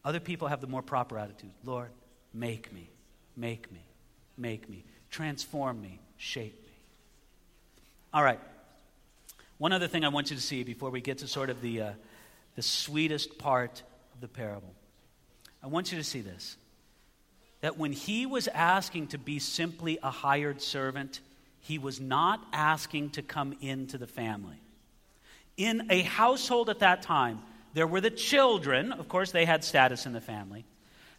Other 0.03 0.19
people 0.19 0.47
have 0.47 0.61
the 0.61 0.67
more 0.67 0.81
proper 0.81 1.17
attitude 1.17 1.51
Lord, 1.63 1.89
make 2.33 2.73
me, 2.73 2.89
make 3.35 3.71
me, 3.71 3.83
make 4.37 4.69
me, 4.69 4.83
transform 5.09 5.81
me, 5.81 5.99
shape 6.17 6.61
me. 6.65 6.73
All 8.13 8.23
right. 8.23 8.39
One 9.57 9.73
other 9.73 9.87
thing 9.87 10.03
I 10.03 10.09
want 10.09 10.31
you 10.31 10.35
to 10.35 10.41
see 10.41 10.63
before 10.63 10.89
we 10.89 11.01
get 11.01 11.19
to 11.19 11.27
sort 11.27 11.51
of 11.51 11.61
the, 11.61 11.81
uh, 11.81 11.91
the 12.55 12.63
sweetest 12.63 13.37
part 13.37 13.83
of 14.13 14.21
the 14.21 14.27
parable. 14.27 14.73
I 15.63 15.67
want 15.67 15.91
you 15.91 15.97
to 15.97 16.03
see 16.03 16.21
this 16.21 16.57
that 17.61 17.77
when 17.77 17.93
he 17.93 18.25
was 18.25 18.47
asking 18.47 19.05
to 19.05 19.19
be 19.19 19.37
simply 19.37 19.99
a 20.01 20.09
hired 20.09 20.59
servant, 20.63 21.19
he 21.59 21.77
was 21.77 21.99
not 21.99 22.43
asking 22.51 23.11
to 23.11 23.21
come 23.21 23.55
into 23.61 23.99
the 23.99 24.07
family. 24.07 24.59
In 25.57 25.87
a 25.89 26.01
household 26.01 26.69
at 26.69 26.79
that 26.79 27.01
time, 27.01 27.41
there 27.73 27.87
were 27.87 28.01
the 28.01 28.09
children, 28.09 28.91
of 28.91 29.07
course, 29.07 29.31
they 29.31 29.45
had 29.45 29.63
status 29.63 30.05
in 30.05 30.13
the 30.13 30.21
family. 30.21 30.65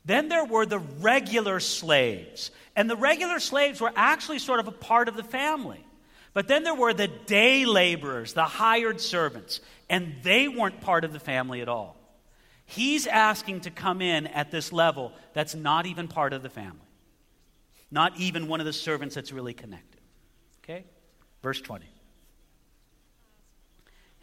Then 0.05 0.29
there 0.29 0.45
were 0.45 0.67
the 0.67 0.79
regular 0.79 1.61
slaves. 1.61 2.51
And 2.75 2.91
the 2.91 2.97
regular 2.97 3.39
slaves 3.39 3.81
were 3.81 3.93
actually 3.95 4.39
sort 4.39 4.61
of 4.61 4.69
a 4.69 4.73
part 4.73 5.09
of 5.09 5.17
the 5.17 5.23
family. 5.23 5.85
But 6.35 6.49
then 6.49 6.65
there 6.65 6.75
were 6.75 6.95
the 6.95 7.09
day 7.09 7.67
laborers, 7.67 8.33
the 8.33 8.45
hired 8.45 9.01
servants, 9.01 9.61
and 9.89 10.15
they 10.23 10.49
weren't 10.49 10.81
part 10.81 11.05
of 11.05 11.13
the 11.13 11.21
family 11.21 11.61
at 11.61 11.69
all. 11.69 11.97
He's 12.65 13.07
asking 13.07 13.61
to 13.61 13.71
come 13.71 14.01
in 14.01 14.27
at 14.29 14.51
this 14.51 14.73
level 14.73 15.13
that's 15.35 15.55
not 15.55 15.85
even 15.85 16.09
part 16.09 16.33
of 16.33 16.43
the 16.43 16.49
family, 16.49 16.79
not 17.91 18.17
even 18.19 18.49
one 18.49 18.61
of 18.61 18.67
the 18.67 18.73
servants 18.73 19.15
that's 19.15 19.31
really 19.31 19.53
connected. 19.53 20.01
Okay? 20.65 20.85
Verse 21.43 21.61
20. 21.61 21.85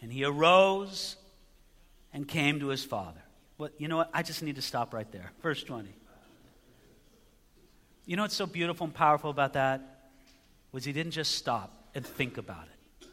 And 0.02 0.12
he 0.12 0.24
arose 0.24 1.16
and 2.14 2.28
came 2.28 2.60
to 2.62 2.68
his 2.68 2.84
father. 2.84 3.22
Well, 3.58 3.70
you 3.78 3.88
know 3.88 3.97
what? 3.97 4.10
I 4.14 4.24
just 4.24 4.41
need 4.41 4.56
to 4.56 4.62
stop 4.62 4.93
right 4.93 5.12
there. 5.12 5.32
Verse 5.41 5.64
20. 5.64 5.89
You 8.06 8.16
know 8.16 8.24
what's 8.24 8.36
so 8.36 8.45
beautiful 8.45 8.86
and 8.86 8.93
powerful 8.93 9.30
about 9.30 9.54
that? 9.54 10.12
Was 10.72 10.86
he 10.86 10.93
didn't 10.93 11.12
just 11.12 11.36
stop 11.36 11.72
and 11.93 12.06
think 12.06 12.38
about 12.38 12.64
it. 12.64 13.08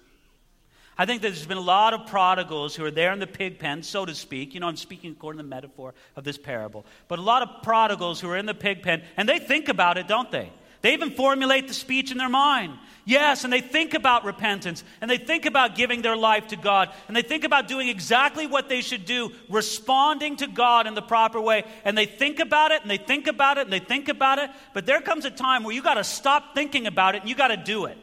I 0.98 1.04
think 1.04 1.20
that 1.22 1.28
there's 1.28 1.46
been 1.46 1.58
a 1.58 1.60
lot 1.60 1.92
of 1.92 2.06
prodigals 2.06 2.74
who 2.74 2.84
are 2.84 2.90
there 2.90 3.12
in 3.12 3.18
the 3.18 3.26
pig 3.26 3.58
pen, 3.58 3.82
so 3.82 4.06
to 4.06 4.14
speak. 4.14 4.54
You 4.54 4.60
know, 4.60 4.68
I'm 4.68 4.76
speaking 4.76 5.12
according 5.12 5.38
to 5.38 5.42
the 5.42 5.48
metaphor 5.48 5.92
of 6.16 6.24
this 6.24 6.38
parable. 6.38 6.86
But 7.08 7.18
a 7.18 7.22
lot 7.22 7.42
of 7.42 7.62
prodigals 7.62 8.20
who 8.20 8.30
are 8.30 8.36
in 8.36 8.46
the 8.46 8.54
pig 8.54 8.82
pen, 8.82 9.02
and 9.16 9.28
they 9.28 9.38
think 9.38 9.68
about 9.68 9.98
it, 9.98 10.08
don't 10.08 10.30
they? 10.30 10.50
They 10.86 10.92
even 10.92 11.10
formulate 11.10 11.66
the 11.66 11.74
speech 11.74 12.12
in 12.12 12.18
their 12.18 12.28
mind. 12.28 12.72
Yes, 13.04 13.42
and 13.42 13.52
they 13.52 13.60
think 13.60 13.94
about 13.94 14.24
repentance, 14.24 14.84
and 15.00 15.10
they 15.10 15.18
think 15.18 15.44
about 15.44 15.74
giving 15.74 16.00
their 16.00 16.14
life 16.14 16.46
to 16.48 16.56
God, 16.56 16.90
and 17.08 17.16
they 17.16 17.22
think 17.22 17.42
about 17.42 17.66
doing 17.66 17.88
exactly 17.88 18.46
what 18.46 18.68
they 18.68 18.82
should 18.82 19.04
do, 19.04 19.32
responding 19.48 20.36
to 20.36 20.46
God 20.46 20.86
in 20.86 20.94
the 20.94 21.02
proper 21.02 21.40
way. 21.40 21.64
And 21.84 21.98
they 21.98 22.06
think 22.06 22.38
about 22.38 22.70
it, 22.70 22.82
and 22.82 22.88
they 22.88 22.98
think 22.98 23.26
about 23.26 23.58
it, 23.58 23.62
and 23.62 23.72
they 23.72 23.80
think 23.80 24.08
about 24.08 24.38
it. 24.38 24.48
But 24.74 24.86
there 24.86 25.00
comes 25.00 25.24
a 25.24 25.30
time 25.32 25.64
where 25.64 25.74
you 25.74 25.82
got 25.82 25.94
to 25.94 26.04
stop 26.04 26.54
thinking 26.54 26.86
about 26.86 27.16
it, 27.16 27.22
and 27.22 27.28
you 27.28 27.34
got 27.34 27.48
to 27.48 27.56
do 27.56 27.86
it. 27.86 27.98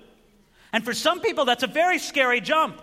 And 0.74 0.84
for 0.84 0.94
some 0.94 1.22
people, 1.22 1.46
that's 1.46 1.64
a 1.64 1.68
very 1.68 2.00
scary 2.00 2.42
jump. 2.42 2.82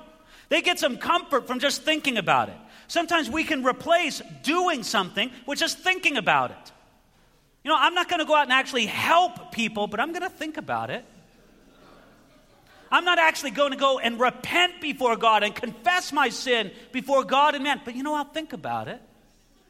They 0.48 0.62
get 0.62 0.78
some 0.78 0.96
comfort 0.96 1.46
from 1.46 1.58
just 1.58 1.82
thinking 1.82 2.16
about 2.16 2.48
it. 2.48 2.56
Sometimes 2.88 3.28
we 3.28 3.44
can 3.44 3.66
replace 3.66 4.22
doing 4.44 4.82
something 4.82 5.30
with 5.44 5.58
just 5.58 5.78
thinking 5.80 6.16
about 6.16 6.52
it. 6.52 6.72
You 7.62 7.70
know, 7.70 7.76
I'm 7.78 7.94
not 7.94 8.08
going 8.08 8.20
to 8.20 8.24
go 8.24 8.34
out 8.34 8.44
and 8.44 8.52
actually 8.52 8.86
help 8.86 9.52
people, 9.52 9.86
but 9.86 10.00
I'm 10.00 10.12
going 10.12 10.22
to 10.22 10.30
think 10.30 10.56
about 10.56 10.90
it. 10.90 11.04
I'm 12.90 13.04
not 13.04 13.18
actually 13.18 13.52
going 13.52 13.70
to 13.70 13.76
go 13.76 13.98
and 13.98 14.18
repent 14.18 14.80
before 14.80 15.16
God 15.16 15.42
and 15.42 15.54
confess 15.54 16.12
my 16.12 16.28
sin 16.28 16.72
before 16.90 17.22
God 17.22 17.54
and 17.54 17.62
man, 17.62 17.80
but 17.84 17.94
you 17.94 18.02
know, 18.02 18.14
I'll 18.14 18.24
think 18.24 18.52
about 18.52 18.88
it. 18.88 19.00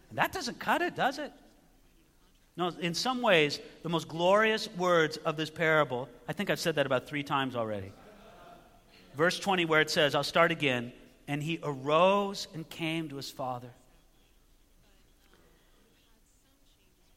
And 0.08 0.18
that 0.18 0.32
doesn't 0.32 0.58
cut 0.58 0.80
it, 0.80 0.96
does 0.96 1.18
it? 1.18 1.32
No, 2.56 2.68
in 2.80 2.94
some 2.94 3.22
ways, 3.22 3.60
the 3.82 3.88
most 3.88 4.08
glorious 4.08 4.68
words 4.76 5.16
of 5.18 5.36
this 5.36 5.50
parable, 5.50 6.08
I 6.28 6.32
think 6.32 6.50
I've 6.50 6.60
said 6.60 6.76
that 6.76 6.86
about 6.86 7.06
three 7.06 7.22
times 7.22 7.56
already. 7.56 7.92
Verse 9.16 9.38
20, 9.38 9.66
where 9.66 9.80
it 9.80 9.90
says, 9.90 10.14
I'll 10.14 10.24
start 10.24 10.50
again, 10.50 10.92
and 11.28 11.42
he 11.42 11.58
arose 11.62 12.48
and 12.54 12.68
came 12.68 13.08
to 13.10 13.16
his 13.16 13.30
father. 13.30 13.70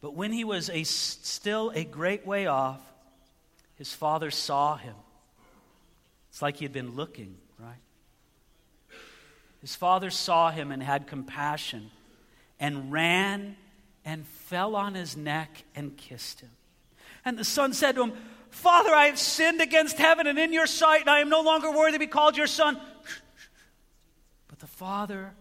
But 0.03 0.15
when 0.15 0.33
he 0.33 0.43
was 0.43 0.69
a, 0.69 0.83
still 0.83 1.71
a 1.73 1.85
great 1.85 2.27
way 2.27 2.45
off, 2.45 2.81
his 3.75 3.93
father 3.93 4.31
saw 4.31 4.75
him. 4.75 4.95
It's 6.29 6.41
like 6.41 6.57
he 6.57 6.65
had 6.65 6.73
been 6.73 6.97
looking, 6.97 7.37
right? 7.57 7.79
His 9.61 9.77
father 9.77 10.09
saw 10.09 10.51
him 10.51 10.73
and 10.73 10.83
had 10.83 11.07
compassion 11.07 11.89
and 12.59 12.91
ran 12.91 13.55
and 14.03 14.27
fell 14.27 14.75
on 14.75 14.93
his 14.93 15.15
neck 15.15 15.63
and 15.73 15.95
kissed 15.95 16.41
him. 16.41 16.51
And 17.23 17.37
the 17.37 17.45
son 17.45 17.71
said 17.71 17.95
to 17.95 18.03
him, 18.03 18.13
Father, 18.49 18.93
I 18.93 19.05
have 19.05 19.17
sinned 19.17 19.61
against 19.61 19.97
heaven 19.97 20.27
and 20.27 20.37
in 20.37 20.51
your 20.51 20.67
sight, 20.67 20.99
and 20.99 21.09
I 21.09 21.19
am 21.19 21.29
no 21.29 21.43
longer 21.43 21.71
worthy 21.71 21.93
to 21.93 21.99
be 21.99 22.07
called 22.07 22.35
your 22.35 22.47
son. 22.47 22.77
But 24.49 24.59
the 24.59 24.67
father, 24.67 25.31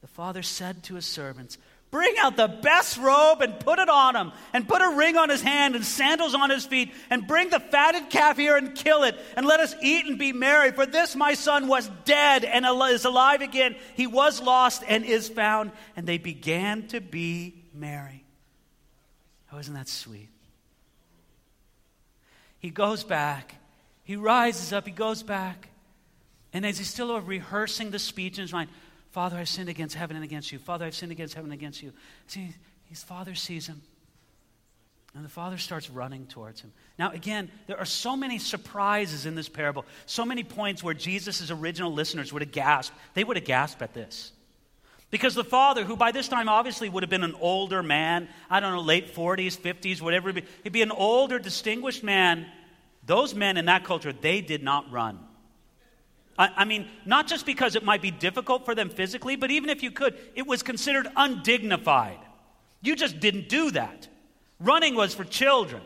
the 0.00 0.08
father 0.08 0.42
said 0.42 0.84
to 0.84 0.94
his 0.94 1.04
servants, 1.04 1.58
Bring 1.94 2.16
out 2.18 2.36
the 2.36 2.48
best 2.48 2.98
robe 2.98 3.40
and 3.40 3.60
put 3.60 3.78
it 3.78 3.88
on 3.88 4.16
him, 4.16 4.32
and 4.52 4.66
put 4.66 4.82
a 4.82 4.96
ring 4.96 5.16
on 5.16 5.28
his 5.28 5.40
hand 5.40 5.76
and 5.76 5.84
sandals 5.84 6.34
on 6.34 6.50
his 6.50 6.66
feet, 6.66 6.92
and 7.08 7.24
bring 7.24 7.50
the 7.50 7.60
fatted 7.60 8.10
calf 8.10 8.36
here 8.36 8.56
and 8.56 8.74
kill 8.74 9.04
it, 9.04 9.16
and 9.36 9.46
let 9.46 9.60
us 9.60 9.76
eat 9.80 10.04
and 10.04 10.18
be 10.18 10.32
merry. 10.32 10.72
For 10.72 10.86
this 10.86 11.14
my 11.14 11.34
son 11.34 11.68
was 11.68 11.88
dead 12.04 12.44
and 12.44 12.66
is 12.92 13.04
alive 13.04 13.42
again. 13.42 13.76
He 13.94 14.08
was 14.08 14.42
lost 14.42 14.82
and 14.88 15.04
is 15.04 15.28
found. 15.28 15.70
And 15.94 16.04
they 16.04 16.18
began 16.18 16.88
to 16.88 17.00
be 17.00 17.62
merry. 17.72 18.24
Oh, 19.52 19.58
isn't 19.58 19.74
that 19.74 19.86
sweet? 19.86 20.30
He 22.58 22.70
goes 22.70 23.04
back, 23.04 23.54
he 24.02 24.16
rises 24.16 24.72
up, 24.72 24.84
he 24.84 24.92
goes 24.92 25.22
back, 25.22 25.68
and 26.52 26.66
as 26.66 26.76
he's 26.76 26.90
still 26.90 27.20
rehearsing 27.20 27.92
the 27.92 28.00
speech 28.00 28.38
in 28.38 28.42
his 28.42 28.52
mind, 28.52 28.70
Father, 29.14 29.36
I've 29.36 29.48
sinned 29.48 29.68
against 29.68 29.94
heaven 29.94 30.16
and 30.16 30.24
against 30.24 30.50
you. 30.50 30.58
Father, 30.58 30.84
I've 30.84 30.94
sinned 30.96 31.12
against 31.12 31.34
heaven 31.34 31.52
and 31.52 31.60
against 31.60 31.80
you. 31.80 31.92
See, 32.26 32.52
his 32.86 33.00
father 33.00 33.36
sees 33.36 33.68
him. 33.68 33.80
And 35.14 35.24
the 35.24 35.28
father 35.28 35.56
starts 35.56 35.88
running 35.88 36.26
towards 36.26 36.62
him. 36.62 36.72
Now, 36.98 37.12
again, 37.12 37.48
there 37.68 37.78
are 37.78 37.84
so 37.84 38.16
many 38.16 38.40
surprises 38.40 39.24
in 39.24 39.36
this 39.36 39.48
parable, 39.48 39.84
so 40.06 40.24
many 40.24 40.42
points 40.42 40.82
where 40.82 40.94
Jesus' 40.94 41.48
original 41.52 41.92
listeners 41.92 42.32
would 42.32 42.42
have 42.42 42.50
gasped. 42.50 42.96
They 43.14 43.22
would 43.22 43.36
have 43.36 43.46
gasped 43.46 43.82
at 43.82 43.94
this. 43.94 44.32
Because 45.12 45.36
the 45.36 45.44
father, 45.44 45.84
who 45.84 45.96
by 45.96 46.10
this 46.10 46.26
time 46.26 46.48
obviously 46.48 46.88
would 46.88 47.04
have 47.04 47.10
been 47.10 47.22
an 47.22 47.36
older 47.40 47.84
man, 47.84 48.28
I 48.50 48.58
don't 48.58 48.72
know, 48.72 48.80
late 48.80 49.14
40s, 49.14 49.56
50s, 49.56 50.00
whatever, 50.00 50.32
he'd 50.64 50.72
be 50.72 50.82
an 50.82 50.90
older, 50.90 51.38
distinguished 51.38 52.02
man. 52.02 52.46
Those 53.06 53.32
men 53.32 53.58
in 53.58 53.66
that 53.66 53.84
culture, 53.84 54.12
they 54.12 54.40
did 54.40 54.64
not 54.64 54.90
run. 54.90 55.20
I, 56.38 56.50
I 56.56 56.64
mean, 56.64 56.88
not 57.04 57.26
just 57.26 57.46
because 57.46 57.76
it 57.76 57.84
might 57.84 58.02
be 58.02 58.10
difficult 58.10 58.64
for 58.64 58.74
them 58.74 58.90
physically, 58.90 59.36
but 59.36 59.50
even 59.50 59.70
if 59.70 59.82
you 59.82 59.90
could, 59.90 60.18
it 60.34 60.46
was 60.46 60.62
considered 60.62 61.08
undignified. 61.16 62.18
You 62.82 62.96
just 62.96 63.20
didn't 63.20 63.48
do 63.48 63.70
that. 63.72 64.08
Running 64.60 64.94
was 64.94 65.14
for 65.14 65.24
children. 65.24 65.82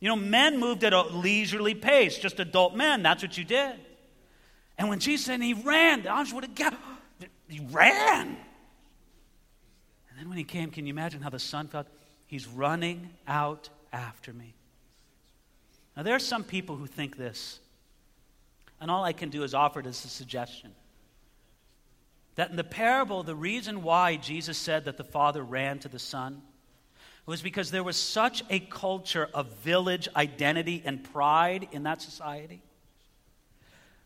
You 0.00 0.08
know, 0.08 0.16
men 0.16 0.58
moved 0.58 0.84
at 0.84 0.92
a 0.92 1.02
leisurely 1.02 1.74
pace, 1.74 2.18
just 2.18 2.40
adult 2.40 2.74
men. 2.74 3.02
That's 3.02 3.22
what 3.22 3.38
you 3.38 3.44
did. 3.44 3.76
And 4.76 4.88
when 4.88 4.98
Jesus 4.98 5.26
said 5.26 5.40
he 5.40 5.54
ran, 5.54 6.02
the 6.02 6.08
audience 6.10 6.32
would 6.32 6.44
have 6.44 6.54
got, 6.54 6.74
he 7.48 7.60
ran. 7.70 8.26
And 10.10 10.18
then 10.18 10.28
when 10.28 10.38
he 10.38 10.44
came, 10.44 10.70
can 10.70 10.86
you 10.86 10.92
imagine 10.92 11.22
how 11.22 11.30
the 11.30 11.38
son 11.38 11.68
felt? 11.68 11.86
He's 12.26 12.46
running 12.46 13.10
out 13.28 13.68
after 13.92 14.32
me. 14.32 14.54
Now, 15.96 16.02
there 16.02 16.14
are 16.14 16.20
some 16.20 16.42
people 16.42 16.76
who 16.76 16.86
think 16.86 17.16
this. 17.16 17.60
And 18.80 18.90
all 18.90 19.04
I 19.04 19.12
can 19.12 19.30
do 19.30 19.42
is 19.42 19.54
offer 19.54 19.80
it 19.80 19.86
as 19.86 20.04
a 20.04 20.08
suggestion. 20.08 20.72
That 22.34 22.50
in 22.50 22.56
the 22.56 22.64
parable, 22.64 23.22
the 23.22 23.34
reason 23.34 23.82
why 23.82 24.16
Jesus 24.16 24.58
said 24.58 24.86
that 24.86 24.96
the 24.96 25.04
Father 25.04 25.42
ran 25.42 25.78
to 25.80 25.88
the 25.88 25.98
Son 25.98 26.42
was 27.26 27.40
because 27.40 27.70
there 27.70 27.84
was 27.84 27.96
such 27.96 28.42
a 28.50 28.58
culture 28.60 29.28
of 29.32 29.52
village 29.58 30.08
identity 30.14 30.82
and 30.84 31.02
pride 31.02 31.68
in 31.72 31.84
that 31.84 32.02
society 32.02 32.62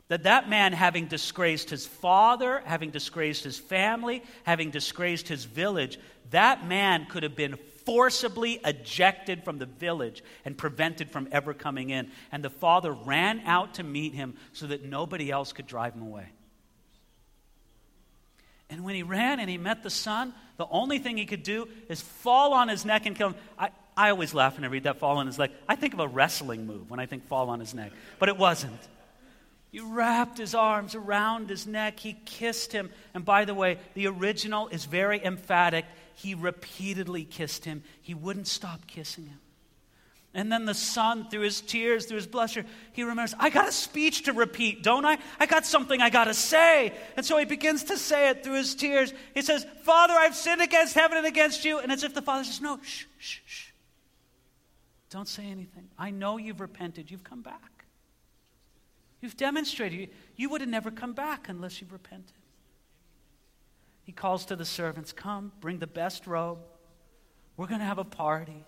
that 0.08 0.22
that 0.22 0.48
man 0.48 0.72
having 0.72 1.06
disgraced 1.06 1.70
his 1.70 1.86
father 1.86 2.62
having 2.64 2.90
disgraced 2.90 3.44
his 3.44 3.58
family 3.58 4.22
having 4.44 4.70
disgraced 4.70 5.28
his 5.28 5.44
village 5.44 5.98
that 6.30 6.66
man 6.66 7.06
could 7.06 7.22
have 7.22 7.36
been 7.36 7.56
forcibly 7.88 8.60
ejected 8.66 9.42
from 9.42 9.56
the 9.56 9.64
village 9.64 10.22
and 10.44 10.58
prevented 10.58 11.10
from 11.10 11.26
ever 11.32 11.54
coming 11.54 11.88
in. 11.88 12.10
And 12.30 12.44
the 12.44 12.50
father 12.50 12.92
ran 12.92 13.40
out 13.46 13.74
to 13.74 13.82
meet 13.82 14.12
him 14.12 14.34
so 14.52 14.66
that 14.66 14.84
nobody 14.84 15.30
else 15.30 15.54
could 15.54 15.66
drive 15.66 15.94
him 15.94 16.02
away. 16.02 16.26
And 18.68 18.84
when 18.84 18.94
he 18.94 19.02
ran 19.02 19.40
and 19.40 19.48
he 19.48 19.56
met 19.56 19.82
the 19.82 19.88
son, 19.88 20.34
the 20.58 20.66
only 20.70 20.98
thing 20.98 21.16
he 21.16 21.24
could 21.24 21.42
do 21.42 21.66
is 21.88 22.02
fall 22.02 22.52
on 22.52 22.68
his 22.68 22.84
neck 22.84 23.06
and 23.06 23.16
kill 23.16 23.28
him. 23.28 23.36
I, 23.58 23.70
I 23.96 24.10
always 24.10 24.34
laugh 24.34 24.56
when 24.56 24.64
I 24.64 24.68
read 24.68 24.84
that 24.84 24.98
fall 24.98 25.16
on 25.16 25.26
his 25.26 25.38
neck. 25.38 25.52
I 25.66 25.74
think 25.74 25.94
of 25.94 26.00
a 26.00 26.08
wrestling 26.08 26.66
move 26.66 26.90
when 26.90 27.00
I 27.00 27.06
think 27.06 27.26
fall 27.26 27.48
on 27.48 27.58
his 27.58 27.72
neck, 27.72 27.92
but 28.18 28.28
it 28.28 28.36
wasn't. 28.36 28.86
He 29.72 29.80
wrapped 29.80 30.36
his 30.36 30.54
arms 30.54 30.94
around 30.94 31.48
his 31.48 31.66
neck. 31.66 32.00
He 32.00 32.18
kissed 32.26 32.70
him. 32.70 32.90
And 33.14 33.24
by 33.24 33.46
the 33.46 33.54
way, 33.54 33.78
the 33.94 34.08
original 34.08 34.68
is 34.68 34.84
very 34.84 35.24
emphatic 35.24 35.86
he 36.18 36.34
repeatedly 36.34 37.24
kissed 37.24 37.64
him. 37.64 37.84
He 38.02 38.12
wouldn't 38.12 38.48
stop 38.48 38.88
kissing 38.88 39.26
him. 39.26 39.38
And 40.34 40.50
then 40.50 40.64
the 40.64 40.74
son, 40.74 41.28
through 41.30 41.42
his 41.42 41.60
tears, 41.60 42.06
through 42.06 42.16
his 42.16 42.26
blusher, 42.26 42.66
he 42.92 43.04
remembers, 43.04 43.36
I 43.38 43.50
got 43.50 43.68
a 43.68 43.72
speech 43.72 44.24
to 44.24 44.32
repeat, 44.32 44.82
don't 44.82 45.04
I? 45.04 45.18
I 45.38 45.46
got 45.46 45.64
something 45.64 46.02
I 46.02 46.10
got 46.10 46.24
to 46.24 46.34
say. 46.34 46.92
And 47.16 47.24
so 47.24 47.38
he 47.38 47.44
begins 47.44 47.84
to 47.84 47.96
say 47.96 48.30
it 48.30 48.42
through 48.42 48.54
his 48.54 48.74
tears. 48.74 49.14
He 49.32 49.42
says, 49.42 49.64
Father, 49.84 50.14
I've 50.14 50.34
sinned 50.34 50.60
against 50.60 50.94
heaven 50.94 51.18
and 51.18 51.26
against 51.26 51.64
you. 51.64 51.78
And 51.78 51.92
as 51.92 52.02
if 52.02 52.14
the 52.14 52.22
father 52.22 52.42
says, 52.42 52.60
No, 52.60 52.80
shh, 52.82 53.04
shh, 53.18 53.38
shh. 53.46 53.66
Don't 55.10 55.28
say 55.28 55.46
anything. 55.46 55.88
I 55.96 56.10
know 56.10 56.36
you've 56.36 56.60
repented. 56.60 57.12
You've 57.12 57.24
come 57.24 57.42
back. 57.42 57.84
You've 59.20 59.36
demonstrated. 59.36 60.10
You 60.34 60.48
would 60.50 60.62
have 60.62 60.70
never 60.70 60.90
come 60.90 61.12
back 61.12 61.48
unless 61.48 61.80
you've 61.80 61.92
repented. 61.92 62.37
He 64.08 64.12
calls 64.12 64.46
to 64.46 64.56
the 64.56 64.64
servants, 64.64 65.12
Come, 65.12 65.52
bring 65.60 65.80
the 65.80 65.86
best 65.86 66.26
robe. 66.26 66.60
We're 67.58 67.66
going 67.66 67.80
to 67.80 67.84
have 67.84 67.98
a 67.98 68.04
party. 68.04 68.64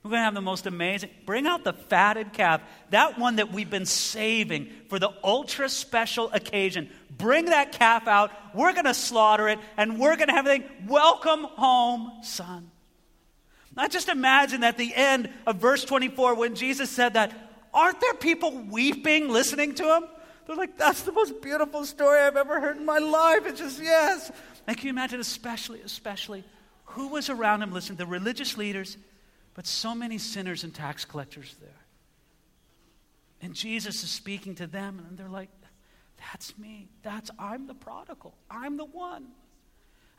We're 0.00 0.10
going 0.10 0.20
to 0.20 0.24
have 0.26 0.34
the 0.34 0.40
most 0.40 0.66
amazing. 0.66 1.10
Bring 1.26 1.48
out 1.48 1.64
the 1.64 1.72
fatted 1.72 2.32
calf, 2.32 2.60
that 2.90 3.18
one 3.18 3.34
that 3.36 3.50
we've 3.50 3.68
been 3.68 3.84
saving 3.84 4.70
for 4.88 5.00
the 5.00 5.10
ultra 5.24 5.68
special 5.68 6.30
occasion. 6.30 6.88
Bring 7.10 7.46
that 7.46 7.72
calf 7.72 8.06
out. 8.06 8.30
We're 8.54 8.72
going 8.74 8.84
to 8.84 8.94
slaughter 8.94 9.48
it, 9.48 9.58
and 9.76 9.98
we're 9.98 10.14
going 10.14 10.28
to 10.28 10.34
have 10.34 10.46
everything. 10.46 10.86
Welcome 10.86 11.42
home, 11.42 12.12
son. 12.22 12.70
I 13.76 13.88
just 13.88 14.08
imagine 14.08 14.62
at 14.62 14.78
the 14.78 14.94
end 14.94 15.30
of 15.48 15.56
verse 15.56 15.84
24 15.84 16.36
when 16.36 16.54
Jesus 16.54 16.90
said 16.90 17.14
that, 17.14 17.32
aren't 17.72 18.00
there 18.00 18.14
people 18.14 18.52
weeping 18.52 19.30
listening 19.30 19.74
to 19.74 19.96
him? 19.96 20.04
They're 20.46 20.56
like, 20.56 20.76
that's 20.76 21.02
the 21.02 21.12
most 21.12 21.40
beautiful 21.40 21.84
story 21.84 22.20
I've 22.20 22.36
ever 22.36 22.60
heard 22.60 22.76
in 22.76 22.84
my 22.84 22.98
life. 22.98 23.46
It's 23.46 23.60
just, 23.60 23.82
yes. 23.82 24.30
And 24.66 24.76
can 24.76 24.86
you 24.86 24.90
imagine, 24.90 25.20
especially, 25.20 25.80
especially, 25.80 26.44
who 26.84 27.08
was 27.08 27.30
around 27.30 27.62
him? 27.62 27.72
Listen, 27.72 27.96
the 27.96 28.06
religious 28.06 28.56
leaders, 28.56 28.96
but 29.54 29.66
so 29.66 29.94
many 29.94 30.18
sinners 30.18 30.64
and 30.64 30.74
tax 30.74 31.04
collectors 31.04 31.56
there. 31.60 31.70
And 33.40 33.54
Jesus 33.54 34.02
is 34.02 34.10
speaking 34.10 34.54
to 34.56 34.66
them, 34.66 35.04
and 35.08 35.18
they're 35.18 35.28
like, 35.28 35.50
That's 36.18 36.56
me. 36.58 36.88
That's, 37.02 37.30
I'm 37.38 37.66
the 37.66 37.74
prodigal. 37.74 38.34
I'm 38.50 38.76
the 38.76 38.84
one. 38.84 39.26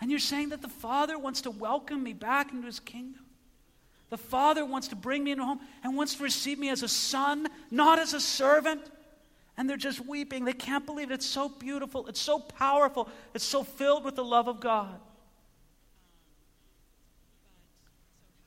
And 0.01 0.11
you're 0.11 0.19
saying 0.19 0.49
that 0.49 0.61
the 0.61 0.67
Father 0.67 1.17
wants 1.17 1.41
to 1.41 1.51
welcome 1.51 2.03
me 2.03 2.13
back 2.13 2.51
into 2.51 2.67
his 2.67 2.79
kingdom. 2.79 3.25
The 4.09 4.17
Father 4.17 4.65
wants 4.65 4.89
to 4.89 4.95
bring 4.95 5.23
me 5.23 5.31
into 5.31 5.43
home 5.43 5.59
and 5.83 5.95
wants 5.95 6.15
to 6.15 6.23
receive 6.23 6.59
me 6.59 6.69
as 6.69 6.83
a 6.83 6.87
son, 6.87 7.47
not 7.71 7.97
as 7.97 8.13
a 8.13 8.19
servant. 8.19 8.81
And 9.57 9.69
they're 9.69 9.77
just 9.77 10.05
weeping. 10.05 10.45
They 10.45 10.53
can't 10.53 10.85
believe 10.85 11.11
it. 11.11 11.15
It's 11.15 11.25
so 11.25 11.47
beautiful. 11.47 12.07
It's 12.07 12.19
so 12.19 12.39
powerful. 12.39 13.09
It's 13.33 13.45
so 13.45 13.63
filled 13.63 14.03
with 14.03 14.15
the 14.15 14.23
love 14.23 14.47
of 14.47 14.59
God. 14.59 14.99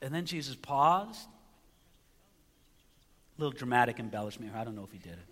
And 0.02 0.14
then 0.14 0.26
Jesus 0.26 0.54
paused. 0.54 1.28
A 3.36 3.40
little 3.40 3.56
dramatic 3.56 3.98
embellishment 3.98 4.50
here. 4.50 4.60
I 4.60 4.64
don't 4.64 4.76
know 4.76 4.84
if 4.84 4.92
he 4.92 4.98
did 4.98 5.12
it. 5.12 5.26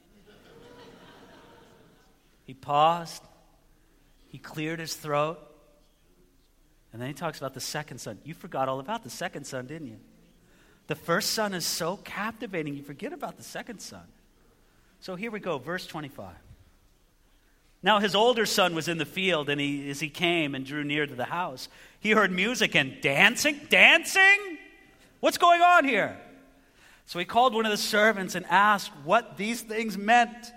He 2.45 2.55
paused. 2.55 3.23
He 4.29 4.39
cleared 4.39 4.81
his 4.81 4.95
throat. 4.95 5.39
And 6.93 7.03
then 7.03 7.09
he 7.09 7.15
talks 7.15 7.37
about 7.37 7.53
the 7.53 7.61
second 7.61 7.99
son. 7.99 8.19
You 8.25 8.33
forgot 8.33 8.69
all 8.69 8.81
about 8.81 9.05
the 9.05 9.11
second 9.11 9.45
son, 9.47 9.67
didn't 9.67 9.89
you? 9.89 9.99
The 10.87 10.95
first 10.95 11.33
son 11.33 11.53
is 11.53 11.67
so 11.67 11.97
captivating, 11.99 12.75
you 12.75 12.83
forget 12.83 13.13
about 13.13 13.37
the 13.37 13.43
second 13.43 13.81
son. 13.81 14.05
So 15.07 15.15
here 15.15 15.31
we 15.31 15.39
go, 15.39 15.59
verse 15.59 15.87
25. 15.87 16.35
Now 17.81 18.01
his 18.01 18.17
older 18.17 18.45
son 18.45 18.75
was 18.75 18.89
in 18.89 18.99
the 18.99 19.05
field, 19.05 19.49
and 19.49 19.61
he, 19.61 19.89
as 19.89 20.01
he 20.01 20.09
came 20.09 20.53
and 20.53 20.67
drew 20.67 20.83
near 20.83 21.07
to 21.07 21.15
the 21.15 21.27
house, 21.27 21.69
he 22.01 22.11
heard 22.11 22.33
music 22.33 22.75
and 22.75 23.01
dancing. 23.01 23.61
Dancing? 23.69 24.59
What's 25.21 25.39
going 25.39 25.61
on 25.61 25.85
here? 25.85 26.19
So 27.05 27.21
he 27.21 27.25
called 27.25 27.55
one 27.55 27.65
of 27.65 27.71
the 27.71 27.77
servants 27.77 28.35
and 28.35 28.45
asked 28.47 28.91
what 29.05 29.37
these 29.37 29.61
things 29.61 29.97
meant. 29.97 30.51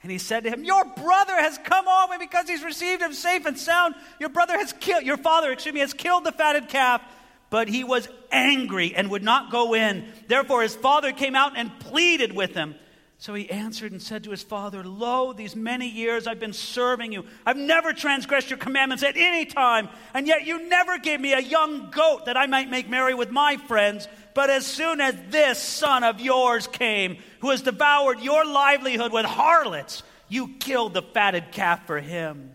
And 0.00 0.12
he 0.12 0.18
said 0.18 0.44
to 0.44 0.50
him, 0.50 0.62
Your 0.62 0.84
brother 0.84 1.34
has 1.34 1.58
come 1.58 1.86
home, 1.88 2.12
and 2.12 2.20
because 2.20 2.48
he's 2.48 2.62
received 2.62 3.02
him 3.02 3.14
safe 3.14 3.46
and 3.46 3.58
sound, 3.58 3.96
your 4.20 4.28
brother 4.28 4.56
has 4.56 4.72
killed, 4.74 5.02
your 5.02 5.16
father, 5.16 5.50
excuse 5.50 5.74
me, 5.74 5.80
has 5.80 5.92
killed 5.92 6.22
the 6.22 6.30
fatted 6.30 6.68
calf. 6.68 7.02
But 7.50 7.66
he 7.66 7.82
was 7.82 8.08
angry 8.30 8.94
and 8.94 9.10
would 9.10 9.24
not 9.24 9.50
go 9.50 9.74
in. 9.74 10.06
Therefore, 10.28 10.62
his 10.62 10.76
father 10.76 11.10
came 11.10 11.34
out 11.34 11.56
and 11.56 11.76
pleaded 11.80 12.32
with 12.32 12.54
him. 12.54 12.76
So 13.18 13.32
he 13.32 13.48
answered 13.50 13.92
and 13.92 14.02
said 14.02 14.24
to 14.24 14.30
his 14.30 14.42
father, 14.42 14.84
Lo, 14.84 15.32
these 15.32 15.56
many 15.56 15.88
years 15.88 16.26
I've 16.26 16.38
been 16.38 16.52
serving 16.52 17.12
you. 17.12 17.24
I've 17.46 17.56
never 17.56 17.94
transgressed 17.94 18.50
your 18.50 18.58
commandments 18.58 19.02
at 19.02 19.16
any 19.16 19.46
time, 19.46 19.88
and 20.12 20.26
yet 20.26 20.46
you 20.46 20.68
never 20.68 20.98
gave 20.98 21.20
me 21.20 21.32
a 21.32 21.40
young 21.40 21.90
goat 21.90 22.26
that 22.26 22.36
I 22.36 22.46
might 22.46 22.68
make 22.68 22.90
merry 22.90 23.14
with 23.14 23.30
my 23.30 23.56
friends. 23.56 24.06
But 24.34 24.50
as 24.50 24.66
soon 24.66 25.00
as 25.00 25.14
this 25.30 25.58
son 25.58 26.04
of 26.04 26.20
yours 26.20 26.66
came, 26.66 27.16
who 27.40 27.50
has 27.50 27.62
devoured 27.62 28.20
your 28.20 28.44
livelihood 28.44 29.12
with 29.12 29.24
harlots, 29.24 30.02
you 30.28 30.48
killed 30.60 30.92
the 30.92 31.02
fatted 31.02 31.52
calf 31.52 31.86
for 31.86 32.00
him. 32.00 32.52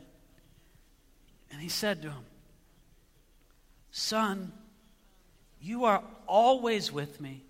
And 1.51 1.59
he 1.59 1.70
said 1.70 2.03
to 2.03 2.09
him, 2.09 2.26
Son, 3.89 4.51
you 5.59 5.86
are 5.86 6.03
always 6.28 6.91
with 6.91 7.20
me, 7.20 7.43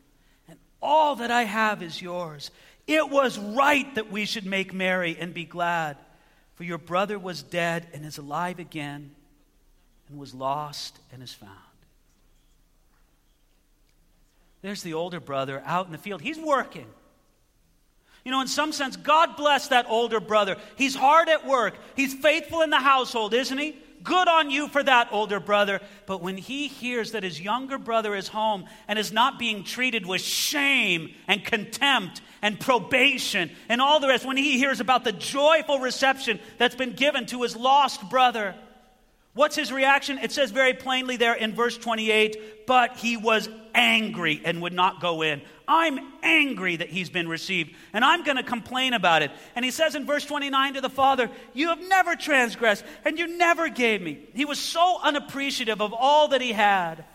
and 0.47 0.57
all 0.81 1.17
that 1.17 1.29
I 1.29 1.43
have 1.43 1.83
is 1.83 2.01
yours. 2.01 2.51
It 2.87 3.09
was 3.09 3.37
right 3.37 3.93
that 3.95 4.11
we 4.11 4.25
should 4.25 4.45
make 4.45 4.73
merry 4.73 5.17
and 5.19 5.33
be 5.33 5.45
glad, 5.45 5.97
for 6.55 6.63
your 6.63 6.77
brother 6.77 7.17
was 7.17 7.43
dead 7.43 7.87
and 7.93 8.05
is 8.05 8.17
alive 8.17 8.59
again, 8.59 9.11
and 10.09 10.19
was 10.19 10.33
lost 10.33 10.97
and 11.13 11.23
is 11.23 11.33
found. 11.33 11.51
There's 14.61 14.83
the 14.83 14.93
older 14.93 15.19
brother 15.19 15.61
out 15.65 15.85
in 15.87 15.91
the 15.91 15.97
field. 15.97 16.21
He's 16.21 16.37
working. 16.37 16.87
You 18.23 18.31
know, 18.31 18.41
in 18.41 18.47
some 18.47 18.71
sense, 18.71 18.95
God 18.95 19.35
bless 19.35 19.69
that 19.69 19.87
older 19.89 20.19
brother. 20.19 20.57
He's 20.75 20.95
hard 20.95 21.29
at 21.29 21.45
work, 21.45 21.75
he's 21.95 22.13
faithful 22.13 22.61
in 22.61 22.69
the 22.69 22.79
household, 22.79 23.33
isn't 23.33 23.57
he? 23.57 23.77
Good 24.03 24.27
on 24.27 24.49
you 24.49 24.67
for 24.67 24.81
that, 24.83 25.09
older 25.11 25.39
brother. 25.39 25.79
But 26.05 26.21
when 26.21 26.37
he 26.37 26.67
hears 26.67 27.11
that 27.11 27.23
his 27.23 27.39
younger 27.39 27.77
brother 27.77 28.15
is 28.15 28.27
home 28.27 28.65
and 28.87 28.97
is 28.97 29.11
not 29.11 29.39
being 29.39 29.63
treated 29.63 30.05
with 30.05 30.21
shame 30.21 31.13
and 31.27 31.43
contempt 31.43 32.21
and 32.41 32.59
probation 32.59 33.51
and 33.69 33.81
all 33.81 33.99
the 33.99 34.07
rest, 34.07 34.25
when 34.25 34.37
he 34.37 34.57
hears 34.57 34.79
about 34.79 35.03
the 35.03 35.11
joyful 35.11 35.79
reception 35.79 36.39
that's 36.57 36.75
been 36.75 36.93
given 36.93 37.25
to 37.27 37.43
his 37.43 37.55
lost 37.55 38.09
brother, 38.09 38.55
What's 39.33 39.55
his 39.55 39.71
reaction? 39.71 40.17
It 40.17 40.33
says 40.33 40.51
very 40.51 40.73
plainly 40.73 41.15
there 41.15 41.33
in 41.33 41.55
verse 41.55 41.77
28 41.77 42.67
but 42.67 42.97
he 42.97 43.17
was 43.17 43.49
angry 43.73 44.41
and 44.45 44.61
would 44.61 44.73
not 44.73 45.01
go 45.01 45.21
in. 45.23 45.41
I'm 45.73 46.01
angry 46.21 46.75
that 46.75 46.89
he's 46.89 47.09
been 47.09 47.29
received, 47.29 47.73
and 47.93 48.03
I'm 48.03 48.25
going 48.25 48.35
to 48.35 48.43
complain 48.43 48.93
about 48.93 49.21
it. 49.21 49.31
And 49.55 49.63
he 49.63 49.71
says 49.71 49.95
in 49.95 50.05
verse 50.05 50.25
29 50.25 50.73
to 50.73 50.81
the 50.81 50.89
father, 50.89 51.31
You 51.53 51.69
have 51.69 51.79
never 51.79 52.17
transgressed, 52.17 52.83
and 53.05 53.17
you 53.17 53.37
never 53.37 53.69
gave 53.69 54.01
me. 54.01 54.19
He 54.33 54.43
was 54.43 54.59
so 54.59 54.99
unappreciative 55.01 55.81
of 55.81 55.93
all 55.93 56.27
that 56.27 56.41
he 56.41 56.51
had. 56.51 57.05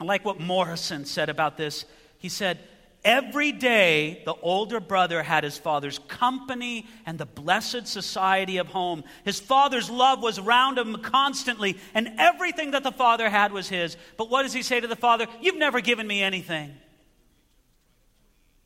I 0.00 0.04
like 0.04 0.24
what 0.24 0.40
Morrison 0.40 1.04
said 1.04 1.28
about 1.28 1.58
this. 1.58 1.84
He 2.16 2.30
said, 2.30 2.58
Every 3.04 3.52
day, 3.52 4.22
the 4.24 4.34
older 4.40 4.80
brother 4.80 5.22
had 5.22 5.44
his 5.44 5.58
father's 5.58 5.98
company 6.08 6.86
and 7.04 7.18
the 7.18 7.26
blessed 7.26 7.86
society 7.86 8.56
of 8.56 8.68
home. 8.68 9.04
His 9.26 9.38
father's 9.38 9.90
love 9.90 10.22
was 10.22 10.38
around 10.38 10.78
him 10.78 11.02
constantly, 11.02 11.76
and 11.92 12.14
everything 12.16 12.70
that 12.70 12.82
the 12.82 12.92
father 12.92 13.28
had 13.28 13.52
was 13.52 13.68
his. 13.68 13.98
But 14.16 14.30
what 14.30 14.44
does 14.44 14.54
he 14.54 14.62
say 14.62 14.80
to 14.80 14.88
the 14.88 14.96
father? 14.96 15.26
You've 15.42 15.58
never 15.58 15.82
given 15.82 16.06
me 16.06 16.22
anything. 16.22 16.74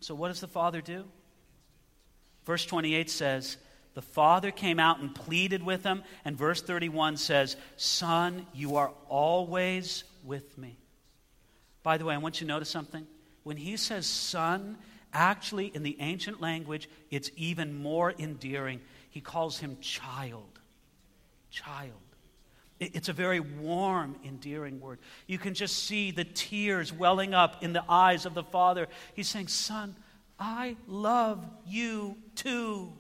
So, 0.01 0.15
what 0.15 0.29
does 0.29 0.41
the 0.41 0.49
father 0.49 0.81
do? 0.81 1.05
Verse 2.47 2.65
28 2.65 3.11
says, 3.11 3.57
The 3.95 4.03
father 4.03 4.51
came 4.51 4.81
out 4.81 5.01
and 5.01 5.15
pleaded 5.15 5.63
with 5.63 5.85
him. 5.85 6.03
And 6.25 6.37
verse 6.37 6.63
31 6.63 7.17
says, 7.17 7.57
Son, 7.77 8.47
you 8.55 8.77
are 8.77 8.93
always 9.09 10.05
with 10.25 10.57
me. 10.59 10.79
By 11.83 11.99
the 11.99 12.05
way, 12.05 12.15
I 12.15 12.19
want 12.19 12.41
you 12.41 12.47
to 12.47 12.53
notice 12.53 12.69
something 12.69 13.07
when 13.43 13.57
he 13.57 13.77
says 13.77 14.07
son, 14.07 14.77
actually 15.13 15.67
in 15.75 15.83
the 15.83 15.97
ancient 16.01 16.41
language, 16.41 16.89
it's 17.11 17.31
even 17.37 17.75
more 17.75 18.15
endearing. 18.19 18.81
He 19.11 19.21
calls 19.21 19.59
him 19.59 19.79
child. 19.81 20.59
Child. 21.51 21.91
It's 22.81 23.11
a 23.11 23.13
very 23.13 23.41
warm, 23.41 24.17
endearing 24.25 24.81
word. 24.81 25.01
You 25.27 25.37
can 25.37 25.53
just 25.53 25.85
see 25.85 26.13
the 26.13 26.25
tears 26.25 26.91
welling 26.91 27.35
up 27.35 27.63
in 27.63 27.75
the 27.75 27.85
eyes 27.87 28.25
of 28.25 28.33
the 28.33 28.43
father. 28.43 28.89
He's 29.15 29.29
saying, 29.29 29.49
Son, 29.49 29.95
I 30.39 30.77
love 30.87 31.47
you 31.67 32.17
too. 32.35 32.95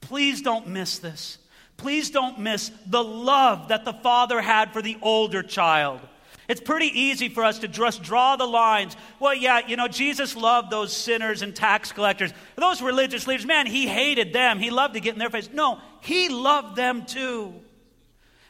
Please 0.00 0.42
don't 0.42 0.66
miss 0.66 0.98
this. 0.98 1.38
Please 1.76 2.10
don't 2.10 2.40
miss 2.40 2.72
the 2.86 3.02
love 3.02 3.68
that 3.68 3.84
the 3.84 3.92
father 3.92 4.40
had 4.40 4.72
for 4.72 4.82
the 4.82 4.96
older 5.02 5.44
child. 5.44 6.00
It's 6.48 6.60
pretty 6.60 6.86
easy 6.86 7.28
for 7.28 7.44
us 7.44 7.60
to 7.60 7.68
just 7.68 8.02
draw 8.02 8.36
the 8.36 8.44
lines. 8.44 8.96
Well, 9.18 9.34
yeah, 9.34 9.66
you 9.66 9.76
know, 9.76 9.88
Jesus 9.88 10.36
loved 10.36 10.70
those 10.70 10.94
sinners 10.94 11.42
and 11.42 11.54
tax 11.54 11.92
collectors. 11.92 12.32
Those 12.56 12.82
religious 12.82 13.26
leaders, 13.26 13.46
man, 13.46 13.66
he 13.66 13.86
hated 13.86 14.32
them. 14.32 14.58
He 14.58 14.70
loved 14.70 14.94
to 14.94 15.00
get 15.00 15.14
in 15.14 15.20
their 15.20 15.30
face. 15.30 15.48
No, 15.52 15.80
he 16.00 16.28
loved 16.28 16.76
them 16.76 17.06
too. 17.06 17.54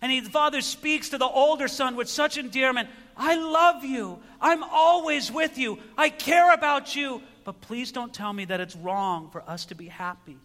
And 0.05 0.13
he, 0.13 0.21
the 0.21 0.29
father 0.29 0.61
speaks 0.61 1.09
to 1.09 1.19
the 1.19 1.25
older 1.25 1.67
son 1.67 1.97
with 1.97 2.11
such 2.11 2.37
endearment 2.37 2.91
I 3.17 3.37
love 3.37 3.87
you. 3.87 4.19
I'm 4.39 4.63
always 4.63 5.33
with 5.33 5.57
you. 5.57 5.79
I 5.97 6.11
care 6.11 6.53
about 6.53 6.95
you. 6.95 7.23
But 7.43 7.63
please 7.63 7.91
don't 7.91 8.13
tell 8.13 8.31
me 8.31 8.45
that 8.45 8.61
it's 8.61 8.77
wrong 8.77 9.31
for 9.31 9.43
us 9.49 9.65
to 9.67 9.75
be 9.75 9.87
happy 9.87 10.37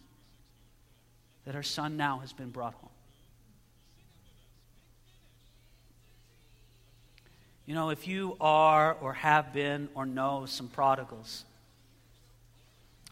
that 1.44 1.54
our 1.54 1.62
son 1.62 1.98
now 1.98 2.20
has 2.20 2.32
been 2.32 2.48
brought 2.48 2.72
home. 2.72 2.88
You 7.66 7.74
know, 7.74 7.90
if 7.90 8.08
you 8.08 8.38
are 8.40 8.94
or 8.94 9.12
have 9.12 9.52
been 9.52 9.90
or 9.94 10.06
know 10.06 10.46
some 10.46 10.68
prodigals, 10.68 11.44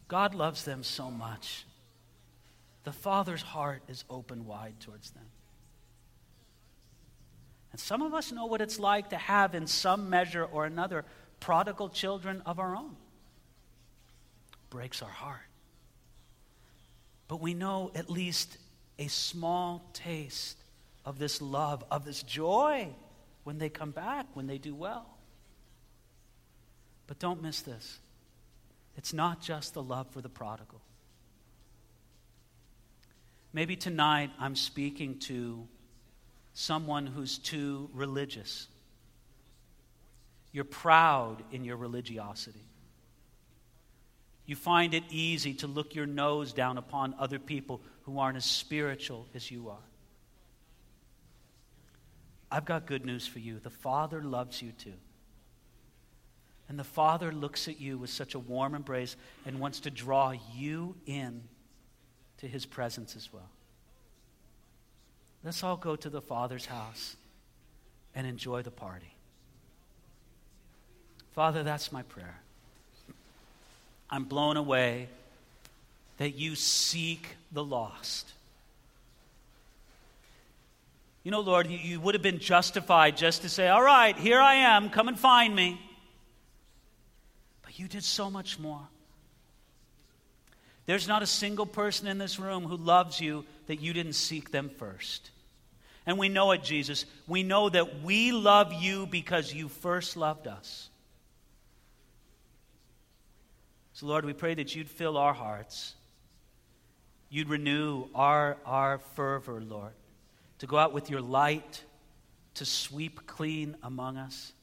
God 0.08 0.34
loves 0.34 0.64
them 0.64 0.82
so 0.82 1.10
much. 1.10 1.66
The 2.84 2.92
Father's 2.92 3.42
heart 3.42 3.82
is 3.86 4.04
open 4.08 4.46
wide 4.46 4.80
towards 4.80 5.10
them. 5.10 5.27
And 7.78 7.82
some 7.84 8.02
of 8.02 8.12
us 8.12 8.32
know 8.32 8.46
what 8.46 8.60
it's 8.60 8.80
like 8.80 9.10
to 9.10 9.16
have, 9.16 9.54
in 9.54 9.68
some 9.68 10.10
measure 10.10 10.44
or 10.44 10.64
another, 10.64 11.04
prodigal 11.38 11.90
children 11.90 12.42
of 12.44 12.58
our 12.58 12.74
own. 12.74 12.96
Breaks 14.68 15.00
our 15.00 15.08
heart. 15.08 15.46
But 17.28 17.40
we 17.40 17.54
know 17.54 17.92
at 17.94 18.10
least 18.10 18.58
a 18.98 19.06
small 19.06 19.88
taste 19.92 20.58
of 21.04 21.20
this 21.20 21.40
love, 21.40 21.84
of 21.88 22.04
this 22.04 22.24
joy 22.24 22.88
when 23.44 23.58
they 23.58 23.68
come 23.68 23.92
back, 23.92 24.26
when 24.34 24.48
they 24.48 24.58
do 24.58 24.74
well. 24.74 25.06
But 27.06 27.20
don't 27.20 27.40
miss 27.40 27.60
this 27.60 28.00
it's 28.96 29.12
not 29.12 29.40
just 29.40 29.74
the 29.74 29.82
love 29.84 30.08
for 30.10 30.20
the 30.20 30.28
prodigal. 30.28 30.80
Maybe 33.52 33.76
tonight 33.76 34.32
I'm 34.40 34.56
speaking 34.56 35.20
to 35.20 35.68
someone 36.58 37.06
who's 37.06 37.38
too 37.38 37.88
religious. 37.94 38.66
You're 40.50 40.64
proud 40.64 41.36
in 41.52 41.64
your 41.64 41.76
religiosity. 41.76 42.64
You 44.44 44.56
find 44.56 44.92
it 44.92 45.04
easy 45.08 45.54
to 45.54 45.68
look 45.68 45.94
your 45.94 46.06
nose 46.06 46.52
down 46.52 46.76
upon 46.76 47.14
other 47.16 47.38
people 47.38 47.80
who 48.02 48.18
aren't 48.18 48.36
as 48.36 48.44
spiritual 48.44 49.28
as 49.36 49.52
you 49.52 49.68
are. 49.68 49.86
I've 52.50 52.64
got 52.64 52.86
good 52.86 53.06
news 53.06 53.24
for 53.24 53.38
you. 53.38 53.60
The 53.60 53.70
Father 53.70 54.20
loves 54.20 54.60
you 54.60 54.72
too. 54.72 54.94
And 56.68 56.76
the 56.76 56.82
Father 56.82 57.30
looks 57.30 57.68
at 57.68 57.80
you 57.80 57.98
with 57.98 58.10
such 58.10 58.34
a 58.34 58.38
warm 58.40 58.74
embrace 58.74 59.14
and 59.46 59.60
wants 59.60 59.78
to 59.80 59.92
draw 59.92 60.34
you 60.56 60.96
in 61.06 61.44
to 62.38 62.48
his 62.48 62.66
presence 62.66 63.14
as 63.14 63.32
well. 63.32 63.48
Let's 65.44 65.62
all 65.62 65.76
go 65.76 65.96
to 65.96 66.10
the 66.10 66.20
Father's 66.20 66.66
house 66.66 67.16
and 68.14 68.26
enjoy 68.26 68.62
the 68.62 68.70
party. 68.70 69.14
Father, 71.32 71.62
that's 71.62 71.92
my 71.92 72.02
prayer. 72.02 72.40
I'm 74.10 74.24
blown 74.24 74.56
away 74.56 75.08
that 76.16 76.34
you 76.34 76.54
seek 76.56 77.36
the 77.52 77.62
lost. 77.62 78.32
You 81.22 81.30
know, 81.30 81.40
Lord, 81.40 81.68
you 81.68 82.00
would 82.00 82.14
have 82.14 82.22
been 82.22 82.38
justified 82.38 83.16
just 83.16 83.42
to 83.42 83.48
say, 83.48 83.68
All 83.68 83.82
right, 83.82 84.16
here 84.16 84.40
I 84.40 84.54
am, 84.54 84.90
come 84.90 85.08
and 85.08 85.18
find 85.18 85.54
me. 85.54 85.80
But 87.62 87.78
you 87.78 87.86
did 87.86 88.02
so 88.02 88.30
much 88.30 88.58
more. 88.58 88.80
There's 90.88 91.06
not 91.06 91.22
a 91.22 91.26
single 91.26 91.66
person 91.66 92.08
in 92.08 92.16
this 92.16 92.38
room 92.38 92.64
who 92.64 92.78
loves 92.78 93.20
you 93.20 93.44
that 93.66 93.78
you 93.78 93.92
didn't 93.92 94.14
seek 94.14 94.50
them 94.50 94.70
first. 94.70 95.30
And 96.06 96.18
we 96.18 96.30
know 96.30 96.52
it, 96.52 96.64
Jesus. 96.64 97.04
We 97.26 97.42
know 97.42 97.68
that 97.68 98.00
we 98.00 98.32
love 98.32 98.72
you 98.72 99.04
because 99.04 99.52
you 99.52 99.68
first 99.68 100.16
loved 100.16 100.46
us. 100.46 100.88
So, 103.92 104.06
Lord, 104.06 104.24
we 104.24 104.32
pray 104.32 104.54
that 104.54 104.74
you'd 104.74 104.88
fill 104.88 105.18
our 105.18 105.34
hearts. 105.34 105.94
You'd 107.28 107.50
renew 107.50 108.06
our, 108.14 108.56
our 108.64 109.00
fervor, 109.14 109.60
Lord, 109.60 109.92
to 110.60 110.66
go 110.66 110.78
out 110.78 110.94
with 110.94 111.10
your 111.10 111.20
light, 111.20 111.84
to 112.54 112.64
sweep 112.64 113.26
clean 113.26 113.76
among 113.82 114.16
us, 114.16 114.54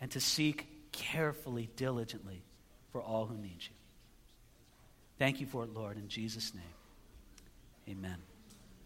and 0.00 0.10
to 0.12 0.20
seek 0.20 0.90
carefully, 0.90 1.68
diligently 1.76 2.40
for 2.92 3.02
all 3.02 3.26
who 3.26 3.36
need 3.36 3.58
you. 3.60 3.73
Thank 5.18 5.40
you 5.40 5.46
for 5.46 5.64
it, 5.64 5.72
Lord, 5.72 5.96
in 5.96 6.08
Jesus' 6.08 6.52
name. 6.54 6.64
Amen. 7.88 8.33